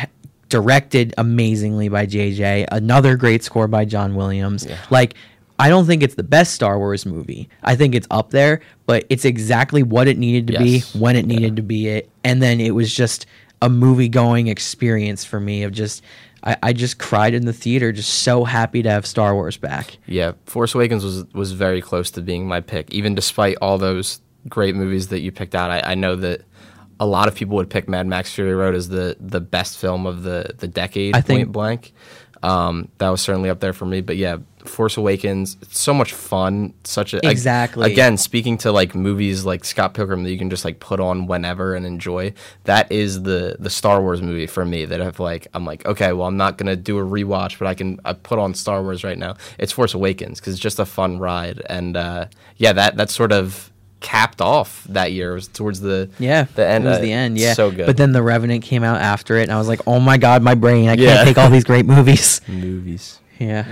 directed 0.48 1.14
amazingly 1.18 1.88
by 1.88 2.06
JJ. 2.06 2.66
Another 2.72 3.16
great 3.16 3.42
score 3.44 3.68
by 3.68 3.84
John 3.84 4.14
Williams. 4.14 4.66
Like 4.90 5.14
I 5.58 5.68
don't 5.68 5.86
think 5.86 6.02
it's 6.02 6.14
the 6.14 6.22
best 6.22 6.54
Star 6.54 6.78
Wars 6.78 7.04
movie. 7.04 7.48
I 7.62 7.76
think 7.76 7.94
it's 7.94 8.06
up 8.10 8.30
there, 8.30 8.60
but 8.86 9.04
it's 9.10 9.24
exactly 9.26 9.82
what 9.82 10.08
it 10.08 10.16
needed 10.18 10.46
to 10.48 10.52
Yes. 10.64 10.92
be 10.92 10.98
when 10.98 11.16
it 11.16 11.26
needed 11.26 11.56
to 11.56 11.62
be 11.62 11.88
it. 11.88 12.08
And 12.24 12.42
then 12.42 12.60
it 12.60 12.70
was 12.74 12.92
just 12.94 13.26
a 13.60 13.68
movie 13.68 14.08
going 14.08 14.46
experience 14.48 15.22
for 15.24 15.38
me 15.38 15.62
of 15.64 15.72
just 15.72 16.02
I, 16.42 16.56
I 16.62 16.72
just 16.72 16.98
cried 16.98 17.34
in 17.34 17.44
the 17.44 17.52
theater, 17.52 17.92
just 17.92 18.08
so 18.20 18.44
happy 18.44 18.82
to 18.82 18.88
have 18.90 19.04
Star 19.04 19.34
Wars 19.34 19.58
back. 19.58 19.98
Yeah, 20.06 20.32
Force 20.46 20.74
Awakens 20.74 21.04
was 21.04 21.24
was 21.34 21.52
very 21.52 21.82
close 21.82 22.10
to 22.12 22.22
being 22.22 22.48
my 22.48 22.60
pick, 22.62 22.90
even 22.94 23.14
despite 23.14 23.58
all 23.60 23.76
those 23.76 24.20
great 24.48 24.74
movies 24.74 25.08
that 25.08 25.20
you 25.20 25.30
picked 25.30 25.54
out. 25.54 25.70
I, 25.70 25.92
I 25.92 25.94
know 25.94 26.16
that 26.16 26.40
a 27.00 27.06
lot 27.06 27.26
of 27.26 27.34
people 27.34 27.56
would 27.56 27.70
pick 27.70 27.88
Mad 27.88 28.06
Max 28.06 28.32
Fury 28.32 28.54
Road 28.54 28.74
as 28.76 28.88
the 28.88 29.16
the 29.18 29.40
best 29.40 29.78
film 29.78 30.06
of 30.06 30.22
the 30.22 30.54
the 30.58 30.68
decade. 30.68 31.16
I 31.16 31.20
think- 31.22 31.40
point 31.46 31.52
blank. 31.52 31.92
Um, 32.42 32.88
that 32.96 33.10
was 33.10 33.20
certainly 33.20 33.50
up 33.50 33.60
there 33.60 33.74
for 33.74 33.84
me. 33.84 34.00
But 34.00 34.16
yeah, 34.16 34.38
Force 34.64 34.96
Awakens, 34.96 35.58
it's 35.60 35.78
so 35.78 35.92
much 35.92 36.14
fun. 36.14 36.72
Such 36.84 37.12
a 37.12 37.18
ag- 37.18 37.30
Exactly. 37.30 37.92
again, 37.92 38.16
speaking 38.16 38.56
to 38.58 38.72
like 38.72 38.94
movies 38.94 39.44
like 39.44 39.62
Scott 39.62 39.92
Pilgrim 39.92 40.22
that 40.22 40.30
you 40.30 40.38
can 40.38 40.48
just 40.48 40.64
like 40.64 40.80
put 40.80 41.00
on 41.00 41.26
whenever 41.26 41.74
and 41.74 41.84
enjoy. 41.84 42.32
That 42.64 42.90
is 42.90 43.24
the 43.24 43.56
the 43.58 43.68
Star 43.68 44.00
Wars 44.00 44.22
movie 44.22 44.46
for 44.46 44.64
me. 44.64 44.86
That 44.86 45.02
I've 45.02 45.20
like 45.20 45.48
I'm 45.52 45.66
like 45.66 45.84
okay, 45.84 46.14
well 46.14 46.26
I'm 46.26 46.38
not 46.38 46.56
gonna 46.56 46.76
do 46.76 46.98
a 46.98 47.02
rewatch, 47.02 47.58
but 47.58 47.68
I 47.68 47.74
can 47.74 48.00
I 48.06 48.14
put 48.14 48.38
on 48.38 48.54
Star 48.54 48.82
Wars 48.82 49.04
right 49.04 49.18
now. 49.18 49.36
It's 49.58 49.72
Force 49.72 49.92
Awakens 49.92 50.40
because 50.40 50.54
it's 50.54 50.62
just 50.62 50.78
a 50.78 50.86
fun 50.86 51.18
ride. 51.18 51.60
And 51.66 51.94
uh, 51.94 52.26
yeah, 52.56 52.72
that 52.72 52.96
that 52.96 53.10
sort 53.10 53.32
of 53.32 53.69
capped 54.00 54.40
off 54.40 54.84
that 54.88 55.12
year. 55.12 55.32
It 55.32 55.34
was 55.34 55.48
towards 55.48 55.80
the 55.80 56.10
Yeah, 56.18 56.44
the 56.54 56.66
end. 56.66 56.84
It 56.84 56.88
was 56.88 56.98
uh, 56.98 57.02
the 57.02 57.12
end. 57.12 57.38
Yeah, 57.38 57.52
so 57.54 57.70
good. 57.70 57.86
But 57.86 57.96
then 57.96 58.12
the 58.12 58.22
Revenant 58.22 58.62
came 58.64 58.82
out 58.82 59.00
after 59.00 59.36
it, 59.36 59.42
and 59.44 59.52
I 59.52 59.58
was 59.58 59.68
like, 59.68 59.80
"Oh 59.86 60.00
my 60.00 60.16
god, 60.18 60.42
my 60.42 60.54
brain! 60.54 60.88
I 60.88 60.94
Yeah. 60.94 61.14
can't 61.16 61.28
take 61.28 61.38
all 61.38 61.50
these 61.50 61.64
great 61.64 61.86
movies." 61.86 62.40
movies. 62.48 63.20
Yeah. 63.38 63.64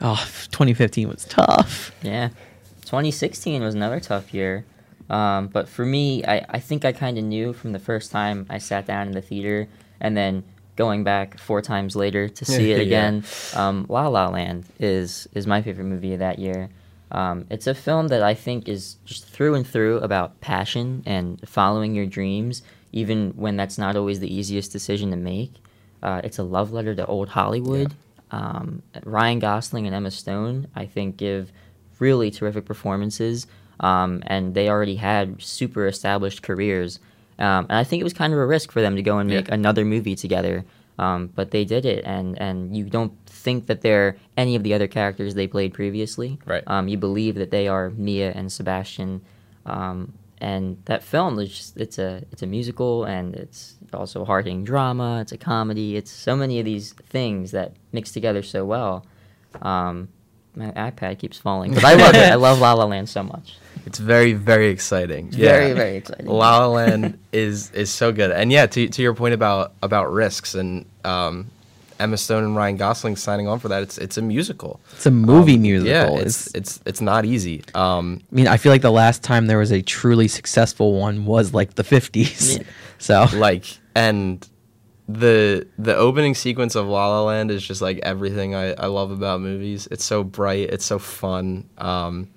Oh, 0.00 0.16
2015 0.50 1.08
was 1.08 1.24
tough. 1.24 1.92
Yeah. 2.02 2.28
2016 2.82 3.62
was 3.62 3.74
another 3.74 3.98
tough 4.00 4.32
year. 4.34 4.64
Um, 5.08 5.48
but 5.48 5.68
for 5.68 5.84
me, 5.86 6.24
I, 6.24 6.44
I 6.50 6.58
think 6.58 6.84
I 6.84 6.92
kind 6.92 7.16
of 7.16 7.24
knew 7.24 7.52
from 7.52 7.72
the 7.72 7.78
first 7.78 8.10
time 8.10 8.46
I 8.50 8.58
sat 8.58 8.86
down 8.86 9.06
in 9.06 9.12
the 9.12 9.22
theater 9.22 9.68
and 10.00 10.16
then 10.16 10.42
going 10.76 11.02
back 11.04 11.38
four 11.38 11.62
times 11.62 11.96
later 11.96 12.28
to 12.28 12.44
see 12.44 12.72
it 12.72 12.78
Yeah. 12.78 12.82
again. 12.82 13.24
Um, 13.54 13.86
La 13.88 14.08
La 14.08 14.28
Land 14.28 14.64
is, 14.78 15.26
is 15.32 15.46
my 15.46 15.62
favorite 15.62 15.84
movie 15.84 16.12
of 16.12 16.18
that 16.18 16.38
year. 16.38 16.68
Um, 17.12 17.46
it's 17.50 17.66
a 17.66 17.74
film 17.74 18.08
that 18.08 18.22
I 18.22 18.34
think 18.34 18.68
is 18.68 18.96
just 19.04 19.26
through 19.26 19.54
and 19.54 19.66
through 19.66 19.98
about 19.98 20.40
passion 20.40 21.02
and 21.06 21.40
following 21.48 21.94
your 21.94 22.06
dreams, 22.06 22.62
even 22.92 23.30
when 23.36 23.56
that's 23.56 23.78
not 23.78 23.96
always 23.96 24.20
the 24.20 24.32
easiest 24.32 24.72
decision 24.72 25.10
to 25.10 25.16
make. 25.16 25.52
Uh, 26.02 26.20
it's 26.24 26.38
a 26.38 26.42
love 26.42 26.72
letter 26.72 26.94
to 26.94 27.06
old 27.06 27.28
Hollywood. 27.30 27.94
Um, 28.32 28.82
Ryan 29.04 29.38
Gosling 29.38 29.86
and 29.86 29.94
Emma 29.94 30.10
Stone, 30.10 30.66
I 30.74 30.86
think, 30.86 31.16
give 31.16 31.52
really 32.00 32.30
terrific 32.30 32.64
performances, 32.64 33.46
um, 33.80 34.22
and 34.26 34.54
they 34.54 34.68
already 34.68 34.96
had 34.96 35.40
super 35.40 35.86
established 35.86 36.42
careers. 36.42 36.98
Um, 37.38 37.66
and 37.68 37.72
I 37.78 37.84
think 37.84 38.00
it 38.00 38.04
was 38.04 38.12
kind 38.14 38.32
of 38.32 38.38
a 38.38 38.46
risk 38.46 38.72
for 38.72 38.80
them 38.80 38.96
to 38.96 39.02
go 39.02 39.18
and 39.18 39.28
make 39.30 39.48
Yeah. 39.48 39.54
another 39.54 39.84
movie 39.84 40.16
together, 40.16 40.64
um, 40.98 41.30
but 41.34 41.50
they 41.52 41.64
did 41.64 41.84
it, 41.86 42.04
and 42.04 42.36
and 42.40 42.76
you 42.76 42.84
don't 42.84 43.12
think 43.46 43.68
that 43.68 43.80
they're 43.80 44.16
any 44.36 44.56
of 44.56 44.64
the 44.64 44.74
other 44.74 44.88
characters 44.88 45.36
they 45.36 45.46
played 45.46 45.72
previously. 45.72 46.36
Right. 46.44 46.64
Um, 46.66 46.88
you 46.88 46.98
believe 46.98 47.36
that 47.36 47.52
they 47.52 47.68
are 47.68 47.90
Mia 47.90 48.32
and 48.32 48.50
Sebastian. 48.50 49.22
Um, 49.64 50.14
and 50.38 50.82
that 50.86 51.04
film 51.04 51.38
is 51.38 51.50
just 51.56 51.76
it's 51.76 51.98
a 51.98 52.24
it's 52.32 52.42
a 52.42 52.46
musical 52.46 53.04
and 53.04 53.36
it's 53.36 53.76
also 53.94 54.22
a 54.22 54.24
hard 54.24 54.46
drama. 54.64 55.20
It's 55.20 55.30
a 55.30 55.38
comedy. 55.38 55.96
It's 55.96 56.10
so 56.10 56.34
many 56.34 56.58
of 56.58 56.64
these 56.64 56.92
things 57.08 57.52
that 57.52 57.76
mix 57.92 58.10
together 58.10 58.42
so 58.42 58.64
well. 58.64 59.06
Um, 59.62 60.08
my 60.56 60.72
iPad 60.72 61.20
keeps 61.20 61.38
falling, 61.38 61.72
but 61.72 61.84
I 61.84 61.94
love 61.94 62.14
it. 62.16 62.32
I 62.32 62.34
love 62.34 62.58
La 62.58 62.72
La 62.72 62.84
Land 62.84 63.08
so 63.08 63.22
much. 63.22 63.56
It's 63.86 64.00
very 64.00 64.32
very 64.32 64.68
exciting. 64.70 65.28
It's 65.28 65.36
very 65.36 65.72
very 65.72 65.96
exciting. 65.98 66.26
La 66.26 66.58
La 66.58 66.66
Land 66.66 67.18
is 67.30 67.70
is 67.70 67.88
so 67.88 68.10
good, 68.10 68.32
and 68.32 68.50
yeah, 68.50 68.66
to 68.66 68.88
to 68.88 69.00
your 69.00 69.14
point 69.14 69.34
about 69.34 69.74
about 69.80 70.12
risks 70.12 70.56
and 70.56 70.86
um, 71.04 71.52
Emma 71.98 72.16
Stone 72.16 72.44
and 72.44 72.56
Ryan 72.56 72.76
Gosling 72.76 73.16
signing 73.16 73.48
on 73.48 73.58
for 73.58 73.68
that. 73.68 73.82
It's 73.82 73.98
it's 73.98 74.16
a 74.16 74.22
musical. 74.22 74.80
It's 74.92 75.06
a 75.06 75.10
movie 75.10 75.54
Um, 75.56 75.62
musical. 75.62 75.90
Yeah, 75.92 76.22
it's 76.22 76.54
it's 76.54 76.80
it's 76.86 77.00
not 77.00 77.24
easy. 77.24 77.62
Um, 77.74 78.20
I 78.30 78.34
mean, 78.34 78.48
I 78.48 78.56
feel 78.56 78.70
like 78.72 78.82
the 78.82 78.90
last 78.92 79.22
time 79.22 79.46
there 79.46 79.58
was 79.58 79.72
a 79.72 79.82
truly 79.82 80.28
successful 80.28 80.98
one 81.00 81.24
was 81.26 81.54
like 81.54 81.74
the 81.74 81.84
50s. 81.84 82.58
Yeah. 82.58 82.64
So, 82.98 83.26
like 83.34 83.64
and 83.94 84.46
the 85.08 85.66
the 85.78 85.94
opening 85.94 86.34
sequence 86.34 86.74
of 86.74 86.86
La 86.86 87.08
La 87.08 87.22
Land 87.24 87.50
is 87.50 87.62
just 87.62 87.82
like 87.82 87.98
everything 88.02 88.54
I, 88.54 88.72
I 88.72 88.86
love 88.86 89.10
about 89.10 89.40
movies. 89.40 89.86
It's 89.90 90.04
so 90.04 90.24
bright, 90.24 90.70
it's 90.70 90.84
so 90.86 90.98
fun. 90.98 91.68
Um, 91.78 92.28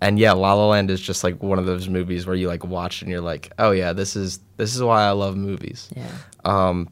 and 0.00 0.18
yeah, 0.18 0.32
La 0.32 0.54
La 0.54 0.68
Land 0.68 0.90
is 0.90 1.00
just 1.00 1.22
like 1.22 1.42
one 1.42 1.58
of 1.58 1.66
those 1.66 1.88
movies 1.88 2.26
where 2.26 2.34
you 2.34 2.48
like 2.48 2.64
watch 2.64 3.02
and 3.02 3.10
you're 3.10 3.20
like, 3.20 3.52
oh 3.58 3.70
yeah, 3.70 3.92
this 3.92 4.16
is 4.16 4.40
this 4.56 4.74
is 4.74 4.82
why 4.82 5.02
I 5.04 5.10
love 5.10 5.36
movies. 5.36 5.88
yeah. 5.94 6.08
Um, 6.44 6.88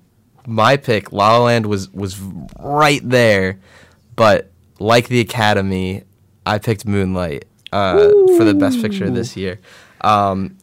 my 0.47 0.77
pick, 0.77 1.13
La 1.13 1.39
La 1.39 1.45
Land 1.45 1.67
was 1.67 1.91
was 1.93 2.19
right 2.61 3.01
there, 3.09 3.59
but 4.17 4.51
like 4.79 5.09
the 5.09 5.21
Academy, 5.21 6.03
I 6.45 6.59
picked 6.59 6.87
Moonlight 6.87 7.47
uh, 7.73 8.11
for 8.37 8.45
the 8.45 8.55
best 8.55 8.81
picture 8.81 9.09
this 9.11 9.37
year. 9.37 9.61
Um, 10.01 10.57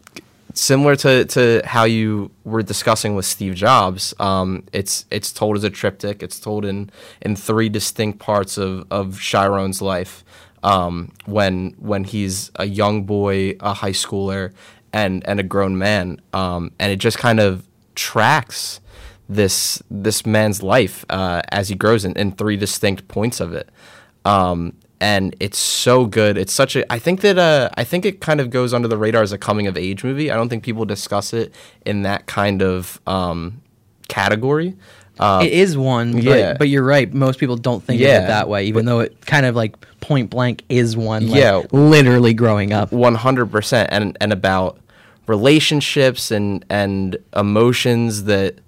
similar 0.54 0.96
to, 0.98 1.26
to 1.26 1.62
how 1.66 1.86
you 1.86 2.32
were 2.44 2.62
discussing 2.62 3.16
with 3.16 3.26
Steve 3.26 3.56
Jobs, 3.56 4.14
um, 4.20 4.64
it's 4.74 5.06
it's 5.10 5.32
told 5.32 5.58
as 5.58 5.64
a 5.64 5.70
triptych. 5.70 6.22
It's 6.24 6.40
told 6.40 6.66
in 6.66 6.90
in 7.22 7.36
three 7.36 7.70
distinct 7.70 8.20
parts 8.20 8.58
of 8.58 8.86
of 8.92 9.20
Chiron's 9.20 9.82
life. 9.82 10.24
Um, 10.64 11.12
when 11.26 11.72
when 11.80 12.04
he's 12.04 12.52
a 12.56 12.66
young 12.66 13.04
boy, 13.04 13.56
a 13.60 13.74
high 13.74 13.94
schooler, 13.94 14.54
and 14.94 15.28
and 15.28 15.40
a 15.40 15.44
grown 15.44 15.78
man, 15.78 16.22
um, 16.34 16.72
and 16.80 16.92
it 16.92 16.98
just 16.98 17.18
kind 17.18 17.40
of 17.40 17.68
tracks 17.96 18.80
this 19.36 19.82
this 19.90 20.26
man's 20.26 20.62
life 20.62 21.06
uh, 21.10 21.42
as 21.52 21.70
he 21.70 21.76
grows 21.76 22.06
in, 22.06 22.14
in 22.14 22.32
three 22.34 22.58
distinct 22.58 23.08
points 23.08 23.40
of 23.40 23.54
it. 23.54 23.70
Um, 24.26 24.74
and 25.00 25.36
it's 25.40 25.58
so 25.58 26.06
good. 26.06 26.38
It's 26.38 26.54
such 26.54 26.76
a. 26.76 26.92
I 26.94 27.00
think 27.00 27.22
that 27.22 27.38
uh, 27.40 27.70
I 27.76 27.84
think 27.84 28.06
it 28.06 28.22
kind 28.22 28.40
of 28.40 28.50
goes 28.52 28.74
under 28.74 28.88
the 28.88 28.98
radar 28.98 29.24
as 29.24 29.32
a 29.32 29.38
coming 29.38 29.66
of 29.68 29.76
age 29.78 30.04
movie. 30.04 30.30
I 30.30 30.36
don't 30.36 30.50
think 30.50 30.64
people 30.64 30.86
discuss 30.86 31.34
it 31.34 31.54
in 31.86 32.04
that 32.04 32.28
kind 32.28 32.62
of 32.62 33.00
um, 33.08 33.62
category. 34.08 34.76
Uh, 35.20 35.42
it 35.44 35.52
is 35.52 35.78
one, 35.78 36.14
but, 36.14 36.24
yeah. 36.24 36.56
but 36.58 36.68
you're 36.68 36.84
right. 36.84 37.12
Most 37.14 37.40
people 37.40 37.56
don't 37.56 37.84
think 37.84 38.02
of 38.02 38.08
it 38.08 38.28
that 38.28 38.48
way, 38.48 38.66
even 38.66 38.86
though 38.86 39.02
it 39.02 39.24
kind 39.26 39.46
of 39.46 39.56
like 39.56 39.76
point 40.02 40.30
blank 40.30 40.64
is 40.70 40.96
one. 40.98 41.28
Like, 41.28 41.40
Yeah. 41.40 41.62
literally 41.72 42.34
growing 42.34 42.72
up. 42.74 42.92
one 42.92 43.16
hundred 43.16 43.52
percent, 43.52 43.90
and 43.92 44.18
and 44.22 44.32
about 44.34 44.80
relationships 45.28 46.32
and 46.32 46.64
and 46.70 47.18
emotions 47.36 48.26
that 48.26 48.60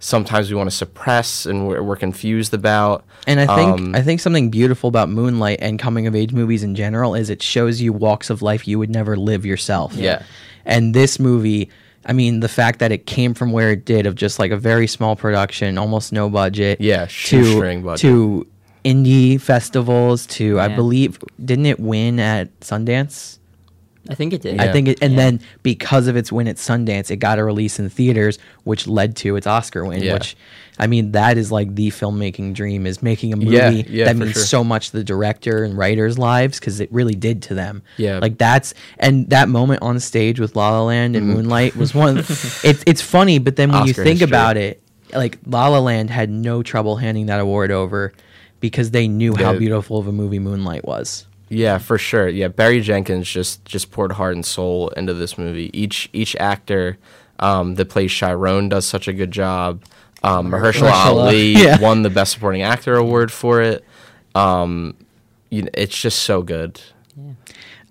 sometimes 0.00 0.50
we 0.50 0.56
want 0.56 0.70
to 0.70 0.76
suppress 0.76 1.44
and 1.46 1.66
we're, 1.66 1.82
we're 1.82 1.96
confused 1.96 2.54
about. 2.54 3.04
And 3.26 3.40
I 3.40 3.46
think 3.56 3.80
Um, 3.80 3.94
I 3.94 4.02
think 4.02 4.20
something 4.20 4.50
beautiful 4.50 4.88
about 4.88 5.08
Moonlight 5.08 5.58
and 5.60 5.78
coming 5.78 6.06
of 6.06 6.14
age 6.14 6.32
movies 6.32 6.62
in 6.62 6.74
general 6.74 7.14
is 7.14 7.30
it 7.30 7.42
shows 7.42 7.80
you 7.80 7.92
walks 7.92 8.30
of 8.30 8.40
life 8.42 8.68
you 8.68 8.78
would 8.78 8.90
never 8.90 9.16
live 9.16 9.44
yourself. 9.44 9.94
Yeah. 9.94 10.22
And 10.64 10.94
this 10.94 11.18
movie, 11.18 11.68
I 12.04 12.12
mean, 12.12 12.40
the 12.40 12.48
fact 12.48 12.78
that 12.78 12.92
it 12.92 13.06
came 13.06 13.34
from 13.34 13.52
where 13.52 13.70
it 13.72 13.84
did 13.84 14.06
of 14.06 14.14
just 14.14 14.38
like 14.38 14.50
a 14.52 14.56
very 14.56 14.86
small 14.86 15.16
production, 15.16 15.78
almost 15.78 16.12
no 16.12 16.28
budget. 16.30 16.80
Yeah, 16.80 17.06
to 17.06 17.10
shoestring 17.10 17.82
budget. 17.82 18.00
to 18.02 18.46
indie 18.84 19.40
festivals 19.40 20.26
to 20.26 20.60
I 20.60 20.68
believe 20.68 21.18
didn't 21.44 21.66
it 21.66 21.80
win 21.80 22.20
at 22.20 22.58
Sundance? 22.60 23.37
I 24.08 24.14
think 24.14 24.32
it 24.32 24.40
did. 24.42 24.56
Yeah. 24.56 24.62
I 24.64 24.72
think 24.72 24.88
it, 24.88 24.98
and 25.02 25.12
Yeah. 25.12 25.18
then 25.18 25.40
because 25.62 26.06
of 26.06 26.16
its 26.16 26.32
win 26.32 26.48
at 26.48 26.56
Sundance, 26.56 27.10
it 27.10 27.16
got 27.16 27.38
a 27.38 27.44
release 27.44 27.78
in 27.78 27.88
theaters, 27.90 28.38
which 28.64 28.86
led 28.86 29.16
to 29.16 29.36
its 29.36 29.46
Oscar 29.46 29.84
win. 29.84 30.02
Yeah. 30.02 30.14
Which, 30.14 30.36
I 30.78 30.86
mean, 30.86 31.12
that 31.12 31.36
is 31.36 31.52
like 31.52 31.74
the 31.74 31.90
filmmaking 31.90 32.54
dream: 32.54 32.86
is 32.86 33.02
making 33.02 33.32
a 33.32 33.36
movie 33.36 33.50
Yeah, 33.56 33.70
yeah, 33.70 34.04
that 34.06 34.16
means 34.16 34.32
sure. 34.32 34.42
so 34.44 34.64
much 34.64 34.90
to 34.92 34.96
the 34.96 35.04
director 35.04 35.62
and 35.64 35.76
writers' 35.76 36.18
lives 36.18 36.58
because 36.58 36.80
it 36.80 36.90
really 36.92 37.14
did 37.14 37.42
to 37.42 37.54
them. 37.54 37.82
Yeah. 37.98 38.18
like 38.20 38.38
that's 38.38 38.74
and 38.98 39.28
that 39.30 39.48
moment 39.48 39.82
on 39.82 39.98
stage 40.00 40.40
with 40.40 40.56
La 40.56 40.70
La 40.70 40.82
Land 40.84 41.14
and 41.16 41.26
Moonlight 41.26 41.76
was 41.76 41.94
one. 41.94 42.18
it's 42.18 42.82
it's 42.86 43.02
funny, 43.02 43.38
but 43.38 43.56
then 43.56 43.70
when 43.72 43.86
you 43.86 43.92
think 43.92 44.20
history. 44.20 44.24
about 44.24 44.56
it, 44.56 44.80
like 45.12 45.38
La 45.46 45.68
La 45.68 45.80
Land 45.80 46.10
had 46.10 46.30
no 46.30 46.62
trouble 46.62 46.96
handing 46.96 47.26
that 47.26 47.40
award 47.40 47.70
over 47.70 48.12
because 48.60 48.90
they 48.90 49.06
knew 49.06 49.34
how 49.36 49.52
beautiful 49.56 49.98
of 49.98 50.08
a 50.08 50.12
movie 50.12 50.38
Moonlight 50.38 50.84
was. 50.84 51.26
Yeah, 51.48 51.78
for 51.78 51.98
sure. 51.98 52.28
Yeah, 52.28 52.48
Barry 52.48 52.80
Jenkins 52.80 53.28
just 53.28 53.64
just 53.64 53.90
poured 53.90 54.12
heart 54.12 54.34
and 54.34 54.44
soul 54.44 54.88
into 54.90 55.14
this 55.14 55.38
movie. 55.38 55.70
Each 55.72 56.08
each 56.12 56.36
actor 56.36 56.98
um, 57.38 57.76
that 57.76 57.86
plays 57.88 58.12
Chiron 58.12 58.68
does 58.68 58.86
such 58.86 59.08
a 59.08 59.12
good 59.12 59.30
job. 59.30 59.82
Um, 60.22 60.50
Mahershala 60.50 60.90
Mahershala, 60.90 61.06
Ali 61.06 61.52
yeah. 61.52 61.80
won 61.80 62.02
the 62.02 62.10
Best 62.10 62.32
Supporting 62.32 62.62
Actor 62.62 62.96
award 62.96 63.30
for 63.30 63.62
it. 63.62 63.84
Um, 64.34 64.96
you 65.50 65.62
know, 65.62 65.70
it's 65.74 65.96
just 65.98 66.20
so 66.22 66.42
good. 66.42 66.80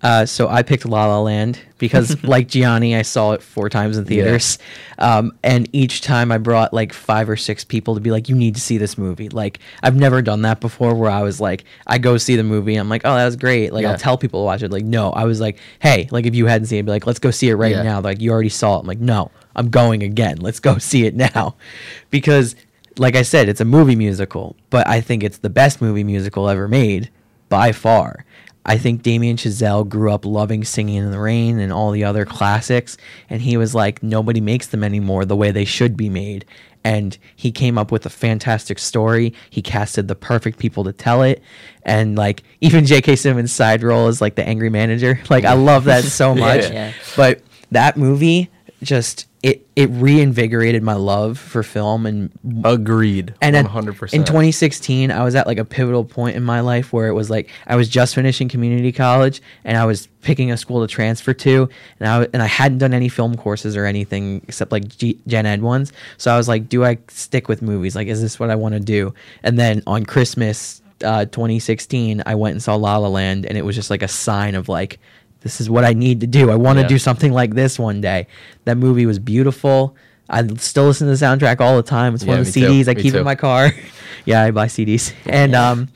Uh, 0.00 0.24
so 0.24 0.48
I 0.48 0.62
picked 0.62 0.84
La 0.86 1.06
La 1.06 1.20
Land 1.20 1.58
because, 1.78 2.22
like 2.24 2.46
Gianni, 2.46 2.94
I 2.94 3.02
saw 3.02 3.32
it 3.32 3.42
four 3.42 3.68
times 3.68 3.98
in 3.98 4.04
theaters, 4.04 4.58
um, 4.98 5.32
and 5.42 5.68
each 5.72 6.02
time 6.02 6.30
I 6.30 6.38
brought 6.38 6.72
like 6.72 6.92
five 6.92 7.28
or 7.28 7.36
six 7.36 7.64
people 7.64 7.94
to 7.96 8.00
be 8.00 8.12
like, 8.12 8.28
"You 8.28 8.36
need 8.36 8.54
to 8.54 8.60
see 8.60 8.78
this 8.78 8.96
movie." 8.96 9.28
Like 9.28 9.58
I've 9.82 9.96
never 9.96 10.22
done 10.22 10.42
that 10.42 10.60
before, 10.60 10.94
where 10.94 11.10
I 11.10 11.22
was 11.22 11.40
like, 11.40 11.64
I 11.86 11.98
go 11.98 12.16
see 12.16 12.36
the 12.36 12.44
movie, 12.44 12.76
I'm 12.76 12.88
like, 12.88 13.02
"Oh, 13.04 13.14
that 13.16 13.24
was 13.24 13.34
great." 13.34 13.72
Like 13.72 13.82
Yeah. 13.82 13.90
I'll 13.92 13.98
tell 13.98 14.16
people 14.16 14.40
to 14.42 14.44
watch 14.44 14.62
it. 14.62 14.70
Like 14.70 14.84
no, 14.84 15.10
I 15.10 15.24
was 15.24 15.40
like, 15.40 15.58
"Hey, 15.80 16.08
like 16.12 16.26
if 16.26 16.34
you 16.36 16.46
hadn't 16.46 16.66
seen 16.68 16.78
it, 16.78 16.84
be 16.84 16.92
like, 16.92 17.06
let's 17.06 17.18
go 17.18 17.32
see 17.32 17.48
it 17.48 17.54
right 17.56 17.72
Yeah. 17.72 17.82
now." 17.82 18.00
Like 18.00 18.20
you 18.20 18.30
already 18.30 18.50
saw 18.50 18.76
it. 18.76 18.80
I'm 18.82 18.86
like, 18.86 19.00
"No, 19.00 19.32
I'm 19.56 19.68
going 19.68 20.04
again. 20.04 20.36
Let's 20.36 20.60
go 20.60 20.78
see 20.78 21.06
it 21.06 21.16
now," 21.16 21.56
because, 22.10 22.54
like 22.98 23.16
I 23.16 23.22
said, 23.22 23.48
it's 23.48 23.60
a 23.60 23.64
movie 23.64 23.96
musical, 23.96 24.54
but 24.70 24.86
I 24.86 25.00
think 25.00 25.24
it's 25.24 25.38
the 25.38 25.50
best 25.50 25.82
movie 25.82 26.04
musical 26.04 26.48
ever 26.48 26.68
made 26.68 27.10
by 27.48 27.72
far. 27.72 28.24
I 28.68 28.76
think 28.76 29.02
Damien 29.02 29.38
Chazelle 29.38 29.88
grew 29.88 30.12
up 30.12 30.26
loving 30.26 30.62
Singing 30.62 30.96
in 30.96 31.10
the 31.10 31.18
Rain 31.18 31.58
and 31.58 31.72
all 31.72 31.90
the 31.90 32.04
other 32.04 32.26
classics, 32.26 32.98
and 33.30 33.40
he 33.40 33.56
was 33.56 33.74
like, 33.74 34.02
nobody 34.02 34.42
makes 34.42 34.66
them 34.66 34.84
anymore 34.84 35.24
the 35.24 35.34
way 35.36 35.50
they 35.50 35.64
should 35.64 35.96
be 35.96 36.10
made. 36.10 36.44
And 36.84 37.16
he 37.34 37.50
came 37.50 37.78
up 37.78 37.90
with 37.90 38.04
a 38.04 38.10
fantastic 38.10 38.78
story. 38.78 39.32
He 39.48 39.62
casted 39.62 40.06
the 40.06 40.14
perfect 40.14 40.58
people 40.58 40.84
to 40.84 40.92
tell 40.92 41.22
it, 41.22 41.42
and 41.82 42.16
like 42.16 42.42
even 42.60 42.84
J.K. 42.84 43.16
Simmons' 43.16 43.52
side 43.52 43.82
role 43.82 44.08
is 44.08 44.20
like 44.20 44.34
the 44.34 44.46
angry 44.46 44.70
manager. 44.70 45.18
Like 45.30 45.44
I 45.46 45.54
love 45.54 45.84
that 45.84 46.04
so 46.04 46.34
much. 46.34 46.70
Yeah. 46.70 46.92
But 47.16 47.40
that 47.70 47.96
movie 47.96 48.50
just 48.82 49.27
it 49.42 49.64
it 49.76 49.88
reinvigorated 49.90 50.82
my 50.82 50.94
love 50.94 51.38
for 51.38 51.62
film 51.62 52.06
and 52.06 52.30
Agreed. 52.64 53.34
and 53.40 53.54
one 53.54 53.64
hundred 53.66 53.96
percent. 53.96 54.20
in 54.20 54.26
2016, 54.26 55.12
I 55.12 55.22
was 55.22 55.36
at 55.36 55.46
like 55.46 55.58
a 55.58 55.64
pivotal 55.64 56.04
point 56.04 56.34
in 56.36 56.42
my 56.42 56.60
life 56.60 56.92
where 56.92 57.06
it 57.06 57.12
was 57.12 57.30
like 57.30 57.48
I 57.66 57.76
was 57.76 57.88
just 57.88 58.16
finishing 58.16 58.48
community 58.48 58.90
college 58.90 59.40
and 59.64 59.76
I 59.78 59.84
was 59.84 60.08
picking 60.22 60.50
a 60.50 60.56
school 60.56 60.80
to 60.80 60.92
transfer 60.92 61.32
to, 61.34 61.68
and 62.00 62.08
I 62.08 62.26
and 62.32 62.42
I 62.42 62.46
hadn't 62.46 62.78
done 62.78 62.92
any 62.92 63.08
film 63.08 63.36
courses 63.36 63.76
or 63.76 63.84
anything 63.84 64.42
except 64.48 64.72
like 64.72 64.88
G- 64.88 65.18
gen 65.28 65.46
ed 65.46 65.62
ones. 65.62 65.92
So 66.16 66.32
I 66.32 66.36
was 66.36 66.48
like, 66.48 66.68
do 66.68 66.84
I 66.84 66.98
stick 67.06 67.46
with 67.48 67.62
movies? 67.62 67.94
Like, 67.94 68.08
is 68.08 68.20
this 68.20 68.40
what 68.40 68.50
I 68.50 68.56
want 68.56 68.74
to 68.74 68.80
do? 68.80 69.14
And 69.44 69.56
then 69.56 69.82
on 69.86 70.04
Christmas 70.04 70.82
uh, 71.04 71.26
2016, 71.26 72.24
I 72.26 72.34
went 72.34 72.54
and 72.54 72.62
saw 72.62 72.74
La 72.74 72.96
La 72.96 73.06
Land, 73.08 73.46
and 73.46 73.56
it 73.56 73.62
was 73.64 73.76
just 73.76 73.88
like 73.90 74.02
a 74.02 74.08
sign 74.08 74.56
of 74.56 74.68
like. 74.68 74.98
This 75.40 75.60
is 75.60 75.70
what 75.70 75.84
I 75.84 75.92
need 75.92 76.20
to 76.20 76.26
do. 76.26 76.50
I 76.50 76.56
want 76.56 76.76
to 76.78 76.82
Yeah. 76.82 76.88
do 76.88 76.98
something 76.98 77.32
like 77.32 77.54
this 77.54 77.78
one 77.78 78.00
day. 78.00 78.26
That 78.64 78.76
movie 78.76 79.06
was 79.06 79.18
beautiful. 79.18 79.96
I 80.28 80.46
still 80.56 80.86
listen 80.86 81.06
to 81.08 81.16
the 81.16 81.24
soundtrack 81.24 81.60
all 81.60 81.76
the 81.76 81.82
time. 81.82 82.14
It's 82.14 82.24
one 82.24 82.38
of 82.38 82.52
the 82.52 82.60
me 82.60 82.66
too. 82.66 82.72
CDs 82.72 82.88
I 82.88 82.94
Me 82.94 83.02
keep 83.02 83.12
too. 83.12 83.18
in 83.20 83.24
my 83.24 83.34
car. 83.34 83.72
yeah, 84.26 84.42
I 84.42 84.50
buy 84.50 84.66
CDs. 84.66 85.12
And 85.26 85.52
Yeah. 85.52 85.70
um 85.70 85.88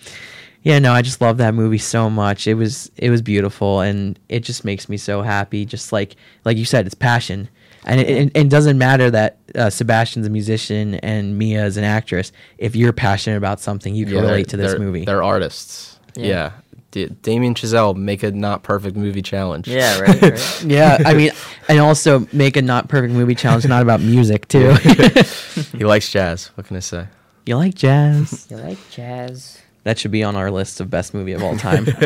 yeah, 0.64 0.78
no, 0.78 0.92
I 0.92 1.02
just 1.02 1.20
love 1.20 1.38
that 1.38 1.54
movie 1.54 1.78
so 1.78 2.08
much. 2.08 2.46
It 2.46 2.54
was 2.54 2.90
it 2.96 3.10
was 3.10 3.20
beautiful 3.20 3.80
and 3.80 4.18
it 4.28 4.40
just 4.40 4.64
makes 4.64 4.88
me 4.88 4.96
so 4.96 5.22
happy. 5.22 5.64
Just 5.66 5.92
like 5.92 6.14
like 6.44 6.56
you 6.56 6.64
said, 6.64 6.86
it's 6.86 6.94
passion. 6.94 7.48
And 7.84 8.00
it, 8.00 8.08
it, 8.08 8.30
it 8.36 8.48
doesn't 8.48 8.78
matter 8.78 9.10
that 9.10 9.38
uh, 9.56 9.68
Sebastian's 9.68 10.24
a 10.24 10.30
musician 10.30 10.94
and 10.96 11.36
Mia 11.36 11.66
is 11.66 11.76
an 11.76 11.82
actress. 11.82 12.30
If 12.56 12.76
you're 12.76 12.92
passionate 12.92 13.38
about 13.38 13.58
something, 13.58 13.92
you 13.92 14.06
can 14.06 14.14
relate 14.14 14.48
to 14.50 14.56
this 14.56 14.70
they're, 14.70 14.78
movie. 14.80 15.04
They're 15.04 15.24
artists. 15.24 15.98
Yeah. 16.14 16.26
Yeah. 16.26 16.50
D- 16.92 17.06
Damien 17.22 17.54
Chazelle 17.54 17.96
make 17.96 18.22
a 18.22 18.30
not 18.30 18.62
perfect 18.62 18.96
movie 18.96 19.22
challenge. 19.22 19.66
Yeah, 19.66 19.98
right. 19.98 20.22
right. 20.22 20.62
yeah, 20.66 20.98
I 21.04 21.14
mean, 21.14 21.32
and 21.68 21.80
also 21.80 22.26
make 22.32 22.56
a 22.56 22.62
not 22.62 22.88
perfect 22.88 23.12
movie 23.14 23.34
challenge 23.34 23.66
not 23.66 23.82
about 23.82 24.00
music 24.00 24.46
too. 24.46 24.72
he 25.76 25.84
likes 25.84 26.08
jazz. 26.10 26.46
What 26.54 26.66
can 26.66 26.76
I 26.76 26.80
say? 26.80 27.06
you 27.46 27.56
like 27.56 27.74
jazz? 27.74 28.46
you 28.50 28.56
like 28.58 28.78
jazz? 28.90 29.60
That 29.82 29.98
should 29.98 30.12
be 30.12 30.22
on 30.22 30.36
our 30.36 30.50
list 30.50 30.80
of 30.80 30.88
best 30.90 31.12
movie 31.12 31.32
of 31.32 31.42
all 31.42 31.56
time. 31.56 31.86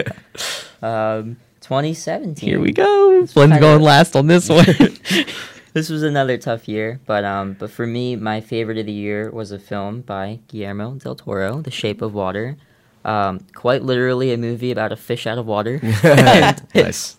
Um, 0.83 1.39
2017. 1.63 2.47
Here 2.49 2.61
we 2.61 2.71
go. 2.71 3.27
Flynn's 3.27 3.53
kinda- 3.55 3.61
going 3.61 3.81
last 3.83 4.15
on 4.15 4.27
this 4.27 4.49
one. 4.49 4.67
This 5.73 5.91
was 5.91 6.03
another 6.03 6.39
tough 6.39 6.69
year, 6.69 7.01
but 7.07 7.25
um, 7.25 7.55
but 7.59 7.71
for 7.71 7.87
me, 7.87 8.17
my 8.17 8.41
favorite 8.41 8.79
of 8.79 8.87
the 8.87 8.93
year 8.93 9.31
was 9.31 9.53
a 9.53 9.59
film 9.59 10.01
by 10.01 10.39
Guillermo 10.49 10.95
del 10.95 11.15
Toro, 11.17 11.61
The 11.61 11.71
Shape 11.71 12.01
of 12.01 12.15
Water. 12.15 12.57
Um, 13.07 13.41
quite 13.55 13.83
literally 13.83 14.33
a 14.33 14.37
movie 14.37 14.73
about 14.73 14.91
a 14.91 14.97
fish 14.97 15.27
out 15.29 15.39
of 15.39 15.47
water. 15.47 15.81
nice. 16.75 17.17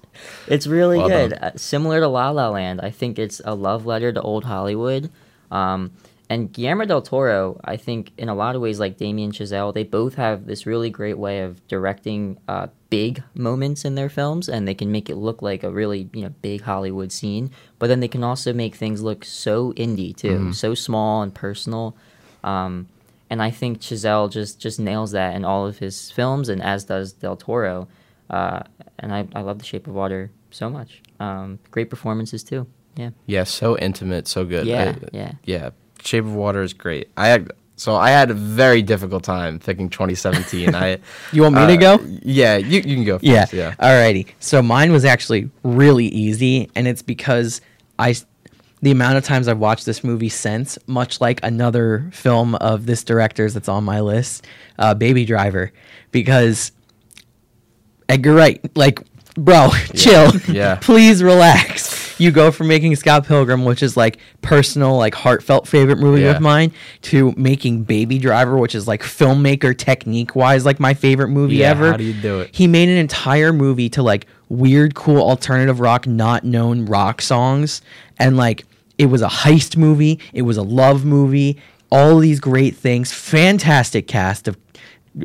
It's 0.47 0.67
really 0.67 0.97
Well 0.97 1.07
good. 1.07 1.33
Uh, 1.33 1.51
similar 1.55 2.01
to 2.01 2.07
La 2.07 2.29
La 2.31 2.49
Land, 2.49 2.81
I 2.81 2.91
think 2.91 3.17
it's 3.17 3.41
a 3.45 3.55
love 3.55 3.85
letter 3.85 4.11
to 4.11 4.21
old 4.21 4.43
Hollywood. 4.43 5.09
Um, 5.49 5.91
and 6.29 6.51
Guillermo 6.51 6.83
del 6.83 7.01
Toro, 7.01 7.57
I 7.63 7.77
think 7.77 8.11
in 8.17 8.27
a 8.27 8.35
lot 8.35 8.55
of 8.55 8.61
ways, 8.61 8.81
like 8.81 8.97
Damien 8.97 9.31
Chazelle, 9.31 9.73
they 9.73 9.83
both 9.83 10.15
have 10.15 10.45
this 10.45 10.65
really 10.65 10.89
great 10.89 11.17
way 11.17 11.39
of 11.41 11.65
directing 11.69 12.37
uh, 12.49 12.67
big 12.89 13.23
moments 13.33 13.85
in 13.85 13.95
their 13.95 14.09
films, 14.09 14.49
and 14.49 14.67
they 14.67 14.73
can 14.73 14.91
make 14.91 15.09
it 15.09 15.15
look 15.15 15.41
like 15.41 15.63
a 15.63 15.71
really 15.71 16.09
you 16.11 16.23
know 16.23 16.33
big 16.41 16.63
Hollywood 16.63 17.13
scene. 17.13 17.49
But 17.79 17.87
then 17.87 18.01
they 18.01 18.09
can 18.09 18.25
also 18.25 18.51
make 18.51 18.75
things 18.75 19.01
look 19.01 19.23
so 19.23 19.71
indie 19.73 20.13
too, 20.13 20.51
so 20.51 20.73
small 20.73 21.21
and 21.21 21.33
personal. 21.33 21.95
Um, 22.43 22.89
and 23.29 23.41
I 23.41 23.51
think 23.51 23.79
Chazelle 23.81 24.31
just 24.31 24.59
just 24.59 24.79
nails 24.79 25.11
that 25.11 25.35
in 25.35 25.43
all 25.45 25.65
of 25.67 25.77
his 25.79 26.11
films, 26.11 26.49
and 26.49 26.61
as 26.61 26.85
does 26.85 27.13
Del 27.13 27.35
Toro. 27.35 27.87
Uh, 28.29 28.61
and 28.99 29.13
I, 29.13 29.27
I 29.33 29.41
love 29.41 29.59
The 29.59 29.65
Shape 29.65 29.87
of 29.87 29.93
Water 29.93 30.31
so 30.51 30.69
much. 30.69 31.01
Um, 31.19 31.59
great 31.71 31.89
performances 31.89 32.43
too. 32.43 32.67
Yeah. 32.97 33.11
Yeah, 33.25 33.43
so 33.45 33.77
intimate, 33.77 34.27
so 34.27 34.43
good. 34.43 34.65
Yeah, 34.67 34.95
I- 35.01 35.07
yeah. 35.13 35.31
yeah. 35.45 35.69
Shape 36.03 36.25
of 36.25 36.33
Water 36.33 36.61
is 36.61 36.73
great. 36.73 37.09
I 37.15 37.27
had, 37.27 37.51
so 37.77 37.95
I 37.95 38.09
had 38.09 38.29
a 38.29 38.33
very 38.33 38.81
difficult 38.81 39.23
time 39.23 39.59
picking 39.59 39.87
2017. 39.89 40.75
I 40.75 40.97
You 41.31 41.43
want 41.43 41.55
me 41.55 41.77
to 41.77 41.85
uh, 41.85 41.97
go? 41.97 42.03
Yeah, 42.23 42.57
you, 42.57 42.81
you 42.81 42.95
can 42.95 43.03
go. 43.05 43.17
First, 43.19 43.23
Yeah. 43.23 43.45
yeah. 43.53 43.75
Alrighty. 43.75 44.27
So 44.39 44.61
mine 44.61 44.91
was 44.91 45.05
actually 45.05 45.49
really 45.63 46.07
easy, 46.07 46.69
and 46.75 46.85
it's 46.87 47.01
because 47.01 47.61
I, 47.97 48.09
s- 48.11 48.25
the 48.81 48.91
amount 48.91 49.17
of 49.17 49.23
times 49.25 49.47
I've 49.47 49.57
watched 49.59 49.85
this 49.85 50.03
movie 50.03 50.29
since, 50.29 50.77
much 50.87 51.19
like 51.19 51.39
another 51.43 52.09
film 52.13 52.55
of 52.55 52.85
this 52.85 53.03
director's 53.03 53.53
that's 53.55 53.67
on 53.69 53.83
my 53.83 53.99
list, 54.01 54.45
uh, 54.77 54.93
Baby 54.93 55.25
Driver, 55.25 55.71
because 56.11 56.71
Edgar 58.09 58.33
Wright, 58.35 58.61
like, 58.77 59.01
bro, 59.35 59.69
chill. 59.95 60.31
Yeah. 60.47 60.75
Please 60.81 61.23
relax. 61.23 62.05
You 62.19 62.31
go 62.31 62.51
from 62.51 62.67
making 62.67 62.95
Scott 62.95 63.27
Pilgrim, 63.27 63.63
which 63.63 63.83
is 63.83 63.95
like 63.95 64.17
personal, 64.41 64.97
like 64.97 65.13
heartfelt 65.13 65.67
favorite 65.67 65.97
movie 65.99 66.21
Yeah. 66.23 66.31
of 66.35 66.41
mine, 66.41 66.71
to 67.03 67.31
making 67.37 67.83
Baby 67.83 68.17
Driver, 68.17 68.57
which 68.57 68.73
is 68.73 68.87
like 68.87 69.03
filmmaker 69.03 69.77
technique 69.77 70.35
wise, 70.35 70.65
like 70.65 70.79
my 70.79 70.93
favorite 70.95 71.27
movie 71.27 71.57
Yeah, 71.57 71.69
ever. 71.71 71.91
how 71.91 71.97
do 71.97 72.03
you 72.03 72.13
do 72.19 72.39
it? 72.39 72.49
He 72.55 72.65
made 72.65 72.89
an 72.89 72.97
entire 72.97 73.53
movie 73.53 73.89
to 73.89 74.01
like 74.01 74.25
weird, 74.49 74.95
cool 74.95 75.21
alternative 75.21 75.79
rock, 75.79 76.07
not 76.07 76.43
known 76.43 76.85
rock 76.85 77.21
songs. 77.21 77.81
And 78.17 78.35
like 78.35 78.65
it 78.97 79.07
was 79.07 79.21
a 79.21 79.27
heist 79.27 79.77
movie, 79.77 80.19
it 80.33 80.43
was 80.43 80.57
a 80.57 80.63
love 80.63 81.05
movie, 81.05 81.57
all 81.91 82.19
these 82.19 82.39
great 82.39 82.75
things, 82.75 83.11
fantastic 83.13 84.07
cast 84.07 84.47
of 84.47 84.57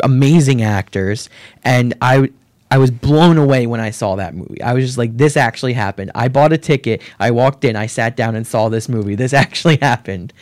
amazing 0.02 0.62
actors. 0.62 1.28
And 1.64 1.94
I 2.00 2.30
I 2.70 2.78
was 2.78 2.90
blown 2.90 3.36
away 3.36 3.66
when 3.66 3.80
I 3.80 3.90
saw 3.90 4.16
that 4.16 4.34
movie. 4.34 4.62
I 4.62 4.72
was 4.72 4.86
just 4.86 4.96
like, 4.96 5.14
this 5.14 5.36
actually 5.36 5.74
happened. 5.74 6.10
I 6.14 6.28
bought 6.28 6.54
a 6.54 6.58
ticket. 6.58 7.02
I 7.20 7.30
walked 7.30 7.66
in. 7.66 7.76
I 7.76 7.84
sat 7.84 8.16
down 8.16 8.34
and 8.34 8.46
saw 8.46 8.70
this 8.70 8.88
movie. 8.88 9.14
This 9.14 9.34
actually 9.44 9.76
happened. 9.76 10.32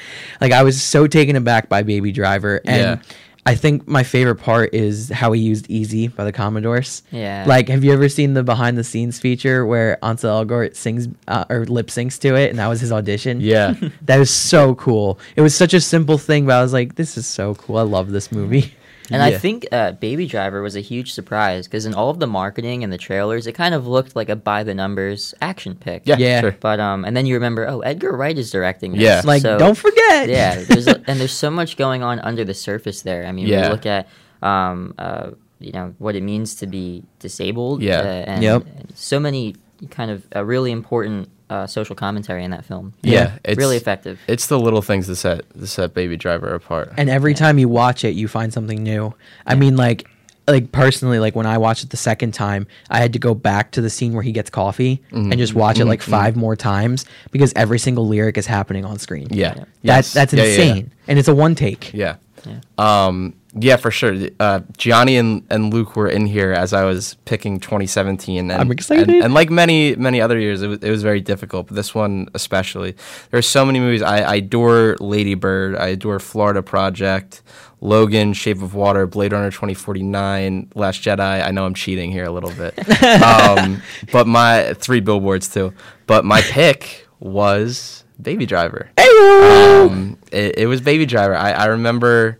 Like, 0.41 0.53
I 0.53 0.63
was 0.63 0.81
so 0.81 1.09
taken 1.09 1.35
aback 1.35 1.69
by 1.69 1.83
Baby 1.83 2.13
Driver. 2.13 2.61
And 2.65 3.01
Yeah. 3.01 3.15
I 3.47 3.55
think 3.55 3.89
my 3.89 4.03
favorite 4.03 4.37
part 4.37 4.75
is 4.75 5.09
how 5.09 5.33
he 5.33 5.41
used 5.41 5.71
Easy 5.71 6.09
by 6.09 6.25
the 6.25 6.33
Commodores. 6.33 7.03
Yeah. 7.11 7.45
Like, 7.47 7.69
have 7.69 7.83
you 7.83 7.93
ever 7.93 8.09
seen 8.09 8.35
the 8.35 8.43
behind 8.43 8.77
the 8.77 8.85
scenes 8.85 9.19
feature 9.19 9.65
where 9.65 10.03
Ansel 10.05 10.45
Elgort 10.45 10.77
sings 10.77 11.09
uh, 11.27 11.45
or 11.49 11.65
lip 11.65 11.87
syncs 11.87 12.19
to 12.21 12.35
it, 12.35 12.51
and 12.51 12.59
that 12.59 12.67
was 12.67 12.81
his 12.81 12.93
audition? 12.93 13.41
Yeah. 13.41 13.75
that 14.03 14.19
was 14.19 14.31
so 14.31 14.75
cool. 14.75 15.19
It 15.37 15.41
was 15.41 15.55
such 15.55 15.73
a 15.73 15.81
simple 15.81 16.19
thing, 16.19 16.47
but 16.47 16.57
I 16.57 16.63
was 16.63 16.73
like, 16.73 16.97
this 16.97 17.17
is 17.17 17.27
so 17.27 17.55
cool. 17.55 17.79
I 17.79 17.83
love 17.83 18.11
this 18.11 18.31
movie. 18.31 18.75
And 19.11 19.23
I 19.23 19.37
think 19.39 19.67
uh, 19.73 19.93
Baby 19.93 20.27
Driver 20.27 20.63
was 20.63 20.77
a 20.77 20.81
huge 20.81 21.13
surprise 21.13 21.67
because 21.67 21.85
in 21.87 21.95
all 21.95 22.11
of 22.11 22.19
the 22.21 22.27
marketing 22.27 22.85
and 22.85 22.93
the 22.93 22.99
trailers, 22.99 23.47
it 23.47 23.53
kind 23.53 23.75
of 23.75 23.87
looked 23.87 24.15
like 24.17 24.29
a 24.29 24.37
by 24.37 24.63
the 24.63 24.75
numbers 24.75 25.35
action 25.41 25.75
pick. 25.75 26.03
Yeah. 26.07 26.17
Yeah. 26.19 26.41
Sure. 26.41 26.57
But 26.61 26.81
um, 26.81 27.05
and 27.05 27.17
then 27.17 27.27
you 27.27 27.35
remember, 27.35 27.69
oh, 27.69 27.81
Edgar 27.81 28.17
Wright 28.17 28.37
is 28.39 28.51
directing 28.51 28.93
this. 28.93 29.01
Yeah. 29.03 29.23
Like, 29.25 29.43
So- 29.43 29.59
don't 29.59 29.77
forget. 29.77 30.29
yeah, 30.29 30.63
there's 30.65 30.87
a, 30.87 31.03
and 31.07 31.19
there's 31.21 31.33
so 31.33 31.51
much 31.61 31.77
going 31.77 32.03
on 32.03 32.19
under 32.21 32.45
the 32.45 32.55
surface 32.55 33.03
there. 33.03 33.27
I 33.27 33.33
mean, 33.33 33.47
Yeah. 33.47 33.67
we 33.67 33.73
look 33.73 33.87
at 33.87 34.09
um, 34.43 34.95
uh, 34.99 35.31
you 35.59 35.73
know 35.73 35.95
what 35.99 36.17
it 36.17 36.23
means 36.23 36.55
to 36.57 36.67
be 36.67 37.03
disabled. 37.19 37.83
Yeah. 37.83 37.99
uh, 38.01 38.05
and, 38.05 38.43
Yep. 38.43 38.67
and 38.79 38.93
so 38.97 39.21
many 39.21 39.57
kind 39.91 40.11
of 40.11 40.27
uh, 40.35 40.45
really 40.45 40.71
important 40.73 41.29
uh, 41.51 41.67
social 41.67 41.95
commentary 41.97 42.45
in 42.45 42.51
that 42.53 42.65
film. 42.65 42.95
Yeah, 43.03 43.39
it's 43.45 43.59
really 43.59 43.77
effective. 43.77 44.19
It's 44.29 44.47
the 44.47 44.59
little 44.59 44.81
things 44.83 45.07
that 45.09 45.17
set 45.17 45.49
that 45.51 45.67
set 45.67 45.93
Baby 45.93 46.17
Driver 46.17 46.55
apart. 46.55 46.93
and 46.97 47.11
every 47.11 47.35
time 47.35 47.59
you 47.59 47.69
watch 47.69 48.05
it 48.05 48.15
you 48.15 48.29
find 48.29 48.53
something 48.53 48.83
new 48.83 49.13
i 49.47 49.55
mean 49.55 49.77
like 49.77 50.09
like 50.49 50.73
personally 50.73 51.19
like 51.19 51.35
when 51.37 51.47
i 51.47 51.59
watched 51.59 51.85
it 51.85 51.91
the 51.91 51.97
second 51.97 52.33
time 52.33 52.67
i 52.89 52.99
had 52.99 53.13
to 53.13 53.19
go 53.19 53.35
back 53.35 53.71
to 53.73 53.81
the 53.81 53.91
scene 53.91 54.13
where 54.15 54.23
he 54.23 54.33
gets 54.33 54.49
coffee 54.51 55.03
and 55.13 55.37
just 55.39 55.55
watch 55.55 55.79
it 55.79 55.85
like 55.85 56.03
5 56.03 56.37
more 56.37 56.57
times 56.57 57.05
because 57.31 57.53
every 57.57 57.79
single 57.79 58.07
lyric 58.09 58.37
is 58.39 58.47
happening 58.47 58.85
on 58.85 58.99
screen 58.99 59.29
yeah. 59.31 59.55
Yeah. 59.57 59.65
that's 59.83 60.13
that's 60.13 60.33
Yeah, 60.33 60.45
yeah, 60.45 60.51
yeah. 60.51 60.63
insane 60.71 60.93
and 61.09 61.19
it's 61.19 61.29
a 61.29 61.35
one 61.35 61.55
take 61.55 61.93
Yeah. 61.93 62.17
Yeah. 62.47 62.61
Um, 62.79 63.35
yeah, 63.55 63.77
for 63.77 63.91
sure. 63.91 64.17
Uh, 64.39 64.61
Gianni 64.77 65.17
and, 65.17 65.45
and 65.51 65.75
Luke 65.75 65.97
were 65.97 66.09
in 66.09 66.27
here 66.27 66.53
as 66.53 66.73
I 66.73 66.85
was 66.85 67.15
picking 67.25 67.59
2017. 67.59 68.51
And, 68.51 68.53
I'm 68.53 68.71
excited. 68.71 69.09
And, 69.09 69.25
and 69.25 69.35
like 69.35 69.51
many, 69.51 69.97
many 69.97 70.21
other 70.21 70.39
years, 70.39 70.63
it 70.63 70.69
was, 70.69 70.79
it 70.79 70.91
was 70.91 71.03
very 71.03 71.21
difficult, 71.21 71.67
but 71.67 71.77
this 71.77 71.95
one 71.95 72.29
especially. 72.35 72.95
There 73.31 73.39
are 73.39 73.43
so 73.43 73.65
many 73.65 73.81
movies. 73.81 74.03
I, 74.03 74.21
I 74.21 74.35
adore 74.37 74.97
Lady 75.01 75.35
Bird. 75.35 75.75
I 75.77 75.89
adore 75.89 76.21
Florida 76.21 76.63
Project, 76.63 77.43
Logan, 77.81 78.35
Shape 78.35 78.63
of 78.63 78.75
Water, 78.75 79.07
Blade 79.09 79.33
Runner 79.33 79.51
2049, 79.51 80.71
Last 80.77 81.03
Jedi. 81.03 81.45
I 81.45 81.51
know 81.51 81.67
I'm 81.67 81.75
cheating 81.75 82.13
here 82.13 82.25
a 82.25 82.33
little 82.33 82.53
bit. 82.53 82.79
um, 83.23 83.83
but 84.13 84.29
my 84.29 84.75
three 84.75 85.01
billboards 85.01 85.49
too. 85.49 85.73
But 86.07 86.25
my 86.25 86.41
pick 86.43 87.09
was 87.19 88.05
Baby 88.21 88.47
Driver. 88.47 88.91
Um, 88.97 90.19
it, 90.31 90.59
it 90.59 90.67
was 90.67 90.81
Baby 90.81 91.07
Driver. 91.07 91.35
I, 91.35 91.51
I 91.53 91.67
remember. 91.67 92.39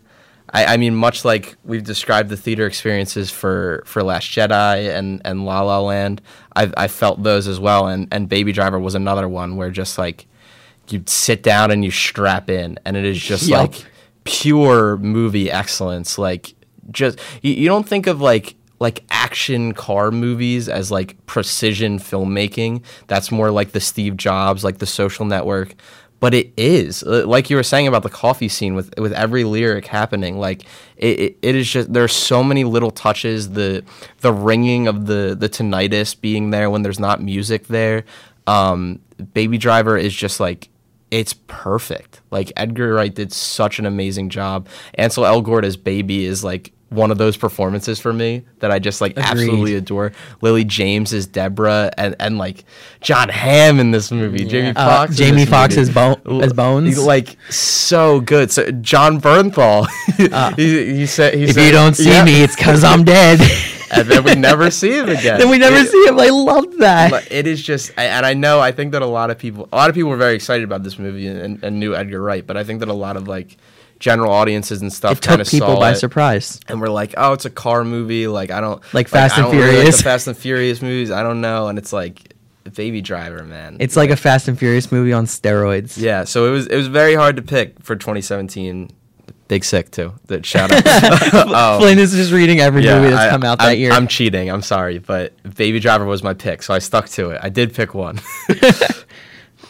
I, 0.53 0.73
I 0.73 0.77
mean, 0.77 0.95
much 0.95 1.23
like 1.23 1.55
we've 1.63 1.83
described 1.83 2.29
the 2.29 2.37
theater 2.37 2.65
experiences 2.65 3.31
for, 3.31 3.83
for 3.85 4.03
Last 4.03 4.29
Jedi 4.29 4.93
and, 4.93 5.21
and 5.23 5.45
La 5.45 5.61
La 5.61 5.79
Land, 5.79 6.21
I 6.55 6.71
I 6.75 6.87
felt 6.87 7.23
those 7.23 7.47
as 7.47 7.59
well. 7.59 7.87
And, 7.87 8.07
and 8.11 8.27
Baby 8.27 8.51
Driver 8.51 8.79
was 8.79 8.95
another 8.95 9.29
one 9.29 9.55
where 9.55 9.71
just 9.71 9.97
like 9.97 10.27
you 10.89 11.03
sit 11.05 11.43
down 11.43 11.71
and 11.71 11.85
you 11.85 11.91
strap 11.91 12.49
in, 12.49 12.77
and 12.85 12.97
it 12.97 13.05
is 13.05 13.21
just 13.21 13.47
Yup. 13.47 13.71
like 13.71 13.85
pure 14.23 14.97
movie 14.97 15.49
excellence. 15.49 16.17
Like 16.17 16.53
just 16.91 17.19
you, 17.41 17.53
you 17.53 17.67
don't 17.67 17.87
think 17.87 18.07
of 18.07 18.21
like 18.21 18.55
like 18.79 19.03
action 19.11 19.73
car 19.73 20.09
movies 20.09 20.67
as 20.67 20.91
like 20.91 21.23
precision 21.27 21.99
filmmaking. 21.99 22.83
That's 23.07 23.31
more 23.31 23.51
like 23.51 23.71
the 23.71 23.79
Steve 23.79 24.17
Jobs, 24.17 24.63
like 24.63 24.79
the 24.79 24.87
Social 24.87 25.23
Network. 25.23 25.75
But 26.21 26.33
it 26.33 26.53
is 26.55 27.03
Uh, 27.03 27.25
like 27.25 27.49
you 27.49 27.57
were 27.57 27.63
saying 27.63 27.87
about 27.87 28.03
the 28.03 28.09
coffee 28.09 28.47
scene 28.47 28.75
with 28.75 28.93
with 28.97 29.11
every 29.11 29.43
lyric 29.43 29.87
happening. 29.87 30.37
Like 30.37 30.63
it, 30.95 31.19
it, 31.19 31.37
it 31.41 31.55
is 31.55 31.67
just 31.69 31.91
there's 31.91 32.13
so 32.13 32.43
many 32.43 32.63
little 32.63 32.91
touches. 32.91 33.49
The 33.49 33.83
the 34.21 34.31
ringing 34.31 34.87
of 34.87 35.07
the 35.07 35.35
the 35.37 35.49
tinnitus 35.49 36.19
being 36.19 36.51
there 36.51 36.69
when 36.69 36.83
there's 36.83 36.99
not 36.99 37.21
music 37.21 37.67
there. 37.67 38.05
Um, 38.47 38.99
Baby 39.33 39.57
Driver 39.57 39.97
is 39.97 40.15
just 40.15 40.39
like 40.39 40.69
it's 41.09 41.33
perfect. 41.47 42.21
Like 42.31 42.53
Edgar 42.55 42.93
Wright 42.93 43.13
did 43.13 43.33
such 43.33 43.79
an 43.79 43.85
amazing 43.85 44.29
job. 44.29 44.67
Ansel 44.93 45.23
Elgort 45.25 45.65
as 45.65 45.75
Baby 45.75 46.25
is 46.25 46.43
like 46.43 46.71
one 46.91 47.09
of 47.09 47.17
those 47.17 47.37
performances 47.37 47.99
for 47.99 48.11
me 48.13 48.43
that 48.59 48.69
I 48.69 48.77
just 48.79 49.01
like 49.01 49.17
absolutely 49.17 49.75
adore. 49.75 50.11
Lily 50.41 50.63
James 50.65 51.13
is 51.13 51.25
Deborah 51.25 51.89
and, 51.97 52.15
and 52.19 52.37
like 52.37 52.65
Jon 52.99 53.29
Hamm 53.29 53.79
in 53.79 53.91
this 53.91 54.11
movie. 54.11 54.45
Jamie 54.45 54.73
Uh. 54.75 55.07
Jamie 55.07 55.45
this 55.45 55.49
Foxx 55.49 55.75
movie. 55.77 55.89
as, 55.89 55.95
Bo- 55.95 56.39
as 56.41 56.53
Bones. 56.53 56.87
He's 56.89 56.99
like 56.99 57.37
so 57.49 58.19
good. 58.19 58.51
So 58.51 58.69
Jon 58.71 59.19
Bernthal. 59.21 59.87
he, 60.57 60.95
he 60.97 61.05
said 61.05 61.33
he 61.33 61.45
if 61.45 61.53
said, 61.53 61.65
you 61.65 61.71
don't 61.71 61.95
see 61.95 62.09
yeah. 62.09 62.23
me, 62.25 62.43
it's 62.43 62.55
because 62.55 62.83
I'm 62.83 63.03
dead. 63.05 63.39
and 63.93 64.07
then 64.07 64.23
we 64.23 64.35
never 64.35 64.69
see 64.69 64.91
him 64.97 65.09
again. 65.17 65.39
then 65.39 65.49
we 65.49 65.57
never 65.57 65.77
It- 65.77 65.87
see 65.89 66.05
him. 66.07 66.19
I 66.19 66.27
love 66.29 66.77
that. 66.77 67.31
it 67.31 67.47
is 67.47 67.61
just 67.61 67.91
and 67.97 68.25
i 68.25 68.33
know 68.33 68.59
i 68.59 68.71
think 68.71 68.91
that 68.93 69.01
a 69.01 69.05
lot 69.05 69.29
of 69.29 69.37
people 69.37 69.67
a 69.71 69.75
lot 69.75 69.89
of 69.89 69.95
people 69.95 70.09
were 70.09 70.17
very 70.17 70.33
excited 70.35 70.63
about 70.63 70.83
this 70.83 70.97
movie 70.99 71.27
and, 71.27 71.61
and 71.63 71.79
knew 71.79 71.93
edgar 71.95 72.21
wright 72.21 72.45
but 72.47 72.55
i 72.57 72.63
think 72.63 72.79
that 72.79 72.89
a 72.89 72.93
lot 72.93 73.17
of 73.17 73.27
like 73.27 73.57
general 74.01 74.33
audiences 74.33 74.81
and 74.81 74.91
stuff 74.91 75.19
It 75.19 75.21
kind 75.21 75.39
took 75.39 75.47
of 75.47 75.51
people 75.51 75.67
saw 75.75 75.79
by 75.79 75.91
it 75.91 75.95
surprise. 75.95 76.59
and 76.67 76.81
we're 76.81 76.89
like 76.89 77.13
oh 77.17 77.31
it's 77.33 77.45
a 77.45 77.49
car 77.49 77.85
movie 77.85 78.27
like 78.27 78.51
i 78.51 78.59
don't 78.59 78.81
Like 78.93 79.07
Fast 79.07 79.37
I 79.37 79.43
and 79.43 79.45
don't 79.51 79.55
really 79.55 79.67
like 79.67 79.75
Furious. 79.77 79.97
the 79.97 80.03
fast 80.03 80.27
and 80.27 80.35
furious 80.35 80.81
movies 80.81 81.11
i 81.11 81.23
don't 81.23 81.39
know 81.39 81.67
and 81.69 81.77
it's 81.77 81.93
like 81.93 82.33
baby 82.73 83.01
driver 83.01 83.43
man 83.43 83.77
It's 83.79 83.95
like 83.95 84.09
a 84.09 84.15
Fast 84.15 84.47
and 84.47 84.57
Furious 84.59 84.91
movie 84.91 85.13
on 85.13 85.25
steroids. 85.27 85.97
yeah 85.97 86.23
so 86.25 86.47
it 86.47 86.51
was 86.51 86.67
it 86.67 86.75
was 86.75 86.87
very 86.87 87.15
hard 87.15 87.35
to 87.37 87.41
pick 87.41 87.81
for 87.83 87.95
2017 87.95 88.89
Big 89.47 89.65
Sick 89.65 89.91
too. 89.91 90.13
That 90.27 90.45
shout 90.45 90.71
out. 90.71 90.81
Um, 91.53 91.81
Flynn 91.81 91.99
is 91.99 92.13
just 92.13 92.31
reading 92.31 92.61
every 92.61 92.83
movie 92.85 93.09
that's 93.09 93.19
I- 93.23 93.29
come 93.29 93.43
out 93.43 93.57
that 93.59 93.71
I'm, 93.71 93.77
year. 93.77 93.91
I'm 93.91 94.07
cheating. 94.07 94.49
I'm 94.49 94.61
sorry, 94.61 94.97
but 94.99 95.33
Baby 95.57 95.81
Driver 95.81 96.05
was 96.05 96.23
my 96.23 96.33
pick, 96.33 96.63
so 96.63 96.73
I 96.73 96.79
stuck 96.79 97.09
to 97.09 97.31
it. 97.31 97.39
I 97.43 97.49
did 97.49 97.73
pick 97.73 97.93
one. 97.93 98.21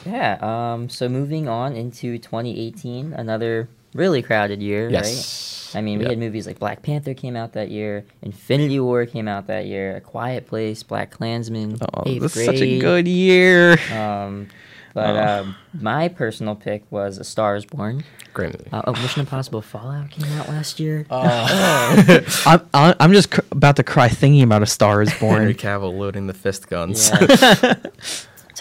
Yeah. 0.06 0.38
Um. 0.42 0.90
So 0.90 1.08
moving 1.10 1.48
on 1.48 1.76
into 1.76 2.18
2018, 2.18 3.14
another 3.14 3.70
really 3.94 4.22
crowded 4.22 4.62
year, 4.62 4.90
yes. 4.90 5.72
right? 5.74 5.80
I 5.80 5.82
mean, 5.82 6.00
we 6.00 6.04
Yeah. 6.06 6.10
had 6.12 6.20
movies 6.20 6.46
like 6.48 6.60
Black 6.60 6.82
Panther 6.82 7.14
came 7.14 7.36
out 7.38 7.54
that 7.54 7.72
year, 7.72 8.04
Infinity 8.22 8.80
War 8.80 9.06
came 9.06 9.28
out 9.28 9.48
that 9.48 9.66
year, 9.68 9.96
A 9.96 10.02
Quiet 10.02 10.48
Place, 10.48 10.84
Black 10.84 11.12
Klansman, 11.12 11.78
oh, 11.94 12.04
Eighth 12.06 12.22
this 12.22 12.36
is 12.36 12.46
Grade. 12.46 12.58
such 12.58 12.62
a 12.68 12.80
good 12.80 13.08
year. 13.08 13.78
Um, 13.94 14.48
but 14.94 15.16
Oh. 15.16 15.42
um, 15.44 15.56
my 15.80 16.10
personal 16.10 16.56
pick 16.56 16.84
was 16.92 17.18
A 17.18 17.24
Star 17.24 17.56
Is 17.56 17.64
Born. 17.66 18.04
Great 18.34 18.52
movie. 18.58 18.70
Uh, 18.74 18.82
oh, 18.88 18.92
Mission 18.94 19.22
Impossible 19.22 19.62
Fallout 19.62 20.10
came 20.10 20.30
out 20.38 20.50
last 20.50 20.80
year. 20.82 21.06
I'm 21.12 22.62
I'm 22.74 22.96
I'm 23.00 23.14
just 23.14 23.32
cr- 23.32 23.42
about 23.52 23.76
to 23.78 23.84
cry 23.84 24.10
thinking 24.10 24.42
about 24.44 24.62
A 24.64 24.66
Star 24.66 25.02
Is 25.02 25.14
Born. 25.20 25.38
Henry 25.40 25.54
Born. 25.54 25.82
Cavill 25.82 25.98
loading 25.98 26.28
the 26.28 26.34
fist 26.34 26.70
guns. 26.70 27.10
Yeah. 27.10 27.76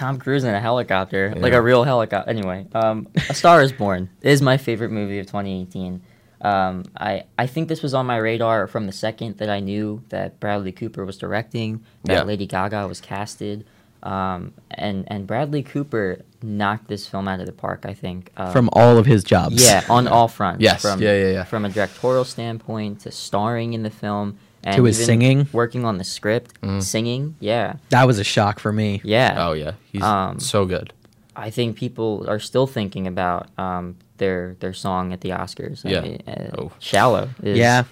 Tom 0.00 0.18
Cruise 0.18 0.44
in 0.44 0.54
a 0.54 0.60
helicopter, 0.60 1.34
like 1.36 1.52
a 1.52 1.60
real 1.60 1.84
helicopter. 1.84 2.30
Anyway, 2.30 2.66
um, 2.72 3.06
A 3.28 3.34
Star 3.34 3.60
Is 3.62 3.70
Born 3.72 4.08
is 4.22 4.40
my 4.40 4.56
favorite 4.56 4.90
movie 4.90 5.18
of 5.18 5.26
2018. 5.26 6.00
Um, 6.42 6.84
I 6.96 7.24
I 7.38 7.46
think 7.46 7.68
this 7.68 7.82
was 7.82 7.92
on 7.92 8.06
my 8.06 8.16
radar 8.16 8.66
from 8.66 8.86
the 8.86 8.92
second 8.92 9.36
that 9.38 9.50
I 9.50 9.60
knew 9.60 10.02
that 10.08 10.40
Bradley 10.40 10.72
Cooper 10.72 11.04
was 11.04 11.18
directing, 11.18 11.84
that 12.04 12.12
Yeah. 12.14 12.22
Lady 12.22 12.46
Gaga 12.46 12.88
was 12.88 12.98
casted, 13.02 13.66
um, 14.02 14.54
and 14.70 15.04
and 15.08 15.26
Bradley 15.26 15.62
Cooper 15.62 16.22
knocked 16.42 16.88
this 16.88 17.06
film 17.06 17.28
out 17.28 17.40
of 17.40 17.44
the 17.46 17.52
park. 17.52 17.84
I 17.84 17.92
think 17.92 18.30
um, 18.38 18.52
From 18.52 18.70
all 18.72 18.96
of 18.96 19.04
his 19.04 19.22
jobs. 19.22 19.62
yeah, 19.62 19.84
on 19.90 20.08
all 20.08 20.28
fronts. 20.28 20.62
Yes, 20.62 20.80
From, 20.80 21.02
yeah, 21.02 21.14
yeah, 21.14 21.30
yeah. 21.32 21.44
From 21.44 21.66
a 21.66 21.68
directorial 21.68 22.24
standpoint 22.24 23.00
to 23.00 23.10
starring 23.12 23.74
in 23.74 23.82
the 23.82 23.90
film 23.90 24.38
and 24.64 24.76
To 24.76 24.84
his 24.84 25.02
singing? 25.04 25.48
working 25.52 25.84
on 25.84 25.98
the 25.98 26.04
script, 26.04 26.60
Mm. 26.62 26.82
singing. 26.82 27.34
Yeah, 27.40 27.74
That 27.90 28.06
was 28.06 28.18
a 28.18 28.24
shock 28.24 28.58
for 28.60 28.72
me. 28.72 29.00
yeah. 29.04 29.34
Oh 29.38 29.52
yeah, 29.52 29.72
he's 29.92 30.02
Um, 30.02 30.38
so 30.40 30.64
good. 30.66 30.92
I 31.36 31.50
think 31.50 31.76
people 31.76 32.24
are 32.28 32.38
still 32.40 32.66
thinking 32.66 33.06
about 33.06 33.48
um, 33.56 33.96
their 34.18 34.56
their 34.60 34.74
song 34.74 35.12
at 35.12 35.20
the 35.22 35.30
Oscars. 35.30 35.84
I 35.86 35.90
Yeah. 35.90 36.00
mean, 36.02 36.22
uh, 36.26 36.50
Oh. 36.58 36.72
"Shallow" 36.78 37.30
is, 37.42 37.56
Yeah. 37.56 37.84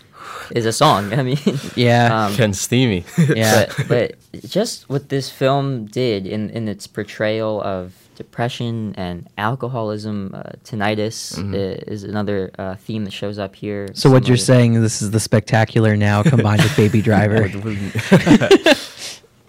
is 0.51 0.67
a 0.67 0.73
song. 0.73 1.13
I 1.19 1.23
mean, 1.23 1.39
Yeah. 1.77 2.27
um, 2.27 2.35
Ken 2.35 2.53
Steamy. 2.53 3.05
Yeah. 3.17 3.67
but, 3.89 3.89
but 3.89 4.41
just 4.47 4.89
what 4.91 5.09
this 5.09 5.31
film 5.31 5.87
did 5.87 6.27
in, 6.27 6.51
in 6.51 6.69
its 6.69 6.87
portrayal 6.87 7.63
of 7.63 7.93
depression 8.19 8.95
and 8.97 9.27
alcoholism, 9.39 10.33
uh, 10.35 10.43
tinnitus 10.65 11.39
Mhm. 11.39 11.83
is 11.89 12.05
another 12.05 12.51
uh, 12.59 12.75
theme 12.75 13.05
that 13.05 13.13
shows 13.13 13.39
up 13.39 13.55
here. 13.57 13.89
So 13.95 14.11
what 14.11 14.27
you're 14.29 14.35
other- 14.35 14.43
saying 14.53 14.83
this 14.83 15.01
is 15.01 15.11
the 15.13 15.21
spectacular 15.21 15.97
now 15.97 16.23
combined 16.23 16.63
with 16.63 16.77
Baby 16.77 17.01
Driver. 17.01 17.45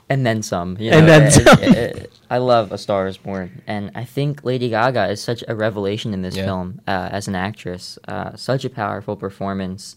and 0.09 0.25
then 0.25 0.41
some. 0.41 0.77
You 0.79 0.91
And 0.91 1.07
then 1.07 1.23
uh, 1.23 1.29
some. 1.29 1.47
uh, 1.47 1.77
uh, 1.77 1.93
I 2.29 2.37
love 2.37 2.71
A 2.71 2.77
Star 2.77 3.07
Is 3.07 3.17
Born, 3.17 3.61
and 3.67 3.91
I 3.95 4.05
think 4.05 4.43
Lady 4.43 4.69
Gaga 4.69 5.09
is 5.09 5.21
such 5.21 5.43
a 5.47 5.55
revelation 5.55 6.13
in 6.13 6.21
this 6.21 6.35
Yeah. 6.37 6.45
film 6.45 6.81
uh, 6.87 7.09
as 7.11 7.27
an 7.27 7.35
actress. 7.35 7.99
Uh, 8.07 8.35
such 8.35 8.65
a 8.65 8.69
powerful 8.69 9.15
performance, 9.15 9.95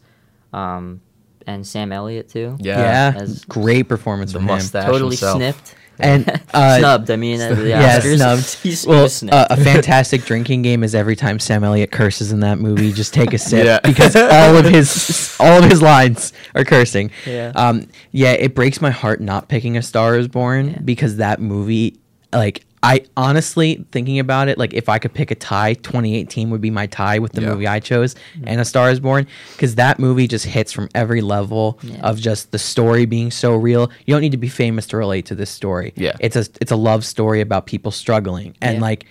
um, 0.52 1.00
and 1.46 1.66
Sam 1.66 1.92
Elliott 1.92 2.28
too. 2.28 2.56
Yeah. 2.60 3.12
Yeah. 3.14 3.20
As- 3.22 3.44
Great 3.44 3.88
performance 3.88 4.32
The 4.32 4.38
from 4.38 4.48
him. 4.48 4.54
mustache 4.54 4.86
totally 4.86 5.10
himself. 5.16 5.36
snipped. 5.38 5.74
And, 5.98 6.28
uh, 6.54 6.78
snubbed. 6.78 7.10
I 7.10 7.16
mean, 7.16 7.40
at 7.40 7.54
the 7.54 7.68
yeah, 7.68 8.00
snubbed. 8.00 8.44
He's, 8.62 8.86
Well, 8.86 9.02
was 9.04 9.22
uh, 9.22 9.46
a 9.50 9.56
fantastic 9.62 10.24
drinking 10.24 10.62
game 10.62 10.82
is 10.82 10.94
every 10.94 11.14
time 11.16 11.38
Sam 11.38 11.62
Elliott 11.62 11.92
curses 11.92 12.32
in 12.32 12.40
that 12.40 12.58
movie, 12.58 12.92
just 12.92 13.12
take 13.14 13.32
a 13.34 13.38
sip 13.38 13.64
Yeah. 13.66 13.78
because 13.84 14.16
all 14.16 14.56
of 14.56 14.64
his 14.64 15.36
all 15.38 15.62
of 15.62 15.70
his 15.70 15.82
lines 15.82 16.32
are 16.54 16.64
cursing. 16.64 17.10
Yeah. 17.26 17.52
Um. 17.54 17.88
Yeah, 18.10 18.32
it 18.32 18.54
breaks 18.54 18.80
my 18.80 18.90
heart 18.90 19.20
not 19.20 19.48
picking 19.48 19.76
A 19.76 19.82
Star 19.82 20.16
Is 20.16 20.28
Born 20.28 20.70
Yeah. 20.70 20.78
because 20.82 21.16
that 21.18 21.40
movie, 21.40 22.00
like, 22.32 22.64
I 22.84 23.04
honestly 23.16 23.84
thinking 23.92 24.18
about 24.18 24.48
it, 24.48 24.58
like, 24.58 24.74
if 24.74 24.88
I 24.88 24.98
could 24.98 25.14
pick 25.14 25.30
a 25.30 25.36
tie, 25.36 25.74
2018 25.74 26.50
would 26.50 26.60
be 26.60 26.70
my 26.70 26.86
tie 26.86 27.20
with 27.20 27.32
the 27.32 27.40
Yeah. 27.42 27.50
movie 27.50 27.66
I 27.68 27.78
chose 27.78 28.14
mm-hmm. 28.14 28.44
and 28.48 28.60
A 28.60 28.64
Star 28.64 28.90
Is 28.90 28.98
Born 28.98 29.26
because 29.52 29.76
that 29.76 30.00
movie 30.00 30.26
just 30.26 30.46
hits 30.46 30.72
from 30.72 30.88
every 30.94 31.20
level 31.20 31.78
Yeah. 31.82 32.00
of 32.00 32.18
just 32.18 32.50
the 32.50 32.58
story 32.58 33.04
being 33.06 33.30
so 33.30 33.54
real. 33.54 33.90
You 34.06 34.14
don't 34.14 34.20
need 34.20 34.32
to 34.32 34.36
be 34.38 34.48
famous 34.48 34.86
to 34.88 34.96
relate 34.96 35.26
to 35.26 35.34
this 35.36 35.50
story. 35.50 35.92
Yeah. 35.96 36.16
It's 36.18 36.34
a 36.34 36.44
it's 36.60 36.72
a 36.72 36.76
love 36.76 37.04
story 37.04 37.40
about 37.40 37.66
people 37.66 37.92
struggling 37.92 38.56
and 38.60 38.76
Yeah. 38.76 38.82
like 38.82 39.06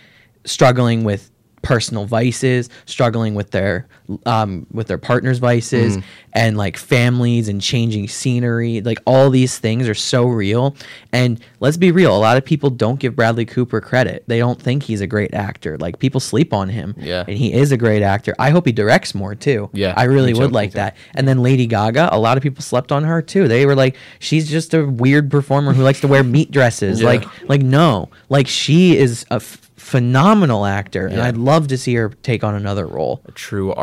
struggling 0.46 1.04
with 1.06 1.32
personal 1.62 2.06
vices, 2.06 2.70
struggling 2.86 3.36
with 3.36 3.52
their 3.52 3.88
um 4.26 4.66
with 4.72 4.88
their 4.88 4.98
partner's 4.98 5.38
vices 5.40 5.98
Mm. 5.98 6.04
and 6.34 6.58
like 6.58 6.78
families 6.78 7.48
and 7.50 7.62
changing 7.62 8.08
scenery. 8.08 8.82
Like 8.82 9.00
all 9.06 9.30
these 9.30 9.58
things 9.60 9.88
are 9.88 9.94
so 9.96 10.26
real. 10.26 10.76
And 11.12 11.40
let's 11.60 11.78
be 11.78 11.92
real, 11.92 12.16
a 12.16 12.20
lot 12.20 12.38
of 12.38 12.46
people 12.46 12.70
don't 12.70 13.00
give 13.00 13.16
Bradley 13.16 13.46
Cooper 13.46 13.82
credit. 13.82 14.24
They 14.28 14.40
don't 14.40 14.62
think 14.62 14.84
he's 14.84 15.02
a 15.02 15.08
great 15.08 15.34
actor. 15.34 15.78
Like 15.78 16.00
people 16.00 16.20
sleep 16.20 16.54
on 16.54 16.70
him. 16.70 16.96
Yeah. 16.98 17.26
And 17.28 17.38
he 17.38 17.54
is 17.54 17.72
a 17.72 17.78
great 17.78 18.02
actor. 18.02 18.34
I 18.40 18.50
hope 18.50 18.66
he 18.66 18.72
directs 18.72 19.14
more 19.14 19.36
too. 19.36 19.70
Yeah, 19.74 19.94
I 19.98 20.04
really 20.06 20.34
would 20.34 20.52
like 20.52 20.72
that. 20.74 20.96
And 21.16 21.28
then 21.28 21.42
Lady 21.44 21.66
Gaga, 21.68 22.10
a 22.12 22.20
lot 22.20 22.38
of 22.38 22.44
people 22.44 22.62
slept 22.64 22.92
on 22.92 23.04
her 23.04 23.22
too. 23.22 23.48
They 23.48 23.66
were 23.66 23.76
like, 23.76 23.96
she's 24.20 24.50
just 24.50 24.74
a 24.74 24.86
weird 24.86 25.30
performer 25.30 25.74
who 25.74 25.84
likes 25.84 26.00
to 26.02 26.08
wear 26.08 26.24
meat 26.24 26.52
dresses. 26.52 27.00
Yeah. 27.02 27.08
Like, 27.08 27.50
like 27.50 27.62
no, 27.62 28.10
like 28.30 28.48
she 28.48 28.96
is 28.98 29.26
a 29.32 29.36
f- 29.36 29.58
phenomenal 29.76 30.66
actor, 30.66 31.08
and 31.08 31.22
I'd 31.22 31.36
love 31.38 31.68
to 31.68 31.78
see 31.78 31.96
her 31.96 32.10
take 32.24 32.44
on 32.44 32.56
another 32.56 32.86
role. 32.88 33.22
A 33.26 33.32
true 33.32 33.74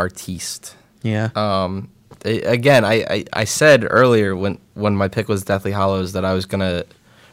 Yeah, 1.02 1.30
Um, 1.34 1.90
again, 2.24 2.84
I, 2.84 2.94
I, 3.08 3.24
I 3.32 3.44
said 3.44 3.86
earlier 3.88 4.34
when, 4.34 4.58
when 4.74 4.96
my 4.96 5.08
pick 5.08 5.28
was 5.28 5.44
Deathly 5.44 5.72
Hallows 5.72 6.12
that 6.12 6.24
I 6.24 6.34
was 6.34 6.44
gonna 6.46 6.84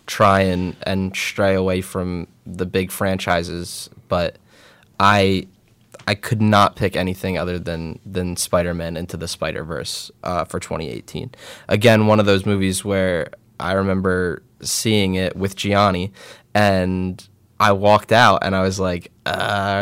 try 0.06 0.42
and, 0.42 0.76
and 0.84 1.16
stray 1.16 1.56
away 1.56 1.82
from 1.82 2.28
the 2.46 2.66
big 2.66 2.92
franchises, 2.92 3.90
but 4.08 4.38
I 5.00 5.48
I 6.08 6.14
could 6.14 6.42
not 6.42 6.76
pick 6.76 6.96
anything 6.96 7.38
other 7.38 7.58
than 7.58 8.00
than 8.06 8.36
Spider-Man 8.38 8.96
into 8.96 9.18
the 9.18 9.28
Spider-Verse 9.28 10.12
uh, 10.24 10.46
for 10.46 10.60
2018. 10.60 11.32
Again, 11.68 12.06
one 12.06 12.20
of 12.20 12.28
those 12.28 12.46
movies 12.46 12.86
where 12.86 13.30
I 13.60 13.74
remember 13.74 14.44
seeing 14.62 15.16
it 15.16 15.36
with 15.36 15.56
Gianni, 15.56 16.14
and 16.54 17.28
I 17.60 17.72
walked 17.72 18.12
out 18.12 18.40
and 18.44 18.56
I 18.56 18.62
was 18.64 18.80
like, 18.80 19.12
uh, 19.26 19.30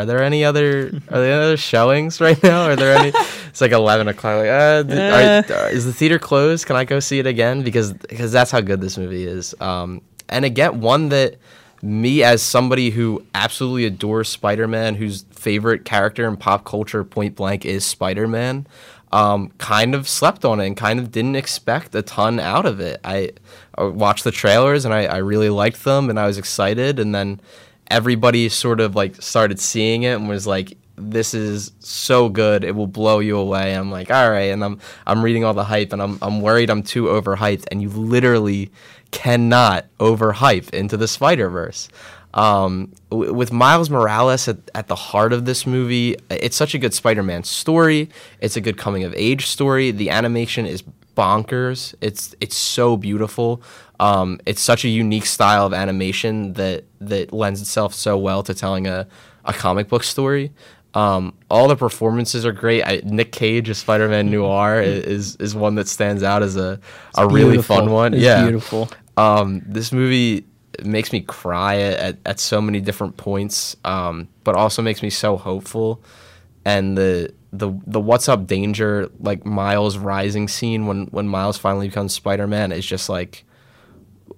"Are 0.02 0.06
there 0.06 0.22
any 0.22 0.44
other 0.44 0.86
are 1.08 1.20
there 1.20 1.32
any 1.32 1.44
other 1.44 1.56
showings 1.56 2.20
right 2.20 2.40
now? 2.42 2.62
Are 2.66 2.76
there 2.76 2.96
any?" 2.96 3.08
it's 3.48 3.60
like 3.60 3.72
11 3.72 4.08
o'clock. 4.08 4.38
Like, 4.38 4.48
uh, 4.48 4.82
th- 4.84 5.50
are- 5.50 5.54
are- 5.54 5.70
is 5.70 5.84
the 5.84 5.92
theater 5.92 6.18
closed? 6.18 6.66
Can 6.66 6.76
I 6.76 6.84
go 6.84 7.00
see 7.00 7.18
it 7.18 7.26
again? 7.26 7.62
Because 7.62 7.92
because 7.92 8.30
that's 8.32 8.50
how 8.50 8.60
good 8.60 8.80
this 8.80 8.96
movie 8.96 9.26
is. 9.26 9.54
Um, 9.60 10.02
and 10.28 10.44
again, 10.44 10.80
one 10.80 11.08
that 11.10 11.36
me 11.82 12.22
as 12.22 12.40
somebody 12.42 12.90
who 12.90 13.22
absolutely 13.34 13.84
adores 13.84 14.28
Spider-Man, 14.28 14.94
whose 14.94 15.22
favorite 15.32 15.84
character 15.84 16.26
in 16.26 16.36
pop 16.36 16.64
culture, 16.64 17.04
point 17.04 17.36
blank, 17.36 17.66
is 17.66 17.84
Spider-Man, 17.84 18.66
um, 19.14 19.50
kind 19.58 19.94
of 19.94 20.08
slept 20.08 20.44
on 20.44 20.58
it 20.60 20.66
and 20.66 20.76
kind 20.76 20.98
of 20.98 21.12
didn't 21.12 21.36
expect 21.36 21.94
a 21.94 22.02
ton 22.02 22.40
out 22.40 22.66
of 22.66 22.80
it. 22.80 23.00
I, 23.04 23.30
I 23.78 23.84
watched 23.84 24.24
the 24.24 24.32
trailers 24.32 24.84
and 24.84 24.92
I, 24.92 25.04
I 25.06 25.18
really 25.18 25.50
liked 25.50 25.84
them 25.84 26.10
and 26.10 26.18
I 26.18 26.26
was 26.26 26.36
excited, 26.36 26.98
and 26.98 27.14
then 27.14 27.40
everybody 27.88 28.48
sort 28.48 28.80
of 28.80 28.96
like 28.96 29.22
started 29.22 29.60
seeing 29.60 30.02
it 30.02 30.14
and 30.14 30.28
was 30.28 30.46
like. 30.46 30.76
This 30.96 31.34
is 31.34 31.72
so 31.80 32.28
good; 32.28 32.62
it 32.62 32.76
will 32.76 32.86
blow 32.86 33.18
you 33.18 33.36
away. 33.36 33.74
I'm 33.74 33.90
like, 33.90 34.12
all 34.12 34.30
right, 34.30 34.52
and 34.54 34.62
I'm 34.62 34.78
I'm 35.08 35.24
reading 35.24 35.42
all 35.44 35.52
the 35.52 35.64
hype, 35.64 35.92
and 35.92 36.00
I'm 36.00 36.18
I'm 36.22 36.40
worried 36.40 36.70
I'm 36.70 36.84
too 36.84 37.06
overhyped, 37.06 37.64
and 37.72 37.82
you 37.82 37.88
literally 37.88 38.70
cannot 39.10 39.86
overhype 39.98 40.70
into 40.70 40.96
the 40.96 41.08
Spider 41.08 41.48
Verse. 41.50 41.88
Um, 42.34 42.92
w- 43.10 43.32
with 43.32 43.52
Miles 43.52 43.88
Morales 43.88 44.48
at, 44.48 44.58
at 44.74 44.88
the 44.88 44.96
heart 44.96 45.32
of 45.32 45.44
this 45.44 45.66
movie, 45.66 46.16
it's 46.30 46.56
such 46.56 46.74
a 46.74 46.78
good 46.78 46.92
Spider 46.92 47.22
Man 47.22 47.44
story. 47.44 48.10
It's 48.40 48.56
a 48.56 48.60
good 48.60 48.76
coming 48.76 49.04
of 49.04 49.14
age 49.16 49.46
story. 49.46 49.92
The 49.92 50.10
animation 50.10 50.66
is 50.66 50.82
bonkers. 51.16 51.94
It's 52.00 52.34
it's 52.40 52.56
so 52.56 52.96
beautiful. 52.96 53.62
Um, 54.00 54.40
it's 54.46 54.60
such 54.60 54.84
a 54.84 54.88
unique 54.88 55.26
style 55.26 55.64
of 55.64 55.72
animation 55.72 56.54
that 56.54 56.84
that 57.00 57.32
lends 57.32 57.62
itself 57.62 57.94
so 57.94 58.18
well 58.18 58.42
to 58.42 58.52
telling 58.52 58.86
a, 58.86 59.06
a 59.44 59.52
comic 59.52 59.88
book 59.88 60.02
story. 60.02 60.52
Um, 60.94 61.34
all 61.50 61.66
the 61.68 61.76
performances 61.76 62.46
are 62.46 62.52
great. 62.52 62.82
I, 62.84 63.00
Nick 63.04 63.32
Cage 63.32 63.68
as 63.68 63.78
Spider 63.78 64.08
Man 64.08 64.30
Noir 64.30 64.80
is 64.82 65.36
is 65.36 65.54
one 65.54 65.76
that 65.76 65.88
stands 65.88 66.22
out 66.22 66.42
as 66.42 66.56
a, 66.56 66.80
a 67.16 67.28
really 67.28 67.62
fun 67.62 67.90
one. 67.90 68.14
It's 68.14 68.22
yeah, 68.22 68.42
beautiful. 68.42 68.88
um, 69.16 69.62
this 69.66 69.92
movie 69.92 70.44
makes 70.82 71.12
me 71.12 71.20
cry 71.20 71.76
at, 71.80 71.98
at, 71.98 72.18
at 72.26 72.40
so 72.40 72.60
many 72.60 72.80
different 72.80 73.16
points, 73.16 73.76
um, 73.84 74.28
but 74.42 74.54
also 74.54 74.82
makes 74.82 75.02
me 75.02 75.10
so 75.10 75.36
hopeful. 75.36 76.02
And 76.64 76.96
the 76.96 77.32
the 77.52 77.72
the 77.86 78.00
what's 78.00 78.28
up 78.28 78.46
danger 78.46 79.10
like 79.20 79.44
Miles 79.44 79.98
rising 79.98 80.48
scene 80.48 80.86
when 80.86 81.06
when 81.06 81.28
Miles 81.28 81.58
finally 81.58 81.88
becomes 81.88 82.12
Spider 82.12 82.46
Man 82.46 82.72
is 82.72 82.84
just 82.84 83.08
like 83.08 83.44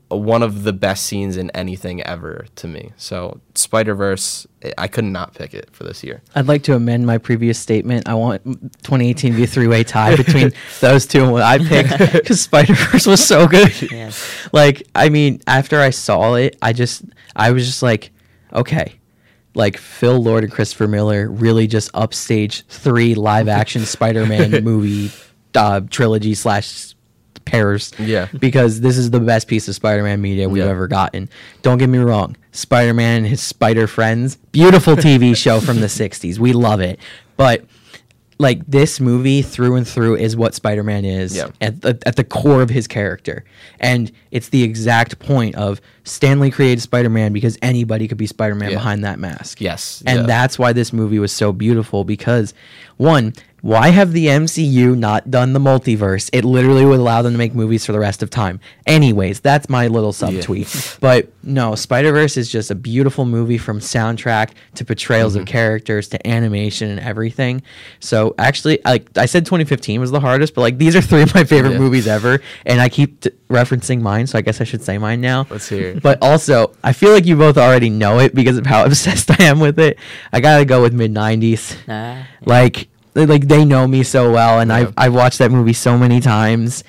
one 0.09 0.42
of 0.42 0.62
the 0.62 0.72
best 0.72 1.04
scenes 1.04 1.36
in 1.36 1.50
anything 1.50 2.00
ever 2.02 2.46
to 2.57 2.68
me. 2.68 2.92
So 2.96 3.40
Spider 3.54 3.94
Verse, 3.94 4.46
I 4.78 4.86
could 4.86 5.04
not 5.04 5.34
pick 5.34 5.52
it 5.52 5.68
for 5.72 5.82
this 5.82 6.04
year. 6.04 6.22
I'd 6.34 6.46
like 6.46 6.62
to 6.64 6.74
amend 6.74 7.07
my 7.07 7.18
previous 7.18 7.59
statement. 7.59 8.09
I 8.09 8.14
want 8.14 8.44
2018 8.44 9.32
to 9.32 9.36
be 9.36 9.44
a 9.44 9.46
three-way 9.46 9.82
tie 9.82 10.14
between 10.14 10.52
those 10.80 11.07
two 11.07 11.24
and 11.24 11.32
what 11.32 11.42
I 11.42 11.59
picked 11.59 11.98
because 12.12 12.40
Spider 12.40 12.74
Verse 12.74 13.07
was 13.07 13.24
so 13.24 13.48
good. 13.48 13.72
Yeah. 13.90 14.12
like, 14.52 14.84
I 14.94 15.09
mean, 15.09 15.40
after 15.46 15.80
I 15.80 15.90
saw 15.90 16.34
it, 16.34 16.57
I 16.62 16.72
just, 16.72 17.02
I 17.34 17.50
was 17.50 17.66
just 17.66 17.82
like, 17.82 18.12
okay, 18.52 18.94
like 19.54 19.76
Phil 19.76 20.22
Lord 20.22 20.44
and 20.44 20.52
Christopher 20.52 20.86
Miller 20.86 21.28
really 21.28 21.66
just 21.66 21.90
upstage 21.94 22.64
three 22.66 23.14
live-action 23.14 23.82
Spider-Man 23.86 24.62
movie 24.62 25.11
uh, 25.54 25.80
trilogy 25.90 26.34
slash 26.34 26.94
pairs. 27.47 27.92
Yeah. 27.99 28.28
Because 28.38 28.82
this 28.82 28.99
is 28.99 29.11
the 29.11 29.20
best 29.20 29.49
piece 29.49 29.66
of 29.68 29.74
Spider-Man 29.74 30.20
media 30.20 30.49
we've 30.49 30.64
Yeah. 30.64 30.70
ever 30.70 30.86
gotten. 30.86 31.30
Don't 31.62 31.78
get 31.78 31.88
me 31.88 31.99
wrong. 31.99 32.36
Spider-Man 32.53 33.18
and 33.18 33.26
his 33.26 33.40
spider 33.40 33.86
friends, 33.86 34.36
beautiful 34.53 34.97
TV 34.97 35.34
show 35.44 35.61
from 35.61 35.80
the 35.80 35.86
60s. 35.88 36.38
We 36.38 36.53
love 36.53 36.80
it. 36.80 37.01
But 37.38 37.64
like 38.38 38.61
this 38.66 39.01
movie 39.01 39.40
through 39.40 39.76
and 39.76 39.88
through 39.88 40.16
is 40.16 40.36
what 40.36 40.55
Spider-Man 40.55 41.07
is 41.07 41.34
Yeah. 41.34 41.49
at 41.62 41.80
the, 41.80 41.99
at 42.05 42.16
the 42.16 42.24
core 42.24 42.61
of 42.61 42.68
his 42.68 42.86
character. 42.86 43.44
And 43.80 44.12
it's 44.30 44.51
the 44.51 44.62
exact 44.62 45.18
point 45.18 45.55
of 45.55 45.80
Stan 46.05 46.38
Lee 46.40 46.51
created 46.51 46.82
Spider-Man 46.82 47.32
because 47.32 47.57
anybody 47.62 48.07
could 48.09 48.18
be 48.18 48.26
Spider-Man 48.26 48.70
Yeah. 48.72 48.76
behind 48.76 49.05
that 49.05 49.18
mask. 49.18 49.62
Yes, 49.62 50.03
And 50.07 50.20
yeah. 50.20 50.26
that's 50.26 50.59
why 50.59 50.74
this 50.74 50.92
movie 50.92 51.18
was 51.18 51.32
so 51.32 51.51
beautiful 51.53 52.05
because 52.05 52.53
one, 52.99 53.32
why 53.66 53.88
have 53.88 54.12
the 54.12 54.26
MCU 54.26 54.96
not 54.96 55.28
done 55.30 55.52
the 55.52 55.58
multiverse? 55.58 56.30
It 56.32 56.44
literally 56.44 56.84
would 56.84 57.00
allow 57.00 57.22
them 57.22 57.32
to 57.32 57.38
make 57.38 57.52
movies 57.52 57.84
for 57.84 57.90
the 57.90 57.98
rest 57.98 58.22
of 58.22 58.30
time. 58.30 58.60
Anyways, 58.86 59.40
that's 59.40 59.68
my 59.68 59.88
little 59.88 60.12
subtweet. 60.12 60.98
but 61.00 61.32
no, 61.42 61.74
Spider 61.74 62.12
Verse 62.12 62.36
is 62.36 62.48
just 62.50 62.70
a 62.70 62.76
beautiful 62.76 63.24
movie 63.24 63.58
from 63.58 63.80
soundtrack 63.80 64.50
to 64.76 64.84
portrayals 64.84 65.32
Mm-hmm. 65.34 65.40
of 65.42 65.46
characters 65.48 66.08
to 66.10 66.26
animation 66.26 66.90
and 66.90 67.00
everything. 67.00 67.62
So 67.98 68.34
actually, 68.38 68.78
like 68.84 69.16
I 69.18 69.26
said, 69.26 69.44
2015 69.44 70.00
was 70.00 70.12
the 70.12 70.20
hardest, 70.20 70.54
but 70.54 70.60
like 70.60 70.78
these 70.78 70.94
are 70.94 71.02
three 71.02 71.22
of 71.22 71.34
my 71.34 71.42
favorite 71.42 71.72
Yeah. 71.72 71.78
movies 71.78 72.06
ever, 72.06 72.40
and 72.66 72.80
I 72.80 72.88
keep 72.88 73.20
t- 73.22 73.30
referencing 73.50 74.00
mine, 74.00 74.28
so 74.28 74.38
I 74.38 74.42
guess 74.42 74.60
I 74.60 74.64
should 74.64 74.82
say 74.82 74.96
mine 74.98 75.20
now. 75.20 75.46
Let's 75.50 75.68
hear 75.68 75.88
it. 75.88 76.02
But 76.02 76.18
also, 76.22 76.72
I 76.84 76.92
feel 76.92 77.10
like 77.12 77.26
you 77.26 77.34
both 77.36 77.58
already 77.58 77.90
know 77.90 78.20
it 78.20 78.32
because 78.34 78.58
of 78.58 78.66
how 78.66 78.84
obsessed 78.88 79.28
I 79.40 79.42
am 79.44 79.58
with 79.58 79.80
it. 79.80 79.98
I 80.32 80.38
gotta 80.40 80.64
go 80.64 80.82
with 80.82 80.92
mid 80.92 81.12
'90s. 81.12 81.76
Nah. 81.88 82.22
Like, 82.44 82.88
like 83.24 83.48
they 83.48 83.64
know 83.64 83.86
me 83.86 84.02
so 84.02 84.30
well, 84.30 84.60
and 84.60 84.68
Yeah. 84.70 84.76
I've 84.76 84.94
I've 84.96 85.14
watched 85.14 85.38
that 85.38 85.50
movie 85.50 85.72
so 85.72 85.96
many 85.96 86.20
times. 86.20 86.84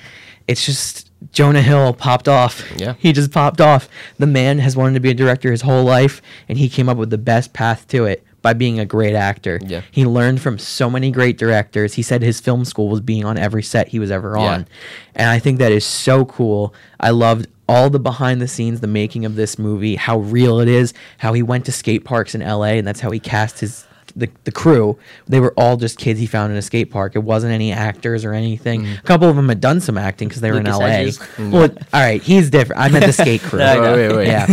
It's 0.46 0.64
just 0.64 1.10
Jonah 1.32 1.62
Hill 1.62 1.92
popped 1.94 2.28
off. 2.28 2.64
Yeah. 2.76 2.94
he 2.98 3.12
just 3.12 3.32
popped 3.32 3.60
off. 3.60 3.88
The 4.18 4.26
man 4.26 4.58
has 4.60 4.76
wanted 4.76 4.94
to 4.94 5.00
be 5.00 5.10
a 5.10 5.14
director 5.14 5.50
his 5.50 5.62
whole 5.62 5.84
life, 5.84 6.22
and 6.48 6.58
he 6.58 6.68
came 6.68 6.88
up 6.88 6.96
with 6.96 7.10
the 7.10 7.18
best 7.18 7.52
path 7.52 7.86
to 7.88 8.04
it 8.04 8.24
by 8.40 8.52
being 8.52 8.78
a 8.78 8.86
great 8.86 9.14
actor. 9.16 9.58
Yeah. 9.66 9.80
He 9.90 10.06
learned 10.06 10.40
from 10.40 10.58
so 10.58 10.88
many 10.88 11.10
great 11.10 11.36
directors. 11.38 11.94
He 11.94 12.02
said 12.02 12.22
his 12.22 12.38
film 12.40 12.64
school 12.64 12.88
was 12.88 13.00
being 13.00 13.24
on 13.24 13.36
every 13.36 13.64
set 13.64 13.88
he 13.88 13.98
was 13.98 14.10
ever 14.12 14.36
Yeah. 14.38 14.44
on. 14.52 14.68
And 15.16 15.28
I 15.28 15.40
think 15.40 15.58
that 15.58 15.72
is 15.72 15.84
so 15.84 16.24
cool. 16.24 16.72
I 17.00 17.10
loved 17.10 17.48
all 17.68 17.90
the 17.90 17.98
behind 17.98 18.40
the 18.40 18.46
scenes, 18.48 18.80
the 18.80 18.86
making 18.86 19.24
of 19.24 19.34
this 19.34 19.58
movie, 19.58 19.96
how 19.96 20.18
real 20.20 20.60
it 20.60 20.68
is, 20.68 20.94
how 21.18 21.32
he 21.32 21.42
went 21.42 21.64
to 21.66 21.72
skate 21.72 22.04
parks 22.04 22.34
in 22.34 22.40
LA 22.40 22.78
and 22.78 22.86
that's 22.86 23.00
how 23.00 23.10
he 23.10 23.18
cast 23.18 23.58
his 23.58 23.84
the, 24.18 24.30
the 24.44 24.52
crew. 24.52 24.98
They 25.26 25.40
were 25.40 25.52
all 25.56 25.76
just 25.76 25.98
kids 25.98 26.20
he 26.20 26.26
found 26.26 26.52
in 26.52 26.58
a 26.58 26.62
skate 26.62 26.90
park. 26.90 27.14
It 27.16 27.20
wasn't 27.20 27.52
any 27.52 27.72
actors 27.72 28.24
or 28.24 28.32
anything. 28.32 28.86
A 28.86 29.00
couple 29.02 29.28
of 29.28 29.36
them 29.36 29.48
had 29.48 29.60
done 29.60 29.80
some 29.80 29.96
acting 29.96 30.28
because 30.28 30.40
they 30.40 30.50
were 30.50 30.58
Lucas 30.58 30.74
in 30.74 30.80
LA. 30.80 30.88
Hedges. 30.88 31.20
Well, 31.38 31.62
all 31.92 32.00
right, 32.00 32.22
he's 32.22 32.50
different. 32.50 32.80
I 32.82 32.88
meant 32.88 33.06
the 33.06 33.12
skate 33.12 33.40
crew. 33.42 33.58
No, 33.58 33.64
I. 33.64 33.92
Wait, 33.92 34.08
wait, 34.08 34.16
wait. 34.16 34.26
Yeah. 34.28 34.46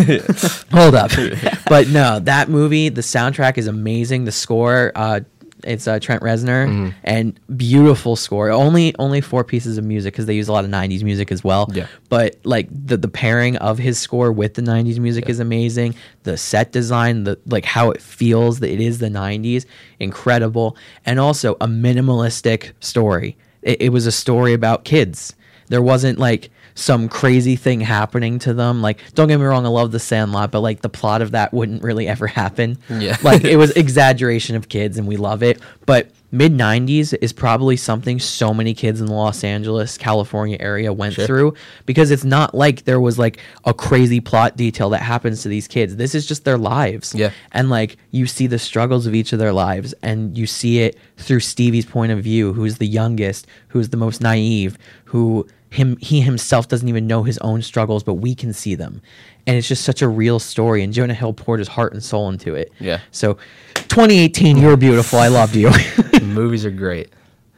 Hold 0.71 0.95
up. 0.95 1.11
But 1.67 1.87
no, 1.87 2.19
that 2.19 2.47
movie, 2.47 2.89
the 2.89 3.01
soundtrack 3.01 3.57
is 3.57 3.65
amazing. 3.67 4.25
The 4.25 4.31
score, 4.31 4.91
uh, 4.93 5.21
it's 5.65 5.87
uh, 5.87 5.99
Trent 5.99 6.21
Reznor 6.21 6.67
Mm-hmm. 6.67 6.89
and 7.03 7.39
beautiful 7.57 8.15
score. 8.15 8.49
Only 8.51 8.95
only 8.99 9.21
four 9.21 9.43
pieces 9.43 9.77
of 9.77 9.83
music 9.85 10.13
because 10.13 10.25
they 10.25 10.35
use 10.35 10.47
a 10.47 10.53
lot 10.53 10.63
of 10.65 10.71
'90s 10.71 11.03
music 11.03 11.31
as 11.31 11.43
well. 11.43 11.69
Yeah. 11.73 11.87
But 12.09 12.37
like 12.43 12.67
the 12.71 12.97
the 12.97 13.07
pairing 13.07 13.57
of 13.57 13.77
his 13.77 13.97
score 13.99 14.31
with 14.31 14.53
the 14.53 14.61
'90s 14.61 14.99
music 14.99 15.27
is 15.29 15.39
amazing. 15.39 15.95
The 16.23 16.37
set 16.37 16.71
design, 16.71 17.23
the 17.23 17.37
like 17.47 17.65
how 17.65 17.91
it 17.91 18.01
feels 18.01 18.59
that 18.59 18.69
it 18.71 18.79
is 18.79 18.99
the 18.99 19.09
'90s, 19.09 19.65
incredible. 19.99 20.77
And 21.05 21.19
also 21.19 21.55
a 21.61 21.67
minimalistic 21.67 22.71
story. 22.79 23.37
It, 23.61 23.81
it 23.81 23.89
was 23.89 24.05
a 24.05 24.11
story 24.11 24.53
about 24.53 24.85
kids. 24.85 25.35
There 25.67 25.81
wasn't 25.81 26.19
like 26.19 26.49
some 26.75 27.07
crazy 27.09 27.55
thing 27.55 27.79
happening 27.81 28.37
to 28.39 28.53
them. 28.53 28.81
Like, 28.81 28.99
don't 29.15 29.27
get 29.29 29.37
me 29.39 29.45
wrong, 29.45 29.65
I 29.65 29.69
love 29.69 29.91
The 29.91 29.99
Sandlot, 29.99 30.51
but 30.51 30.59
like 30.59 30.81
the 30.81 30.89
plot 30.89 31.21
of 31.21 31.31
that 31.31 31.53
wouldn't 31.53 31.81
really 31.81 32.07
ever 32.07 32.27
happen. 32.27 32.77
Yeah. 32.89 33.17
like 33.23 33.43
it 33.45 33.55
was 33.57 33.71
exaggeration 33.77 34.55
of 34.55 34.69
kids, 34.69 34.97
and 34.97 35.07
we 35.07 35.15
love 35.17 35.41
it. 35.41 35.59
But 35.85 36.11
mid 36.31 36.51
'90s 36.51 37.17
is 37.21 37.31
probably 37.31 37.77
something 37.77 38.19
so 38.19 38.53
many 38.53 38.73
kids 38.73 38.99
in 38.99 39.07
the 39.07 39.13
Los 39.13 39.43
Angeles, 39.45 39.97
California 39.97 40.57
area 40.59 40.91
went 40.91 41.13
Sure. 41.13 41.25
through 41.25 41.53
because 41.85 42.11
it's 42.11 42.25
not 42.25 42.53
like 42.53 42.83
there 42.83 42.99
was 42.99 43.17
like 43.17 43.39
a 43.63 43.73
crazy 43.73 44.19
plot 44.19 44.57
detail 44.57 44.89
that 44.89 45.01
happens 45.01 45.43
to 45.43 45.49
these 45.49 45.67
kids. 45.69 45.95
This 45.95 46.13
is 46.13 46.25
just 46.25 46.43
their 46.43 46.57
lives. 46.57 47.15
Yeah. 47.15 47.31
And 47.53 47.69
like 47.69 47.95
you 48.11 48.25
see 48.27 48.47
the 48.47 48.59
struggles 48.59 49.07
of 49.07 49.15
each 49.15 49.31
of 49.31 49.39
their 49.39 49.53
lives 49.53 49.93
and 50.03 50.37
you 50.37 50.45
see 50.45 50.79
it 50.79 50.97
through 51.15 51.39
Stevie's 51.39 51.85
point 51.85 52.11
of 52.11 52.21
view, 52.21 52.51
who's 52.51 52.79
the 52.79 52.87
youngest, 52.87 53.47
who's 53.69 53.89
the 53.89 53.97
most 53.97 54.19
naive, 54.19 54.77
who 55.05 55.47
him 55.75 55.97
he 55.97 56.21
himself 56.21 56.67
doesn't 56.67 56.87
even 56.87 57.05
know 57.07 57.23
his 57.23 57.37
own 57.39 57.61
struggles, 57.61 58.03
but 58.03 58.15
we 58.15 58.33
can 58.35 58.53
see 58.53 58.75
them. 58.75 59.01
And 59.47 59.55
it's 59.57 59.67
just 59.67 59.83
such 59.83 60.01
a 60.01 60.07
real 60.07 60.39
story 60.39 60.81
and 60.83 60.91
Jonah 60.93 61.13
Hill 61.13 61.33
poured 61.33 61.59
his 61.59 61.67
heart 61.67 61.93
and 61.93 62.03
soul 62.03 62.29
into 62.29 62.55
it. 62.55 62.71
Yeah. 62.79 62.99
So 63.11 63.33
2018, 63.75 64.57
you 64.57 64.67
were 64.67 64.77
beautiful. 64.77 65.19
I 65.19 65.27
loved 65.27 65.55
you. 65.55 65.69
Movies 66.21 66.65
are 66.65 66.71
great. 66.71 67.09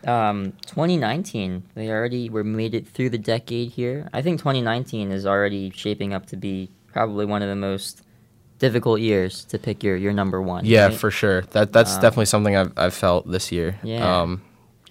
Um, 0.05 0.51
2019. 0.68 1.63
They 1.76 1.89
already 1.89 2.30
were 2.30 2.43
made 2.43 2.74
it 2.74 2.88
through 2.88 3.09
the 3.11 3.18
decade 3.18 3.72
here. 3.72 4.09
I 4.13 4.22
think 4.22 4.39
2019 4.39 5.11
is 5.11 5.26
already 5.26 5.70
shaping 5.72 6.13
up 6.13 6.26
to 6.28 6.38
be 6.38 6.70
probably 6.93 7.26
one 7.26 7.41
of 7.41 7.49
the 7.49 7.55
most 7.55 8.01
difficult 8.59 8.99
years 8.99 9.45
to 9.45 9.59
pick 9.59 9.84
your 9.84 9.95
your 9.95 10.13
number 10.13 10.41
one. 10.41 10.65
Yeah, 10.65 10.88
right? 10.88 10.93
for 10.93 11.11
sure. 11.11 11.41
That 11.51 11.72
that's 11.74 11.95
Um, 11.95 12.01
definitely 12.01 12.26
something 12.26 12.55
I've 12.55 12.74
I've 12.78 12.93
felt 12.93 13.30
this 13.30 13.51
year. 13.51 13.80
Yeah. 13.84 14.22
Um, 14.22 14.41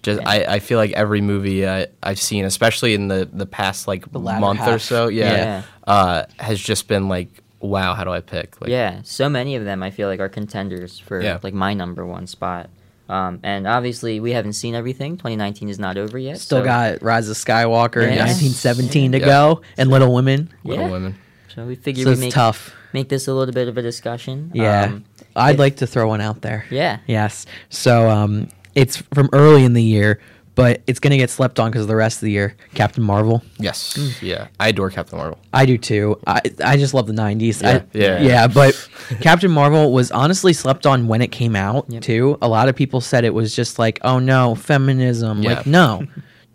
just 0.07 0.21
Yeah. 0.21 0.29
I, 0.29 0.55
I 0.55 0.59
feel 0.59 0.77
like 0.79 0.91
every 0.93 1.21
movie 1.21 1.67
I, 1.67 1.87
I've 2.01 2.19
seen, 2.19 2.45
especially 2.45 2.93
in 2.93 3.07
the 3.07 3.29
the 3.31 3.45
past 3.45 3.87
like 3.87 4.05
latter 4.13 4.39
month 4.41 4.61
or 4.67 4.79
so, 4.79 5.07
yeah, 5.09 5.31
Yeah. 5.33 5.61
Uh, 5.85 6.23
has 6.39 6.59
just 6.59 6.87
been 6.87 7.07
like, 7.09 7.29
wow, 7.59 7.93
how 7.93 8.03
do 8.03 8.11
I 8.11 8.21
pick? 8.21 8.59
Like, 8.61 8.69
yeah, 8.69 9.01
so 9.03 9.29
many 9.29 9.55
of 9.55 9.63
them 9.65 9.83
I 9.83 9.91
feel 9.91 10.07
like 10.07 10.19
are 10.19 10.29
contenders 10.29 10.97
for 10.99 11.21
Yeah. 11.21 11.39
like 11.43 11.53
my 11.53 11.73
number 11.73 12.05
one 12.05 12.27
spot. 12.27 12.69
Um, 13.09 13.39
and 13.43 13.65
obviously 13.67 14.19
we 14.19 14.31
haven't 14.31 14.53
seen 14.53 14.75
everything. 14.75 15.15
2019 15.17 15.69
is 15.69 15.79
not 15.79 15.97
over 15.97 16.17
yet. 16.17 16.39
Still 16.39 16.59
so, 16.59 16.65
got 16.65 17.01
Rise 17.01 17.29
of 17.29 17.37
Skywalker 17.37 18.03
in 18.03 18.13
Yes. 18.13 18.41
1917 18.41 19.11
to 19.13 19.19
Yeah. 19.19 19.25
go 19.25 19.61
and 19.77 19.89
Little 19.89 20.13
Women. 20.13 20.49
Little 20.65 20.85
Yeah. 20.85 20.91
Women. 20.91 21.15
So 21.55 21.65
we 21.65 21.75
figured 21.75 22.05
So 22.05 22.11
we 22.13 22.19
make 22.19 22.33
tough. 22.33 22.75
make 22.93 23.07
this 23.09 23.27
a 23.27 23.33
little 23.33 23.53
bit 23.53 23.67
of 23.69 23.77
a 23.77 23.81
discussion. 23.81 24.51
Yeah. 24.53 24.83
Um, 24.85 25.05
I'd 25.37 25.53
if- 25.55 25.59
like 25.59 25.75
to 25.77 25.87
throw 25.87 26.07
one 26.09 26.19
out 26.21 26.41
there. 26.41 26.65
Yeah. 26.69 26.97
Yes. 27.07 27.45
So 27.69 28.09
um, 28.09 28.49
it's 28.77 28.97
from 29.13 29.29
early 29.33 29.63
in 29.65 29.73
the 29.73 29.83
year, 29.83 30.19
but 30.55 30.81
it's 30.87 30.99
going 30.99 31.11
to 31.11 31.17
get 31.17 31.29
slept 31.29 31.59
on 31.59 31.69
because 31.69 31.81
of 31.83 31.87
the 31.87 31.95
rest 31.95 32.17
of 32.17 32.21
the 32.21 32.31
year. 32.31 32.55
Captain 32.75 33.03
Marvel. 33.03 33.43
Yes, 33.59 33.95
Mm. 33.97 34.21
yeah, 34.21 34.47
I 34.59 34.69
adore 34.69 34.89
Captain 34.89 35.17
Marvel. 35.17 35.37
I 35.53 35.65
do 35.65 35.77
too. 35.77 36.19
I, 36.25 36.41
I 36.63 36.77
just 36.77 36.93
love 36.93 37.05
the 37.07 37.13
90s. 37.13 37.63
I- 37.63 37.73
Yeah. 37.73 37.81
Yeah. 37.93 38.21
Yeah, 38.21 38.47
but 38.47 38.89
Captain 39.21 39.51
Marvel 39.51 39.91
was 39.91 40.11
honestly 40.11 40.53
slept 40.53 40.85
on 40.85 41.07
when 41.07 41.21
it 41.21 41.31
came 41.31 41.55
out, 41.55 41.85
Yep. 41.89 42.01
too. 42.01 42.37
A 42.41 42.47
lot 42.47 42.69
of 42.69 42.75
people 42.75 43.01
said 43.01 43.23
it 43.25 43.33
was 43.33 43.55
just 43.55 43.77
like, 43.79 43.99
oh 44.03 44.19
no, 44.19 44.55
feminism. 44.55 45.41
Yeah. 45.43 45.53
Like, 45.55 45.67
no. 45.67 46.05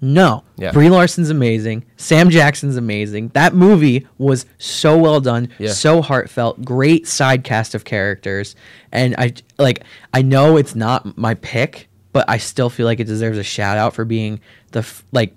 No. 0.05 0.43
Yeah. 0.57 0.73
Brie 0.73 0.91
Larson's 0.91 1.31
amazing. 1.31 1.85
Sam 1.97 2.29
Jackson's 2.29 2.77
amazing. 2.77 3.29
That 3.35 3.55
movie 3.55 4.05
was 4.19 4.47
so 4.59 4.99
well 4.99 5.21
done, 5.21 5.49
Yeah. 5.61 5.71
so 5.71 6.03
heartfelt, 6.03 6.65
great 6.65 7.07
side 7.07 7.45
cast 7.45 7.77
of 7.77 7.85
characters. 7.85 8.57
And 8.91 9.15
I 9.17 9.35
like 9.61 9.85
I 10.13 10.23
know 10.23 10.57
it's 10.57 10.75
not 10.75 11.17
my 11.17 11.35
pick, 11.35 11.89
but 12.13 12.29
I 12.29 12.39
still 12.39 12.69
feel 12.71 12.87
like 12.87 13.01
it 13.01 13.05
deserves 13.07 13.39
a 13.39 13.43
shout 13.43 13.79
out 13.79 13.95
for 13.95 14.05
being 14.05 14.41
the 14.73 14.81
f- 14.81 15.05
like 15.13 15.35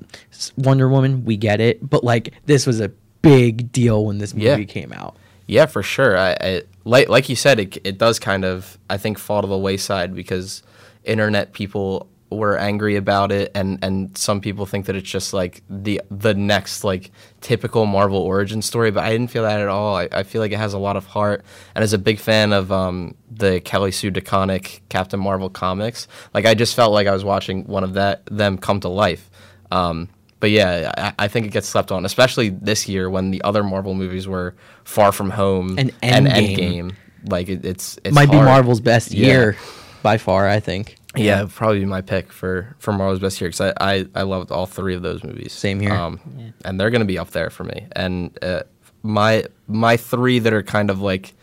Wonder 0.58 0.90
Woman, 0.90 1.26
we 1.26 1.38
get 1.38 1.60
it, 1.62 1.88
but 1.88 2.04
like 2.04 2.34
this 2.46 2.66
was 2.68 2.80
a 2.82 2.90
big 3.22 3.72
deal 3.72 4.06
when 4.06 4.18
this 4.18 4.34
movie 4.34 4.46
Yeah. 4.46 4.64
came 4.64 4.92
out. 4.94 5.16
Yeah, 5.48 5.66
for 5.68 5.84
sure. 5.84 6.18
I, 6.18 6.36
I 6.42 6.62
like 6.86 7.08
like 7.10 7.30
you 7.30 7.36
said, 7.36 7.60
it 7.60 7.78
it 7.84 7.98
does 7.98 8.20
kind 8.20 8.44
of 8.46 8.78
I 8.90 8.98
think 8.98 9.18
fall 9.20 9.42
to 9.42 9.48
the 9.48 9.58
wayside 9.58 10.16
because 10.16 10.64
internet 11.04 11.54
people 11.54 12.08
were 12.32 12.58
angry 12.58 12.96
about 12.96 13.32
it, 13.32 13.52
and 13.56 13.80
and 13.84 14.18
some 14.18 14.42
people 14.42 14.66
think 14.66 14.88
that 14.88 14.96
it's 14.96 15.10
just 15.10 15.34
like 15.34 15.62
the 15.70 16.02
the 16.10 16.34
next 16.34 16.84
like 16.84 17.12
typical 17.42 17.86
Marvel 17.86 18.18
origin 18.20 18.62
story. 18.62 18.92
But 18.92 19.04
I 19.04 19.12
didn't 19.12 19.30
feel 19.30 19.44
that 19.44 19.62
at 19.62 19.68
all. 19.68 19.96
I, 19.96 20.10
I 20.12 20.24
feel 20.24 20.42
like 20.42 20.52
it 20.52 20.58
has 20.58 20.74
a 20.74 20.80
lot 20.80 20.98
of 20.98 21.06
heart, 21.06 21.44
and 21.76 21.84
as 21.84 21.94
a 21.94 21.98
big 21.98 22.20
fan 22.20 22.52
of 22.52 22.72
um, 22.72 23.16
the 23.32 23.60
Kelly 23.62 23.92
Sue 23.92 24.12
DeConnick 24.12 24.82
Captain 24.90 25.20
Marvel 25.20 25.50
comics, 25.50 26.08
like 26.34 26.46
I 26.46 26.56
just 26.56 26.76
felt 26.76 26.92
like 26.94 27.08
I 27.08 27.12
was 27.14 27.24
watching 27.24 27.66
one 27.66 27.84
of 27.84 27.94
that 27.94 28.26
them 28.26 28.58
come 28.58 28.80
to 28.82 28.90
life. 28.90 29.30
Um, 29.72 30.10
but 30.40 30.50
yeah, 30.52 30.92
I, 30.98 31.26
I 31.26 31.28
think 31.28 31.46
it 31.46 31.50
gets 31.54 31.68
slept 31.68 31.92
on, 31.92 32.06
especially 32.06 32.50
this 32.50 32.88
year 32.90 33.10
when 33.10 33.32
the 33.32 33.42
other 33.44 33.64
Marvel 33.64 33.94
movies 33.94 34.28
were 34.28 34.56
Far 34.84 35.12
From 35.12 35.30
Home 35.30 35.78
And 35.80 35.92
and 36.02 36.28
Endgame. 36.28 36.58
Endgame. 36.58 36.96
Like 37.28 37.50
it, 37.50 37.66
it's 37.66 37.98
it's 38.04 38.14
Might 38.14 38.30
be. 38.30 38.38
Marvel's 38.38 38.80
best 38.82 39.12
Yeah. 39.12 39.28
year 39.28 39.58
by 40.04 40.18
far, 40.18 40.48
I 40.48 40.60
think. 40.60 40.98
Yeah, 41.18 41.40
it'd 41.40 41.52
probably 41.52 41.86
my 41.86 42.02
pick 42.02 42.32
for 42.32 42.76
for 42.80 42.94
Marvel's 42.94 43.20
best 43.20 43.40
year 43.42 43.50
because 43.50 43.62
I, 43.62 43.74
I 43.80 44.06
I 44.16 44.22
loved 44.24 44.52
all 44.52 44.66
three 44.66 44.96
of 44.96 45.02
those 45.02 45.24
movies. 45.24 45.54
Same 45.54 45.80
here. 45.80 45.94
Um, 45.94 46.20
and 46.64 46.80
they're 46.80 46.90
gonna 46.90 47.06
be 47.06 47.18
up 47.18 47.32
there 47.32 47.50
for 47.50 47.64
me. 47.64 47.88
And 47.94 48.38
uh, 48.42 48.64
my 49.04 49.46
my 49.68 49.98
three 49.98 50.40
that 50.40 50.54
are 50.54 50.64
kind 50.64 50.90
of 50.90 51.02
like 51.02 51.34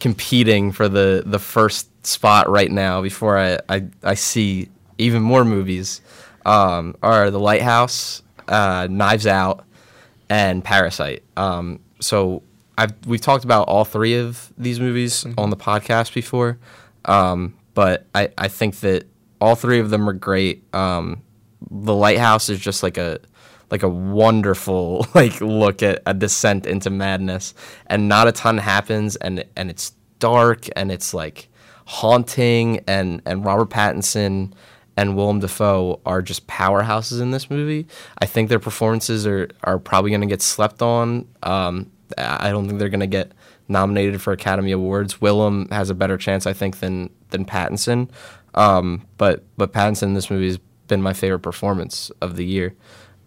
competing 0.00 0.72
for 0.72 0.88
the 0.88 1.22
the 1.24 1.38
first 1.38 1.88
spot 2.06 2.48
right 2.48 2.70
now 2.70 3.02
before 3.02 3.38
I 3.38 3.58
I, 3.68 3.86
I 4.02 4.14
see 4.14 4.68
even 4.98 5.22
more 5.22 5.44
movies 5.44 6.00
um, 6.46 6.94
are 7.02 7.30
The 7.30 7.40
Lighthouse, 7.40 8.22
uh, 8.48 8.86
Knives 8.90 9.26
Out, 9.26 9.64
and 10.28 10.62
Parasite. 10.62 11.22
Um, 11.36 11.80
so 12.00 12.42
I've 12.76 12.92
we've 13.06 13.20
talked 13.20 13.44
about 13.44 13.68
all 13.68 13.84
three 13.84 14.16
of 14.16 14.52
these 14.58 14.80
movies 14.80 15.24
on 15.38 15.50
the 15.50 15.56
podcast 15.56 16.14
before, 16.14 16.58
um, 17.06 17.54
but 17.74 18.06
I, 18.14 18.30
I 18.38 18.48
think 18.48 18.76
that 18.80 19.06
all 19.40 19.54
three 19.56 19.80
of 19.80 19.90
them 19.90 20.08
are 20.08 20.14
great. 20.14 20.64
Um, 20.74 21.22
the 21.70 21.94
Lighthouse 21.94 22.48
is 22.48 22.60
just 22.60 22.82
like 22.82 22.96
a 22.96 23.20
like 23.70 23.82
a 23.82 23.88
wonderful 23.88 25.06
like 25.14 25.40
look 25.40 25.82
at 25.82 26.02
a 26.06 26.14
descent 26.14 26.66
into 26.66 26.90
madness, 26.90 27.54
and 27.86 28.08
not 28.08 28.28
a 28.28 28.32
ton 28.32 28.58
happens, 28.58 29.16
and 29.16 29.44
and 29.56 29.70
it's 29.70 29.92
dark 30.18 30.66
and 30.76 30.90
it's 30.90 31.12
like 31.12 31.48
haunting, 31.86 32.80
and 32.86 33.20
and 33.26 33.44
Robert 33.44 33.70
Pattinson 33.70 34.52
and 34.96 35.16
Willem 35.16 35.40
Dafoe 35.40 36.00
are 36.06 36.22
just 36.22 36.46
powerhouses 36.46 37.20
in 37.20 37.32
this 37.32 37.50
movie. 37.50 37.86
I 38.18 38.26
think 38.26 38.48
their 38.48 38.60
performances 38.60 39.26
are 39.26 39.48
are 39.64 39.78
probably 39.78 40.10
going 40.10 40.20
to 40.20 40.26
get 40.26 40.42
slept 40.42 40.82
on. 40.82 41.28
Um, 41.42 41.90
I 42.16 42.48
I 42.48 42.50
don't 42.50 42.66
think 42.66 42.78
they're 42.78 42.88
going 42.88 43.00
to 43.00 43.06
get 43.06 43.32
nominated 43.68 44.20
for 44.22 44.32
Academy 44.32 44.72
Awards. 44.72 45.20
Willem 45.20 45.68
has 45.70 45.90
a 45.90 45.94
better 45.94 46.16
chance, 46.16 46.46
I 46.46 46.52
think, 46.52 46.80
than 46.80 47.10
than 47.30 47.44
Pattinson. 47.44 48.08
Um, 48.54 49.06
but 49.18 49.42
but 49.56 49.72
Pattinson 49.72 50.04
in 50.04 50.14
this 50.14 50.30
movie 50.30 50.46
has 50.46 50.58
been 50.88 51.02
my 51.02 51.12
favorite 51.12 51.40
performance 51.40 52.10
of 52.20 52.36
the 52.36 52.44
year. 52.44 52.74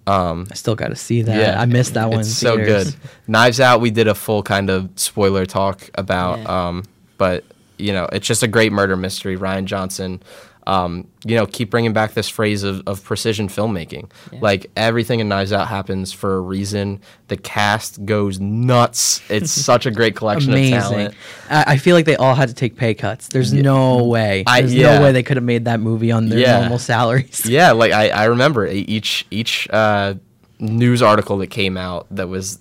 I 0.05 0.45
still 0.53 0.75
got 0.75 0.87
to 0.87 0.95
see 0.95 1.21
that. 1.23 1.35
Yeah, 1.37 1.59
I 1.61 1.65
missed 1.65 1.95
that 1.95 2.09
one. 2.09 2.21
It's 2.21 2.29
so 2.29 2.55
theaters. 2.55 2.95
good. 2.95 3.09
Knives 3.27 3.59
Out, 3.59 3.81
we 3.81 3.91
did 3.91 4.07
a 4.07 4.15
full 4.15 4.41
kind 4.41 4.69
of 4.69 4.89
spoiler 4.95 5.45
talk 5.45 5.89
about, 5.95 6.39
Yeah. 6.39 6.67
um, 6.67 6.83
but 7.17 7.43
you 7.77 7.91
know, 7.91 8.07
it's 8.13 8.25
just 8.25 8.41
a 8.41 8.47
great 8.47 8.71
murder 8.71 8.95
mystery. 8.95 9.35
Rian 9.37 9.65
Johnson, 9.65 10.21
um, 10.67 11.07
you 11.25 11.35
know, 11.37 11.45
keep 11.45 11.69
bringing 11.69 11.93
back 11.93 12.13
this 12.13 12.27
phrase 12.27 12.63
of, 12.63 12.83
of 12.87 13.01
precision 13.03 13.47
filmmaking. 13.47 14.09
Like 14.41 14.69
everything 14.75 15.21
in 15.21 15.29
Knives 15.29 15.53
Out 15.53 15.67
happens 15.69 16.11
for 16.11 16.35
a 16.35 16.41
reason. 16.41 16.99
The 17.29 17.37
cast 17.37 18.03
goes 18.05 18.39
nuts. 18.39 19.21
It's 19.29 19.49
such 19.65 19.85
a 19.85 19.91
great 19.91 20.15
collection 20.17 20.51
of 20.51 20.57
Amazing. 20.59 20.79
talent. 20.79 21.15
I, 21.49 21.63
I 21.67 21.77
feel 21.77 21.95
like 21.95 22.05
they 22.05 22.17
all 22.17 22.35
had 22.35 22.49
to 22.49 22.53
take 22.53 22.75
pay 22.75 22.93
cuts. 22.93 23.29
There's 23.29 23.53
no 23.53 24.03
way. 24.03 24.43
I- 24.45 24.59
There's 24.61 24.73
yeah. 24.75 24.97
no 24.99 25.03
way 25.05 25.13
they 25.13 25.23
could 25.23 25.37
have 25.37 25.43
made 25.45 25.65
that 25.65 25.79
movie 25.79 26.11
on 26.11 26.27
their 26.27 26.39
Yeah. 26.39 26.59
normal 26.59 26.79
salaries. 26.79 27.45
Yeah, 27.45 27.71
like 27.71 27.93
I, 27.93 28.09
I 28.09 28.25
remember 28.25 28.67
each 28.67 29.25
each 29.31 29.69
uh, 29.69 30.15
news 30.59 31.01
article 31.01 31.37
that 31.37 31.47
came 31.47 31.77
out 31.77 32.07
that 32.11 32.27
was 32.27 32.59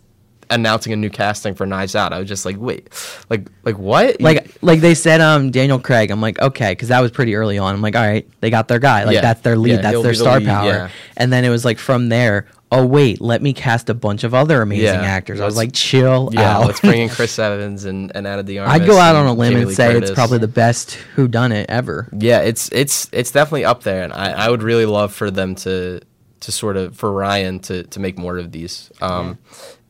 announcing 0.50 0.92
a 0.92 0.96
new 0.96 1.10
casting 1.10 1.54
for 1.54 1.66
Knives 1.66 1.94
Out. 1.96 2.12
I 2.12 2.18
was 2.18 2.28
just 2.28 2.44
like, 2.44 2.56
wait, 2.58 2.88
like 3.30 3.46
like 3.64 3.78
what? 3.78 4.20
Like 4.20 4.56
like 4.62 4.80
they 4.80 4.94
said, 4.94 5.20
um, 5.20 5.50
Daniel 5.50 5.78
Craig. 5.78 6.10
I'm 6.10 6.20
like, 6.20 6.40
okay, 6.40 6.72
because 6.72 6.88
that 6.88 7.00
was 7.00 7.10
pretty 7.10 7.34
early 7.34 7.58
on. 7.58 7.74
I'm 7.74 7.82
like, 7.82 7.96
all 7.96 8.06
right, 8.06 8.28
they 8.40 8.50
got 8.50 8.68
their 8.68 8.78
guy. 8.78 9.04
Like 9.04 9.14
Yeah. 9.14 9.20
that's 9.22 9.40
their 9.42 9.56
lead. 9.56 9.76
Yeah, 9.76 9.82
that's 9.82 10.02
their 10.02 10.12
the 10.12 10.14
star 10.16 10.38
lead, 10.38 10.48
power. 10.48 10.66
yeah. 10.68 10.88
And 11.16 11.32
then 11.32 11.44
it 11.44 11.50
was 11.50 11.64
like 11.64 11.78
from 11.78 12.08
there. 12.08 12.46
Oh 12.72 12.84
wait, 12.84 13.20
let 13.20 13.42
me 13.42 13.52
cast 13.52 13.88
a 13.90 13.94
bunch 13.94 14.24
of 14.24 14.34
other 14.34 14.60
amazing 14.60 14.86
Yeah, 14.86 15.02
actors. 15.02 15.40
I 15.40 15.44
was 15.44 15.56
like, 15.56 15.70
chill 15.72 16.30
yeah, 16.32 16.56
out. 16.58 16.66
let's 16.66 16.80
bring 16.80 17.00
in 17.02 17.08
Chris 17.16 17.38
Evans 17.38 17.84
and, 17.84 18.10
and 18.12 18.26
Ana 18.26 18.42
de 18.42 18.58
Armas. 18.58 18.74
I'd 18.74 18.86
go 18.86 18.98
out 18.98 19.14
on 19.14 19.26
a 19.26 19.32
limb 19.32 19.50
Jamie 19.50 19.60
and 19.60 19.68
Lee 19.68 19.74
say 19.74 19.96
it's 19.96 20.10
probably 20.10 20.38
the 20.38 20.48
best 20.48 20.94
Who 21.14 21.28
Done 21.28 21.52
It 21.52 21.70
ever. 21.70 22.08
Yeah, 22.18 22.40
it's 22.40 22.68
it's 22.72 23.08
it's 23.12 23.30
definitely 23.30 23.64
up 23.64 23.84
there, 23.84 24.02
and 24.02 24.12
I, 24.12 24.32
I 24.32 24.50
would 24.50 24.64
really 24.64 24.84
love 24.84 25.12
for 25.14 25.30
them 25.30 25.54
to 25.56 26.00
to 26.40 26.52
sort 26.52 26.76
of 26.76 26.96
for 26.96 27.10
Rian 27.10 27.62
to 27.62 27.84
to 27.84 28.00
make 28.00 28.18
more 28.18 28.36
of 28.36 28.50
these. 28.50 28.90
Um, 29.00 29.38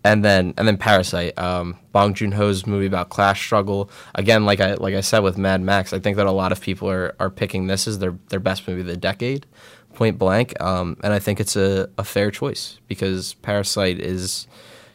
and 0.07 0.25
then 0.25 0.55
and 0.57 0.69
then 0.69 0.77
Parasite, 0.77 1.37
um, 1.37 1.77
Bong 1.91 2.15
Joon 2.15 2.31
Ho's 2.31 2.65
movie 2.65 2.87
about 2.87 3.09
class 3.09 3.41
struggle. 3.41 3.91
Again, 4.15 4.45
like 4.45 4.61
I 4.61 4.75
like 4.75 4.95
I 4.95 5.01
said 5.01 5.19
with 5.19 5.37
Mad 5.37 5.61
Max, 5.61 5.93
I 5.93 5.99
think 5.99 6.17
that 6.17 6.27
a 6.27 6.33
lot 6.33 6.53
of 6.53 6.61
people 6.61 6.89
are 6.89 7.17
are 7.19 7.29
picking 7.29 7.67
this 7.67 7.89
as 7.89 7.99
their 7.99 8.15
their 8.29 8.39
best 8.39 8.69
movie 8.69 8.83
of 8.83 8.87
the 8.87 8.97
decade, 8.97 9.47
point 9.95 10.17
blank. 10.17 10.59
Um, 10.63 10.97
and 11.03 11.13
I 11.13 11.19
think 11.19 11.41
it's 11.41 11.57
a, 11.57 11.91
a 11.99 12.05
fair 12.05 12.31
choice 12.31 12.79
because 12.87 13.35
Parasite 13.35 13.99
is 13.99 14.47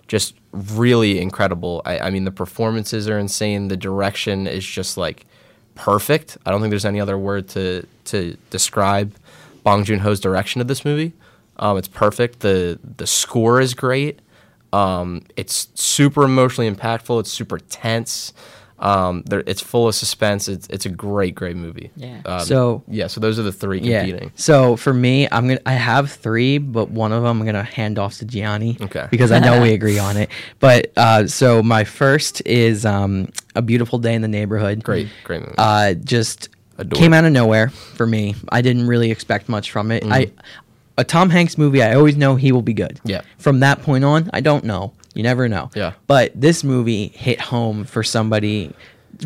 just 0.08 0.34
really 0.54 1.20
incredible. 1.20 1.82
I, 1.86 2.00
I 2.00 2.10
mean, 2.10 2.24
the 2.24 2.32
performances 2.32 3.10
are 3.10 3.20
insane. 3.20 3.68
The 3.68 3.78
direction 3.78 4.48
is 4.48 4.66
just 4.66 4.96
like 4.96 5.26
perfect. 5.76 6.38
I 6.46 6.52
don't 6.52 6.62
think 6.62 6.72
there's 6.72 6.86
any 6.86 7.02
other 7.02 7.18
word 7.18 7.50
to 7.50 7.86
to 8.06 8.38
describe 8.50 9.14
Bong 9.64 9.84
Joon 9.84 10.00
Ho's 10.00 10.22
direction 10.22 10.62
of 10.62 10.70
this 10.70 10.86
movie. 10.86 11.12
Um, 11.58 11.78
it's 11.78 11.90
perfect. 11.90 12.40
the 12.40 12.80
The 12.98 13.08
score 13.08 13.60
is 13.60 13.74
great. 13.74 14.22
Um, 14.74 15.24
it's 15.36 15.68
super 15.76 16.24
emotionally 16.24 16.70
impactful. 16.70 17.20
It's 17.22 17.32
super 17.32 17.60
tense. 17.60 18.34
Um, 18.80 19.22
there, 19.28 19.44
it's 19.46 19.62
full 19.62 19.88
of 19.88 19.94
suspense. 19.94 20.48
It's 20.48 20.66
it's 20.70 20.88
a 20.88 20.90
great, 20.90 21.36
great 21.36 21.56
movie. 21.56 21.92
Yeah. 21.96 22.22
Um, 22.26 22.40
So- 22.40 22.84
yeah. 22.88 23.06
So 23.08 23.20
those 23.22 23.38
are 23.38 23.44
the 23.44 23.52
three 23.52 23.80
competing. 23.80 24.24
Yeah. 24.24 24.30
So 24.36 24.76
for 24.76 24.92
me, 24.92 25.28
I'm 25.32 25.48
gonna 25.48 25.60
I 25.68 25.74
have 25.74 26.12
three, 26.12 26.58
but 26.58 26.90
one 26.90 27.12
of 27.12 27.22
them 27.22 27.40
I'm 27.42 27.46
gonna 27.46 27.62
hand 27.64 28.00
off 28.00 28.18
to 28.18 28.26
Gianni. 28.26 28.78
Okay. 28.82 29.08
Because 29.12 29.32
I 29.32 29.38
know 29.38 29.62
we 29.62 29.74
agree 29.80 30.00
on 30.00 30.18
it. 30.18 30.32
But 30.60 30.92
uh, 30.98 31.28
so 31.28 31.62
my 31.62 31.84
first 31.84 32.42
is 32.48 32.84
um, 32.84 33.30
a 33.56 33.62
beautiful 33.62 34.00
day 34.00 34.16
in 34.16 34.24
the 34.24 34.28
neighborhood. 34.28 34.84
Great, 34.84 35.10
great 35.26 35.42
movie. 35.42 35.54
Uh, 35.60 35.94
just 35.94 36.50
Adore. 36.80 37.00
came 37.00 37.14
out 37.14 37.24
of 37.26 37.32
nowhere 37.34 37.70
for 37.70 38.08
me. 38.08 38.34
I 38.52 38.62
didn't 38.64 38.88
really 38.88 39.12
expect 39.12 39.48
much 39.48 39.70
from 39.70 39.92
it. 39.92 40.04
I 40.08 40.32
a 41.02 41.04
Tom 41.04 41.32
Hanks 41.32 41.58
movie. 41.58 41.82
I 41.82 41.96
always 41.96 42.16
know 42.16 42.36
he 42.36 42.52
will 42.52 42.62
be 42.62 42.74
good. 42.74 43.02
Yeah. 43.04 43.22
From 43.40 43.60
that 43.62 43.82
point 43.82 44.06
on, 44.06 44.30
I 44.34 44.40
don't 44.40 44.64
know. 44.64 44.94
You 45.16 45.24
never 45.24 45.50
know. 45.50 45.72
Yeah. 45.76 45.94
But 46.08 46.32
this 46.40 46.64
movie 46.64 47.08
hit 47.08 47.42
home 47.42 47.84
for 47.84 48.04
somebody, 48.04 48.72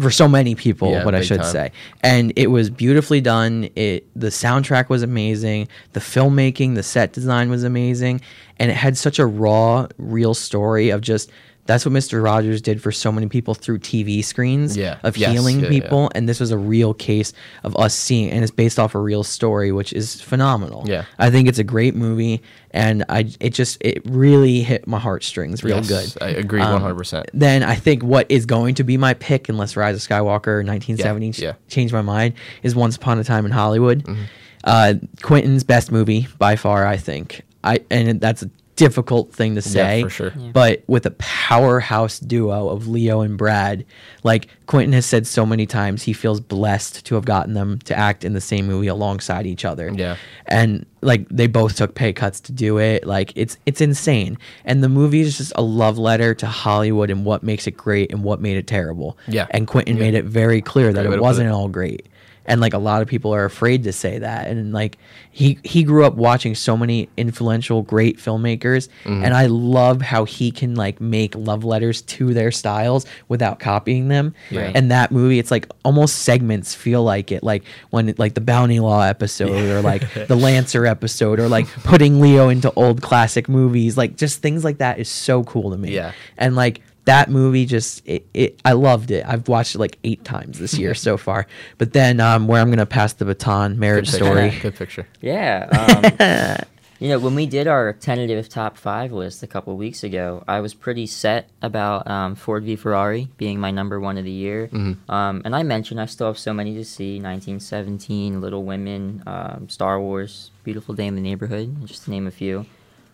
for 0.02 0.10
so 0.10 0.28
many 0.28 0.56
people. 0.56 0.92
Yeah, 0.92 1.04
what 1.06 1.14
I 1.14 1.22
should 1.22 1.42
time. 1.42 1.52
say 1.52 1.72
and 2.02 2.34
it 2.38 2.48
was 2.48 2.70
beautifully 2.70 3.22
done 3.22 3.70
it 3.76 4.08
the 4.16 4.28
soundtrack 4.28 4.90
was 4.90 5.04
amazing 5.04 5.68
the 5.94 6.00
filmmaking 6.00 6.76
the 6.76 6.84
set 6.84 7.14
design 7.14 7.50
was 7.50 7.64
amazing 7.64 8.20
and 8.58 8.72
it 8.72 8.74
had 8.74 8.98
such 8.98 9.20
a 9.20 9.26
raw 9.26 9.88
real 9.98 10.34
story 10.34 10.90
of 10.90 11.02
just 11.02 11.32
that's 11.66 11.86
what 11.86 11.94
Mr. 11.94 12.24
Rogers 12.24 12.62
did 12.62 12.82
for 12.82 12.92
so 12.92 13.12
many 13.12 13.28
people 13.28 13.54
through 13.56 13.80
TV 13.80 14.24
screens 14.24 14.78
Yeah. 14.78 14.98
of 15.04 15.18
Yes. 15.18 15.32
healing 15.32 15.58
Yeah, 15.60 15.64
yeah, 15.64 15.70
people 15.82 16.12
and 16.14 16.30
this 16.30 16.40
was 16.40 16.52
a 16.52 16.58
real 16.58 16.94
case 16.94 17.34
of 17.64 17.76
us 17.78 17.94
seeing 17.96 18.30
and 18.32 18.44
it's 18.44 18.52
based 18.52 18.78
off 18.80 18.94
a 18.96 19.00
real 19.00 19.24
story 19.24 19.72
which 19.72 19.92
is 19.94 20.22
phenomenal. 20.22 20.84
Yeah. 20.88 21.06
I 21.18 21.30
think 21.32 21.48
it's 21.48 21.58
a 21.60 21.64
great 21.64 21.96
movie 21.96 22.42
and 22.72 23.04
I 23.10 23.32
it 23.40 23.54
just 23.54 23.78
it 23.82 24.02
really 24.06 24.62
hit 24.62 24.86
my 24.88 25.00
heartstrings 25.00 25.64
real 25.64 25.78
Yes, 25.78 25.88
good. 26.14 26.24
I 26.24 26.30
agree 26.30 26.62
Um, 26.62 26.82
100%. 26.82 27.26
Then 27.34 27.64
I 27.64 27.76
think 27.76 28.04
what 28.04 28.26
is 28.30 28.46
going 28.46 28.76
to 28.76 28.84
be 28.84 28.98
my 28.98 29.14
pick, 29.16 29.50
unless 29.50 29.76
Rise 29.76 29.96
of 29.96 30.02
Skywalker 30.08 30.64
1970 30.66 31.32
ch- 31.32 31.40
yeah. 31.40 31.54
changed 31.68 31.94
my 31.94 32.02
mind, 32.02 32.34
is 32.64 32.76
Once 32.76 32.96
Upon 32.96 33.18
a 33.20 33.24
Time 33.24 33.46
in 33.46 33.52
Hollywood. 33.52 34.04
Mm-hmm. 34.04 34.22
Uh, 34.64 34.94
Quentin's 35.22 35.64
best 35.64 35.92
movie 35.92 36.28
by 36.38 36.56
far, 36.56 36.86
I 36.86 36.98
think. 36.98 37.42
I 37.64 37.80
and 37.90 38.20
that's 38.22 38.44
a 38.44 38.50
difficult 38.76 39.34
thing 39.34 39.56
to 39.56 39.62
say, 39.62 40.04
for 40.04 40.10
sure. 40.10 40.34
Yeah. 40.38 40.52
but 40.54 40.84
with 40.88 41.06
a 41.06 41.12
powerhouse 41.12 42.20
duo 42.20 42.70
of 42.70 42.88
Leo 42.88 43.22
and 43.22 43.38
Brad, 43.38 43.86
like 44.24 44.48
Quentin 44.66 44.94
has 44.94 45.06
said 45.06 45.26
so 45.28 45.46
many 45.46 45.66
times, 45.66 46.04
he 46.04 46.12
feels 46.14 46.40
blessed 46.40 47.06
to 47.06 47.16
have 47.16 47.26
gotten 47.26 47.54
them 47.54 47.80
to 47.86 47.98
act 47.98 48.26
in 48.26 48.34
the 48.34 48.42
same 48.42 48.68
movie 48.68 48.88
alongside 48.88 49.46
each 49.46 49.64
other 49.66 49.92
Yeah. 49.94 50.18
and 50.48 50.86
like 51.02 51.28
they 51.30 51.48
both 51.48 51.76
took 51.76 51.94
pay 51.96 52.12
cuts 52.14 52.40
to 52.42 52.52
do 52.52 52.80
it 52.80 53.06
like 53.06 53.32
it's 53.36 53.58
it's 53.68 53.80
insane 53.80 54.40
and 54.64 54.84
the 54.84 54.90
movie 54.90 55.22
is 55.22 55.38
just 55.38 55.54
a 55.56 55.62
love 55.62 56.00
letter 56.00 56.34
to 56.34 56.48
hollywood 56.48 57.12
and 57.12 57.26
what 57.26 57.44
makes 57.44 57.68
it 57.68 57.78
great 57.78 58.12
and 58.12 58.24
what 58.24 58.42
made 58.42 58.58
it 58.58 58.66
terrible 58.66 59.16
Yeah. 59.28 59.46
and 59.52 59.68
quentin 59.68 60.00
made 60.00 60.16
it 60.16 60.26
very 60.26 60.62
clear 60.62 60.92
that 60.92 61.06
it 61.06 61.22
wasn't 61.22 61.50
it. 61.50 61.52
all 61.52 61.68
great 61.68 62.08
and 62.48 62.62
like 62.62 62.74
a 62.74 62.78
lot 62.78 63.02
of 63.02 63.08
people 63.08 63.34
are 63.34 63.46
afraid 63.46 63.84
to 63.84 63.92
say 63.92 64.20
that 64.20 64.48
and 64.48 64.72
like 64.74 64.98
he 65.32 65.58
he 65.64 65.84
grew 65.84 66.06
up 66.06 66.16
watching 66.16 66.54
so 66.56 66.78
many 66.78 67.10
influential 67.18 67.82
great 67.82 68.18
filmmakers 68.18 68.88
Mm-hmm. 69.04 69.24
and 69.24 69.34
i 69.34 69.46
love 69.48 70.02
how 70.02 70.26
he 70.26 70.52
can 70.52 70.76
like 70.76 71.00
make 71.02 71.34
love 71.36 71.64
letters 71.64 72.02
to 72.04 72.34
their 72.34 72.52
styles 72.52 73.06
without 73.28 73.60
copying 73.60 74.08
them 74.08 74.34
Right. 74.52 74.76
and 74.76 74.92
that 74.92 75.12
movie 75.12 75.40
it's 75.40 75.52
like 75.52 75.68
almost 75.84 76.20
segments 76.20 76.74
feel 76.76 77.04
like 77.04 77.32
it 77.32 77.44
like 77.44 77.64
when 77.90 78.14
like 78.18 78.34
the 78.36 78.42
bounty 78.42 78.80
law 78.80 79.02
episode 79.04 79.52
or 79.70 79.82
like 79.82 80.02
the 80.28 80.36
lancer 80.36 80.86
episode 80.86 81.40
or 81.40 81.48
like 81.50 81.68
putting 81.84 82.20
leo 82.22 82.50
into 82.50 82.72
old 82.74 83.02
classic 83.02 83.50
movies 83.50 83.98
like 83.98 84.16
just 84.18 84.42
things 84.42 84.64
like 84.64 84.78
that 84.78 85.00
is 85.00 85.10
so 85.10 85.44
cool 85.44 85.72
to 85.72 85.78
me 85.78 85.94
Yeah. 85.96 86.12
and 86.38 86.56
like 86.56 86.82
that 87.06 87.30
movie 87.30 87.66
just 87.66 88.02
it, 88.06 88.26
it 88.34 88.60
i 88.66 88.72
loved 88.74 89.12
it 89.12 89.24
i've 89.28 89.48
watched 89.48 89.76
it 89.76 89.80
like 89.80 89.98
eight 90.04 90.24
times 90.24 90.60
this 90.60 90.74
year 90.78 90.94
so 90.94 91.18
far 91.18 91.46
but 91.78 91.94
then 91.94 92.20
um 92.20 92.48
where 92.48 92.62
i'm 92.62 92.70
gonna 92.70 92.86
pass 92.86 93.14
the 93.14 93.26
baton 93.26 93.78
marriage 93.80 94.10
Good 94.12 94.16
story 94.16 94.50
Good 94.62 94.76
picture. 94.76 95.08
Yeah. 95.22 96.58
Um, 96.66 96.68
You 96.98 97.10
know, 97.10 97.20
when 97.20 97.36
we 97.36 97.46
did 97.46 97.68
our 97.68 97.92
tentative 97.92 98.48
top 98.48 98.78
five 98.78 99.12
list 99.12 99.44
a 99.44 99.48
couple 99.48 99.76
weeks 99.76 100.02
ago, 100.02 100.46
I 100.48 100.62
was 100.62 100.74
pretty 100.74 101.06
set 101.08 101.50
about 101.62 102.10
um, 102.10 102.36
Ford 102.36 102.64
v 102.64 102.78
Ferrari 102.78 103.28
being 103.36 103.60
my 103.60 103.70
number 103.70 104.00
one 104.00 104.18
of 104.18 104.24
the 104.24 104.32
year. 104.32 104.70
Um, 104.74 105.42
and 105.44 105.54
I 105.54 105.64
mentioned 105.64 106.00
I 106.00 106.06
still 106.06 106.28
have 106.28 106.38
so 106.40 106.54
many 106.54 106.74
to 106.76 106.86
see 106.86 107.20
1917, 107.20 108.40
Little 108.40 108.64
Women, 108.64 109.22
um, 109.28 109.68
Star 109.68 110.00
Wars, 110.00 110.52
Beautiful 110.64 110.96
Day 110.96 111.06
in 111.08 111.16
the 111.16 111.22
Neighborhood, 111.22 111.86
just 111.86 112.06
to 112.06 112.12
name 112.12 112.28
a 112.28 112.32
few. 112.32 112.66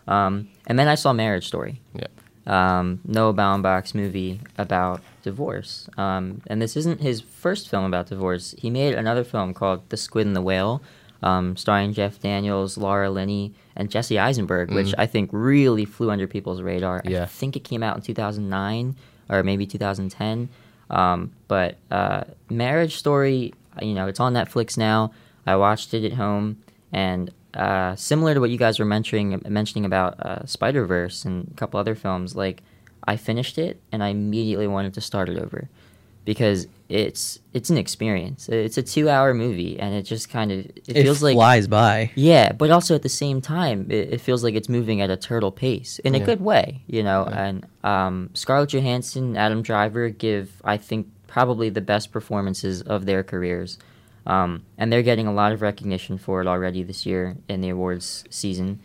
Um, 0.08 0.50
and 0.68 0.78
then 0.78 0.88
I 0.88 0.94
saw 0.94 1.12
Marriage 1.12 1.48
Story 1.48 1.82
Yeah. 1.96 2.06
Um, 2.48 3.00
Noah 3.06 3.34
Baumbach's 3.34 3.94
movie 3.94 4.42
about 4.58 5.02
divorce. 5.24 5.90
Um, 5.98 6.42
and 6.48 6.62
this 6.62 6.76
isn't 6.76 7.02
his 7.02 7.22
first 7.22 7.70
film 7.70 7.86
about 7.86 8.08
divorce. 8.08 8.56
He 8.58 8.70
made 8.70 8.96
another 8.96 9.24
film 9.24 9.54
called 9.54 9.88
The 9.90 9.98
Squid 9.98 10.28
and 10.28 10.36
the 10.36 10.42
Whale, 10.42 10.82
um, 11.24 11.56
starring 11.56 11.94
Jeff 11.94 12.20
Daniels, 12.20 12.78
Laura 12.78 13.10
Linney, 13.10 13.54
and 13.76 13.90
Jesse 13.92 14.18
Eisenberg, 14.18 14.72
which 14.72 14.94
I 14.98 15.06
think 15.06 15.30
really 15.32 15.86
flew 15.86 16.10
under 16.10 16.28
people's 16.28 16.62
radar. 16.62 17.02
I 17.24 17.26
think 17.26 17.56
it 17.56 17.64
came 17.64 17.84
out 17.84 17.96
in 17.96 18.02
2009 18.02 18.96
or 19.30 19.44
maybe 19.44 19.66
2010. 19.68 20.50
Um, 20.90 21.32
but 21.48 21.78
uh, 21.90 22.24
Marriage 22.50 22.98
Story, 22.98 23.54
you 23.82 23.94
know, 23.94 24.08
it's 24.08 24.20
on 24.20 24.34
Netflix 24.34 24.78
now. 24.78 25.14
I 25.46 25.56
watched 25.56 25.94
it 25.94 26.04
at 26.04 26.14
home, 26.14 26.62
and 26.92 27.32
uh, 27.54 27.96
similar 27.96 28.34
to 28.34 28.40
what 28.40 28.50
you 28.50 28.58
guys 28.58 28.80
were 28.80 28.86
mentioning 28.86 29.42
mentioning 29.48 29.86
about 29.86 30.20
uh, 30.20 30.46
Spider 30.46 30.86
Verse 30.86 31.26
and 31.26 31.50
a 31.52 31.56
couple 31.56 31.80
other 31.80 31.96
films, 31.96 32.36
like 32.36 32.62
I 33.04 33.18
finished 33.18 33.58
it 33.58 33.80
and 33.92 34.04
I 34.04 34.10
immediately 34.10 34.68
wanted 34.68 34.94
to 34.96 35.02
start 35.02 35.28
it 35.30 35.38
over 35.38 35.70
because 36.24 36.68
it's 36.88 37.40
it's 37.54 37.70
an 37.70 37.78
experience. 37.78 38.48
It's 38.48 38.78
a 38.78 38.84
two 38.84 39.10
hour 39.10 39.34
movie, 39.34 39.80
and 39.80 39.96
it 39.96 40.04
just 40.04 40.30
kind 40.30 40.52
of 40.52 40.60
it, 40.60 40.84
It 40.88 41.04
feels 41.04 41.24
like 41.24 41.36
flies 41.36 41.68
by. 41.68 42.12
yeah, 42.16 42.52
but 42.52 42.70
also 42.70 42.96
at 42.96 43.02
the 43.02 43.10
same 43.10 43.42
time, 43.42 43.88
it, 43.90 44.14
it 44.14 44.22
feels 44.22 44.44
like 44.44 44.54
it's 44.56 44.70
moving 44.70 45.02
at 45.02 45.10
a 45.10 45.18
turtle 45.18 45.52
pace 45.52 46.00
in 46.00 46.14
a 46.16 46.20
good 46.20 46.42
way, 46.42 46.82
you 46.88 47.02
know. 47.04 47.26
Yeah. 47.28 47.44
And 47.46 47.66
um, 47.84 48.30
Scarlett 48.34 48.70
Johansson, 48.74 49.36
Adam 49.36 49.62
Driver 49.62 50.10
give, 50.10 50.62
I 50.64 50.78
think, 50.78 51.08
probably 51.28 51.70
the 51.70 51.82
best 51.82 52.12
performances 52.12 52.82
of 52.82 53.06
their 53.06 53.24
careers, 53.24 53.78
um, 54.26 54.64
and 54.78 54.92
they're 54.92 55.02
getting 55.04 55.28
a 55.28 55.34
lot 55.34 55.52
of 55.52 55.62
recognition 55.62 56.18
for 56.18 56.42
it 56.42 56.48
already 56.48 56.84
this 56.84 57.06
year 57.06 57.36
in 57.48 57.62
the 57.62 57.70
awards 57.70 58.24
season. 58.30 58.80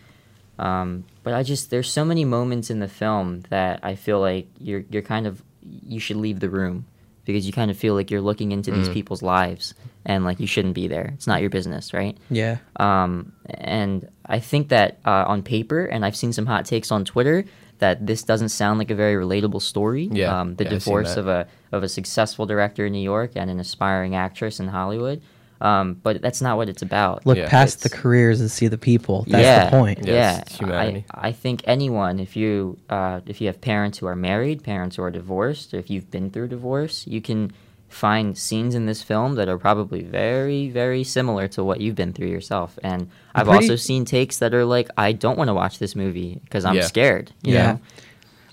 Um, 0.58 1.04
but 1.22 1.34
I 1.34 1.42
just 1.42 1.70
there's 1.70 1.90
so 1.90 2.04
many 2.04 2.24
moments 2.24 2.70
in 2.70 2.80
the 2.80 2.88
film 2.88 3.42
that 3.50 3.80
I 3.82 3.94
feel 3.94 4.20
like 4.20 4.46
you're 4.58 4.84
you're 4.90 5.02
kind 5.02 5.26
of 5.26 5.42
you 5.62 6.00
should 6.00 6.16
leave 6.16 6.40
the 6.40 6.48
room 6.48 6.86
because 7.26 7.46
you 7.46 7.52
kind 7.52 7.70
of 7.70 7.76
feel 7.76 7.94
like 7.94 8.10
you're 8.10 8.20
looking 8.22 8.52
into 8.52 8.70
these 8.70 8.88
Mhm. 8.88 8.92
people's 8.94 9.20
lives 9.20 9.74
and 10.04 10.24
like 10.24 10.38
you 10.40 10.46
shouldn't 10.46 10.74
be 10.74 10.86
there. 10.86 11.10
It's 11.14 11.26
not 11.26 11.40
your 11.40 11.50
business, 11.50 11.92
right? 11.92 12.16
Yeah. 12.30 12.58
Um, 12.76 13.32
and 13.50 14.08
I 14.24 14.38
think 14.38 14.68
that 14.68 14.98
uh, 15.04 15.24
on 15.26 15.42
paper, 15.42 15.84
and 15.84 16.04
I've 16.06 16.14
seen 16.16 16.32
some 16.32 16.46
hot 16.46 16.64
takes 16.66 16.90
on 16.92 17.04
Twitter 17.04 17.44
that 17.78 18.06
this 18.06 18.22
doesn't 18.22 18.50
sound 18.50 18.78
like 18.78 18.90
a 18.90 18.94
very 18.94 19.14
relatable 19.22 19.62
story. 19.62 20.08
Yeah, 20.10 20.40
um, 20.40 20.56
the 20.56 20.64
yeah, 20.64 20.70
divorce 20.70 21.16
of 21.16 21.28
a 21.28 21.46
of 21.72 21.82
a 21.82 21.88
successful 21.88 22.46
director 22.46 22.86
in 22.86 22.92
New 22.92 23.02
York 23.02 23.32
and 23.36 23.50
an 23.50 23.60
aspiring 23.60 24.14
actress 24.14 24.60
in 24.60 24.68
Hollywood. 24.68 25.20
Um, 25.60 25.94
but 26.02 26.20
that's 26.20 26.42
not 26.42 26.58
what 26.58 26.68
it's 26.68 26.82
about. 26.82 27.24
Look 27.24 27.38
Yeah. 27.38 27.48
past 27.48 27.82
the 27.82 27.88
careers 27.88 28.40
and 28.42 28.50
see 28.50 28.68
the 28.68 28.76
people. 28.76 29.24
That's 29.26 29.42
yeah, 29.42 29.64
the 29.64 29.70
point. 29.70 30.00
Yeah, 30.02 30.12
Yeah, 30.12 30.40
it's 30.40 30.58
humanity. 30.58 31.04
I, 31.10 31.28
I 31.28 31.32
think 31.32 31.62
anyone, 31.64 32.18
if 32.18 32.36
you 32.36 32.76
uh, 32.90 33.20
if 33.26 33.40
you 33.40 33.46
have 33.46 33.60
parents 33.60 33.98
who 33.98 34.06
are 34.06 34.16
married, 34.16 34.62
parents 34.62 34.96
who 34.96 35.02
are 35.02 35.10
divorced, 35.10 35.72
or 35.72 35.78
if 35.78 35.88
you've 35.88 36.10
been 36.10 36.30
through 36.30 36.48
divorce, 36.48 37.06
you 37.06 37.20
can 37.22 37.52
find 37.96 38.36
scenes 38.36 38.74
in 38.74 38.84
this 38.84 39.02
film 39.02 39.36
that 39.36 39.48
are 39.48 39.56
probably 39.56 40.02
very, 40.02 40.68
very 40.68 41.02
similar 41.02 41.48
to 41.48 41.64
what 41.64 41.80
you've 41.80 41.94
been 41.94 42.12
through 42.12 42.28
yourself. 42.28 42.78
And 42.82 43.08
I've 43.34 43.46
pretty- 43.46 43.64
also 43.64 43.76
seen 43.76 44.04
takes 44.04 44.38
that 44.38 44.52
are 44.52 44.66
like, 44.66 44.88
I 44.98 45.12
don't 45.12 45.38
want 45.38 45.48
to 45.48 45.54
watch 45.54 45.78
this 45.78 45.96
movie 45.96 46.38
because 46.44 46.64
I'm 46.66 46.74
Yeah. 46.76 46.82
scared. 46.82 47.32
You 47.42 47.54
Yeah. 47.54 47.66
know? 47.72 47.80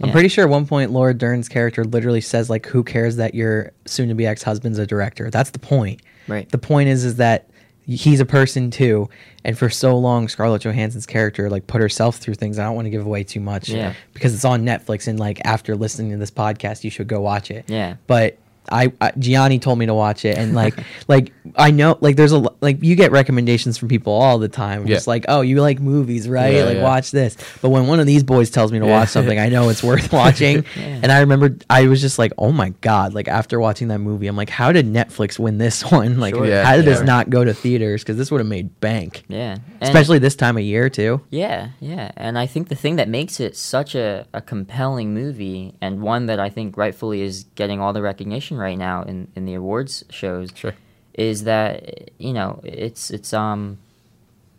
I'm 0.01 0.07
Yeah. 0.07 0.11
pretty 0.13 0.29
sure 0.29 0.45
at 0.45 0.49
one 0.49 0.65
point 0.65 0.91
Laura 0.91 1.13
Dern's 1.13 1.49
character 1.49 1.83
literally 1.83 2.21
says 2.21 2.49
like, 2.49 2.65
"Who 2.67 2.83
cares 2.83 3.17
that 3.17 3.35
your 3.35 3.71
soon-to-be 3.85 4.25
ex-husband's 4.25 4.79
a 4.79 4.87
director?" 4.87 5.29
That's 5.29 5.51
the 5.51 5.59
point. 5.59 6.01
Right. 6.27 6.49
The 6.49 6.57
point 6.57 6.87
is, 6.89 7.03
is 7.03 7.15
that 7.17 7.47
he's 7.85 8.21
a 8.21 8.25
person 8.25 8.71
too, 8.71 9.09
and 9.43 9.57
for 9.57 9.69
so 9.69 9.97
long, 9.97 10.29
Scarlett 10.29 10.61
Johansson's 10.61 11.05
character 11.05 11.49
like 11.49 11.67
put 11.67 11.81
herself 11.81 12.15
through 12.17 12.35
things. 12.35 12.57
I 12.57 12.63
don't 12.63 12.75
want 12.75 12.85
to 12.85 12.89
give 12.89 13.05
away 13.05 13.23
too 13.23 13.41
much, 13.41 13.67
Yeah. 13.69 13.91
because 14.13 14.33
it's 14.33 14.45
on 14.45 14.65
Netflix, 14.65 15.07
and 15.07 15.19
like 15.19 15.41
after 15.43 15.75
listening 15.75 16.11
to 16.11 16.17
this 16.17 16.31
podcast, 16.31 16.83
you 16.85 16.89
should 16.89 17.07
go 17.07 17.19
watch 17.19 17.51
it. 17.51 17.65
Yeah. 17.67 17.95
But 18.07 18.37
I, 18.71 18.91
I 19.01 19.11
Gianni 19.17 19.59
told 19.59 19.77
me 19.79 19.85
to 19.87 19.93
watch 19.93 20.25
it, 20.25 20.37
and 20.37 20.53
like 20.55 20.75
like 21.07 21.33
I 21.55 21.71
know 21.71 21.97
like 22.01 22.15
there's 22.15 22.31
a 22.31 22.39
like 22.61 22.81
you 22.83 22.95
get 22.95 23.11
recommendations 23.11 23.77
from 23.77 23.89
people 23.89 24.13
all 24.13 24.39
the 24.39 24.47
time, 24.47 24.87
just 24.87 25.07
like 25.07 25.25
oh 25.27 25.41
you 25.41 25.61
like 25.61 25.79
movies 25.79 26.29
right, 26.29 26.55
Yeah, 26.55 26.63
like 26.63 26.77
yeah. 26.77 26.83
watch 26.83 27.11
this. 27.11 27.35
But 27.61 27.69
when 27.69 27.87
one 27.87 27.99
of 27.99 28.05
these 28.05 28.23
boys 28.23 28.49
tells 28.49 28.71
me 28.71 28.79
to 28.79 28.85
Yeah. 28.85 28.91
watch 28.91 29.09
something, 29.09 29.37
I 29.39 29.49
know 29.49 29.69
it's 29.69 29.83
worth 29.83 30.11
watching. 30.13 30.65
Yeah. 30.77 30.99
And 31.03 31.11
I 31.11 31.19
remember 31.19 31.57
I 31.69 31.87
was 31.87 32.01
just 32.01 32.17
like, 32.19 32.31
oh 32.37 32.51
my 32.51 32.69
god! 32.81 33.13
Like 33.13 33.27
after 33.27 33.59
watching 33.59 33.89
that 33.89 33.99
movie, 33.99 34.27
I'm 34.27 34.35
like, 34.37 34.49
how 34.49 34.71
did 34.71 34.85
Netflix 34.87 35.37
win 35.37 35.57
this 35.57 35.83
one? 35.91 36.19
Like, 36.19 36.35
Sure. 36.35 36.45
Yeah, 36.45 36.63
how 36.65 36.75
did 36.75 36.85
this 36.85 37.01
not 37.01 37.29
go 37.29 37.43
to 37.43 37.53
theaters? 37.53 38.01
Because 38.03 38.17
this 38.17 38.31
would 38.31 38.39
have 38.39 38.47
made 38.47 38.79
bank, 38.79 39.23
Yeah. 39.27 39.53
And- 39.53 39.63
especially 39.81 40.19
this 40.19 40.35
time 40.35 40.57
of 40.57 40.63
year 40.63 40.89
too. 40.89 41.21
Yeah, 41.29 41.69
yeah. 41.79 42.11
And 42.15 42.37
I 42.39 42.45
think 42.45 42.69
the 42.69 42.75
thing 42.75 42.95
that 42.95 43.09
makes 43.09 43.39
it 43.39 43.55
such 43.57 43.95
a, 43.95 44.25
a 44.33 44.41
compelling 44.41 45.13
movie 45.13 45.73
and 45.81 46.01
one 46.01 46.27
that 46.27 46.39
I 46.39 46.49
think 46.49 46.77
rightfully 46.77 47.21
is 47.21 47.43
getting 47.55 47.79
all 47.81 47.93
the 47.93 48.01
recognition 48.01 48.52
right 48.57 48.77
now 48.77 49.03
in, 49.03 49.27
in 49.35 49.45
the 49.45 49.53
awards 49.55 50.03
shows 50.09 50.49
Sure. 50.55 50.73
is 51.13 51.43
that 51.45 52.11
you 52.19 52.33
know, 52.33 52.59
it's 52.63 53.09
it's 53.11 53.33
um 53.33 53.77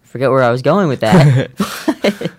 forget 0.02 0.30
where 0.30 0.42
I 0.42 0.50
was 0.50 0.62
going 0.62 0.88
with 0.88 1.00
that. 1.00 1.50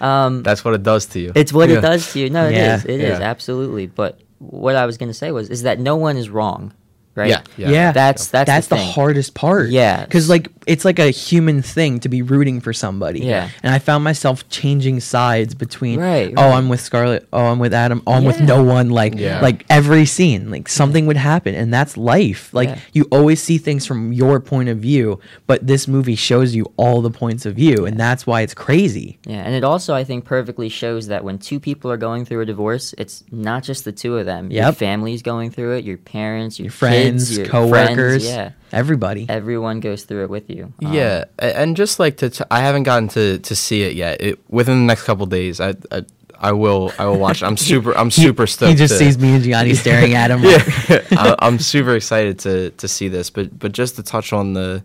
um 0.00 0.42
That's 0.42 0.64
what 0.64 0.74
it 0.74 0.82
does 0.82 1.06
to 1.06 1.20
you. 1.20 1.32
it's 1.34 1.52
what 1.52 1.68
Yeah. 1.68 1.78
it 1.78 1.80
does 1.82 2.12
to 2.12 2.20
you. 2.20 2.30
No, 2.30 2.46
it 2.46 2.52
is. 2.52 2.84
Yeah. 2.84 2.90
It 2.90 3.00
is 3.00 3.18
Yeah. 3.18 3.24
absolutely. 3.30 3.86
But 3.86 4.20
what 4.38 4.76
I 4.76 4.86
was 4.86 4.96
going 4.98 5.08
to 5.10 5.14
say 5.14 5.30
was 5.32 5.50
is 5.50 5.62
that 5.62 5.80
no 5.80 5.96
one 5.96 6.16
is 6.16 6.30
wrong, 6.30 6.72
right? 7.14 7.30
Yeah. 7.30 7.42
Yeah. 7.56 7.70
Yeah. 7.70 7.92
That's 7.92 8.28
that's, 8.28 8.46
That's, 8.48 8.68
the, 8.68 8.76
thing. 8.76 8.92
hardest 8.92 9.34
part. 9.34 9.70
Yeah. 9.70 10.04
because 10.04 10.28
like 10.28 10.48
it's 10.68 10.84
like 10.84 10.98
a 10.98 11.10
human 11.10 11.62
thing 11.62 11.98
to 12.00 12.08
be 12.08 12.22
rooting 12.22 12.60
for 12.60 12.72
somebody. 12.72 13.20
Yeah. 13.20 13.48
and 13.62 13.74
I 13.74 13.78
found 13.78 14.04
myself 14.04 14.48
changing 14.48 15.00
sides 15.00 15.54
between. 15.54 15.98
Right, 15.98 16.32
Oh, 16.36 16.42
right. 16.48 16.56
I'm 16.56 16.68
with 16.68 16.80
Scarlett. 16.80 17.26
Oh, 17.32 17.46
I'm 17.46 17.58
with 17.58 17.74
Adam. 17.74 18.02
Oh, 18.06 18.12
I'm 18.12 18.24
with 18.24 18.40
no 18.40 18.62
one. 18.62 18.90
Like 18.90 19.14
Yeah. 19.16 19.40
like 19.40 19.64
every 19.70 20.04
scene, 20.06 20.50
like 20.50 20.68
something 20.68 21.06
would 21.06 21.16
happen, 21.16 21.54
and 21.54 21.72
that's 21.72 21.96
life. 21.96 22.52
Like 22.52 22.68
Yeah. 22.68 22.78
you 22.92 23.04
always 23.10 23.42
see 23.42 23.58
things 23.58 23.86
from 23.86 24.12
your 24.12 24.38
point 24.40 24.68
of 24.68 24.78
view, 24.78 25.18
but 25.46 25.66
this 25.66 25.88
movie 25.88 26.14
shows 26.16 26.54
you 26.54 26.66
all 26.76 27.00
the 27.02 27.10
points 27.10 27.46
of 27.46 27.54
view, 27.56 27.86
and 27.86 27.98
that's 27.98 28.26
why 28.26 28.42
it's 28.42 28.54
crazy. 28.54 29.18
Yeah, 29.26 29.38
and 29.46 29.54
it 29.54 29.64
also 29.64 29.94
I 29.94 30.04
think 30.04 30.24
perfectly 30.24 30.68
shows 30.68 31.06
that 31.08 31.24
when 31.24 31.38
two 31.38 31.58
people 31.58 31.90
are 31.90 31.96
going 31.96 32.24
through 32.24 32.42
a 32.42 32.46
divorce, 32.46 32.94
it's 32.98 33.24
not 33.32 33.62
just 33.64 33.84
the 33.84 33.92
two 33.92 34.16
of 34.18 34.26
them. 34.26 34.50
Your 34.50 34.64
Yep. 34.66 34.76
family's 34.76 35.22
going 35.22 35.50
through 35.50 35.76
it. 35.76 35.84
Your 35.84 35.96
parents, 35.98 36.58
your, 36.58 36.64
Your 36.66 36.72
friends, 36.72 37.28
kids, 37.28 37.38
your 37.38 37.46
coworkers, 37.46 38.24
friends, 38.24 38.26
yeah, 38.26 38.50
everybody. 38.72 39.26
everyone 39.28 39.80
goes 39.80 40.04
through 40.04 40.24
it 40.24 40.30
with 40.30 40.48
you. 40.50 40.72
Um, 40.84 40.92
Yeah, 40.92 41.24
and 41.38 41.76
just 41.76 41.98
like 41.98 42.16
to, 42.18 42.30
t- 42.30 42.44
I 42.50 42.60
haven't 42.60 42.84
gotten 42.84 43.08
to, 43.10 43.38
to 43.38 43.56
see 43.56 43.82
it 43.82 43.94
yet. 43.96 44.20
It, 44.20 44.38
within 44.50 44.78
the 44.80 44.84
next 44.86 45.04
couple 45.04 45.26
days, 45.26 45.60
I, 45.60 45.74
I 45.90 46.04
I 46.40 46.52
will 46.52 46.92
I 47.00 47.04
will 47.06 47.18
watch. 47.18 47.42
it. 47.42 47.46
I'm 47.46 47.56
super 47.70 47.92
I'm 47.98 48.10
He- 48.10 48.22
super 48.22 48.46
stoked. 48.46 48.70
He 48.70 48.76
just 48.76 48.92
to- 48.92 48.98
sees 48.98 49.18
me 49.18 49.34
and 49.34 49.42
Gianni 49.42 49.74
staring 49.74 50.14
at 50.14 50.30
him. 50.30 50.42
yeah, 50.44 51.02
I, 51.10 51.34
I'm 51.40 51.58
super 51.58 51.96
excited 51.96 52.38
to 52.40 52.70
to 52.70 52.86
see 52.86 53.08
this. 53.08 53.28
But 53.30 53.58
but 53.58 53.72
just 53.72 53.96
to 53.96 54.02
touch 54.04 54.32
on 54.32 54.52
the 54.52 54.84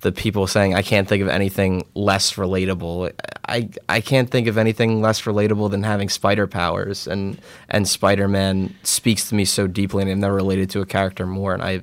the 0.00 0.12
people 0.12 0.46
saying 0.46 0.74
I 0.74 0.82
can't 0.82 1.08
think 1.08 1.22
of 1.22 1.28
anything 1.28 1.84
less 1.94 2.34
relatable. 2.34 3.12
I 3.48 3.68
I 3.88 4.00
can't 4.00 4.30
think 4.30 4.46
of 4.46 4.58
anything 4.58 5.00
less 5.00 5.22
relatable 5.22 5.70
than 5.70 5.82
having 5.82 6.08
spider 6.08 6.46
powers 6.46 7.06
and 7.06 7.38
and 7.68 7.88
Spider 7.88 8.28
Man 8.28 8.74
speaks 8.82 9.28
to 9.30 9.34
me 9.34 9.44
so 9.44 9.66
deeply 9.66 10.02
and 10.02 10.10
I've 10.10 10.18
never 10.18 10.34
related 10.34 10.70
to 10.70 10.80
a 10.80 10.86
character 10.86 11.26
more 11.26 11.54
and 11.54 11.62
I 11.62 11.80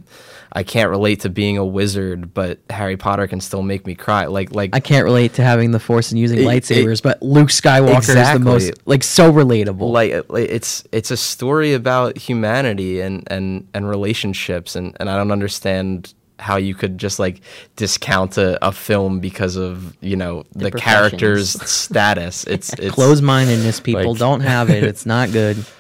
I 0.55 0.61
can't 0.61 0.91
relate 0.91 1.21
to 1.21 1.29
being 1.29 1.57
a 1.57 1.65
wizard, 1.65 2.31
but 2.35 2.59
Harry 2.69 2.95
Potter 2.95 3.25
can 3.27 3.41
still 3.41 3.63
make 3.63 3.87
me 3.87 3.95
cry. 3.95 4.25
Like 4.27 4.53
like 4.53 4.69
I 4.75 4.79
can't 4.79 5.03
relate 5.03 5.33
to 5.35 5.43
having 5.43 5.71
the 5.71 5.79
Force 5.79 6.11
and 6.11 6.19
using 6.19 6.39
It- 6.39 6.45
lightsabers, 6.45 7.01
but 7.01 7.21
Luke 7.23 7.49
Skywalker 7.49 8.15
is 8.15 8.33
the 8.33 8.39
most 8.39 8.73
like 8.85 9.03
so 9.03 9.31
relatable. 9.33 9.91
like, 9.91 10.29
like 10.29 10.49
it's 10.49 10.83
it's 10.91 11.09
a 11.09 11.17
story 11.17 11.73
about 11.73 12.17
humanity 12.17 13.01
and 13.01 13.23
and 13.31 13.67
and 13.73 13.89
relationships 13.89 14.75
and 14.75 14.95
and 14.99 15.09
I 15.09 15.17
don't 15.17 15.31
understand 15.31 16.13
how 16.39 16.57
you 16.57 16.73
could 16.75 16.97
just 16.97 17.19
like 17.19 17.41
discount 17.75 18.37
a, 18.37 18.63
a 18.65 18.71
film 18.71 19.19
because 19.19 19.55
of 19.55 19.95
you 20.01 20.15
know 20.15 20.43
the, 20.53 20.69
The 20.69 20.71
character's 20.71 21.49
status 21.69 22.43
it's 22.45 22.73
it's 22.73 22.93
Close-mindedness, 22.95 23.79
people 23.79 24.11
like- 24.11 24.19
don't 24.19 24.41
have 24.41 24.69
it. 24.69 24.83
It's 24.83 25.05
not 25.05 25.31
good. 25.31 25.57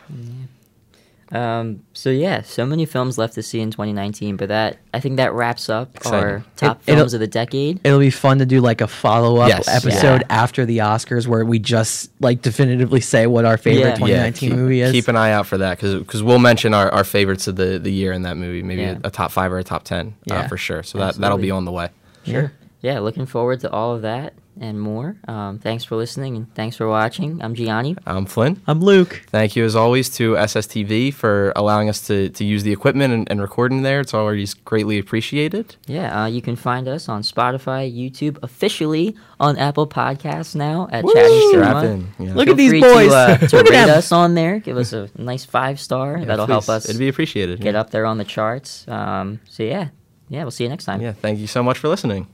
Um, 1.33 1.81
so 1.93 2.11
yeah, 2.11 2.43
so 2.43 2.63
many 2.63 2.85
films 2.85 3.17
left 3.17 3.33
to 3.33 3.41
see 3.41 3.59
in 3.59 3.71
2019, 3.71 4.35
but 4.37 4.49
that 4.49 4.77
I 4.93 4.99
think 4.99 5.17
that 5.17 5.33
wraps 5.33 5.67
up 5.67 5.95
Exciting. 5.95 6.19
our 6.29 6.43
top 6.57 6.81
It- 6.85 6.93
films 6.95 7.15
of 7.15 7.21
the 7.21 7.27
decade. 7.27 7.79
It'll 7.83 7.97
be 7.99 8.11
fun 8.11 8.37
to 8.37 8.45
do 8.45 8.61
like 8.61 8.81
a 8.81 8.87
follow-up 8.87 9.49
Yes. 9.49 9.67
episode 9.67 10.21
Yeah. 10.21 10.27
after 10.41 10.63
the 10.65 10.77
Oscars 10.77 11.25
where 11.25 11.43
we 11.43 11.57
just 11.57 12.11
like 12.19 12.43
definitively 12.43 13.01
say 13.01 13.25
what 13.25 13.45
our 13.45 13.57
favorite 13.57 13.81
Yeah. 13.89 13.95
2019 13.95 14.49
keep, 14.51 14.57
movie 14.59 14.81
is. 14.81 14.91
keep 14.91 15.07
an 15.07 15.15
eye 15.15 15.31
out 15.31 15.47
for 15.47 15.57
that 15.57 15.77
because 15.77 15.95
because 15.95 16.21
we'll 16.21 16.37
mention 16.39 16.73
our, 16.75 16.91
our 16.93 17.03
favorites 17.03 17.47
of 17.47 17.55
the, 17.55 17.79
the 17.79 17.91
year 17.91 18.11
in 18.13 18.21
that 18.21 18.37
movie 18.37 18.61
maybe 18.61 18.83
Yeah. 18.83 18.97
a, 19.03 19.07
a 19.07 19.09
top 19.09 19.31
five 19.31 19.51
or 19.51 19.57
a 19.57 19.63
top 19.63 19.83
ten 19.85 20.13
Yeah. 20.25 20.41
uh, 20.41 20.47
for 20.47 20.57
sure 20.57 20.83
so 20.83 20.99
that 20.99 21.15
that'll 21.15 21.39
be 21.39 21.49
on 21.51 21.65
the 21.65 21.71
way 21.71 21.89
Sure. 22.25 22.51
Yeah, 22.81 22.99
looking 22.99 23.25
forward 23.25 23.61
to 23.61 23.71
all 23.71 23.95
of 23.95 24.01
that. 24.03 24.33
And 24.59 24.79
more. 24.79 25.17
Um, 25.27 25.59
thanks 25.59 25.83
for 25.83 25.95
listening 25.95 26.35
and 26.35 26.53
thanks 26.55 26.75
for 26.75 26.87
watching. 26.87 27.41
I'm 27.41 27.55
Gianni. 27.55 27.95
I'm 28.05 28.25
Flynn. 28.25 28.61
I'm 28.67 28.79
Luke. 28.81 29.23
Thank 29.29 29.55
you 29.55 29.65
as 29.65 29.75
always 29.75 30.09
to 30.17 30.33
SSTV 30.33 31.13
for 31.13 31.51
allowing 31.55 31.89
us 31.89 32.05
to, 32.07 32.29
to 32.29 32.43
use 32.43 32.63
the 32.63 32.71
equipment 32.71 33.13
and, 33.13 33.29
and 33.31 33.41
recording 33.41 33.81
there. 33.81 33.99
It's 33.99 34.13
always 34.13 34.53
greatly 34.53 34.99
appreciated. 34.99 35.75
Yeah, 35.87 36.23
uh, 36.23 36.25
you 36.27 36.41
can 36.41 36.55
find 36.55 36.87
us 36.87 37.09
on 37.09 37.21
Spotify, 37.23 37.91
YouTube, 37.91 38.37
officially 38.43 39.15
on 39.39 39.57
Apple 39.57 39.87
Podcasts 39.87 40.55
now 40.55 40.87
at 40.91 41.03
Woo! 41.03 41.13
Chatting 41.13 41.49
Strap 41.51 41.81
Cinema. 41.83 42.33
Look 42.35 42.45
Feel 42.45 42.51
at 42.51 42.57
these 42.57 42.69
free 42.71 42.81
boys. 42.81 43.09
To, 43.09 43.15
uh, 43.15 43.37
to 43.47 43.57
Look 43.57 43.65
at 43.67 43.71
rate 43.71 43.85
them. 43.87 43.97
us 43.97 44.11
on 44.11 44.33
there. 44.35 44.59
Give 44.59 44.77
us 44.77 44.93
a 44.93 45.09
nice 45.17 45.45
five 45.45 45.79
star. 45.79 46.17
Yeah, 46.17 46.25
That'll 46.25 46.47
help 46.47 46.69
us 46.69 46.85
It'd 46.85 46.99
be 46.99 47.07
appreciated. 47.09 47.59
get 47.61 47.73
yeah. 47.73 47.79
up 47.81 47.89
there 47.89 48.05
on 48.05 48.17
the 48.17 48.23
charts. 48.25 48.87
Um, 48.87 49.39
so 49.49 49.63
yeah, 49.63 49.89
yeah, 50.29 50.43
we'll 50.43 50.51
see 50.51 50.63
you 50.63 50.69
next 50.69 50.85
time. 50.85 51.01
Yeah. 51.01 51.11
Thank 51.13 51.39
you 51.39 51.47
so 51.47 51.61
much 51.63 51.77
for 51.79 51.87
listening. 51.89 52.27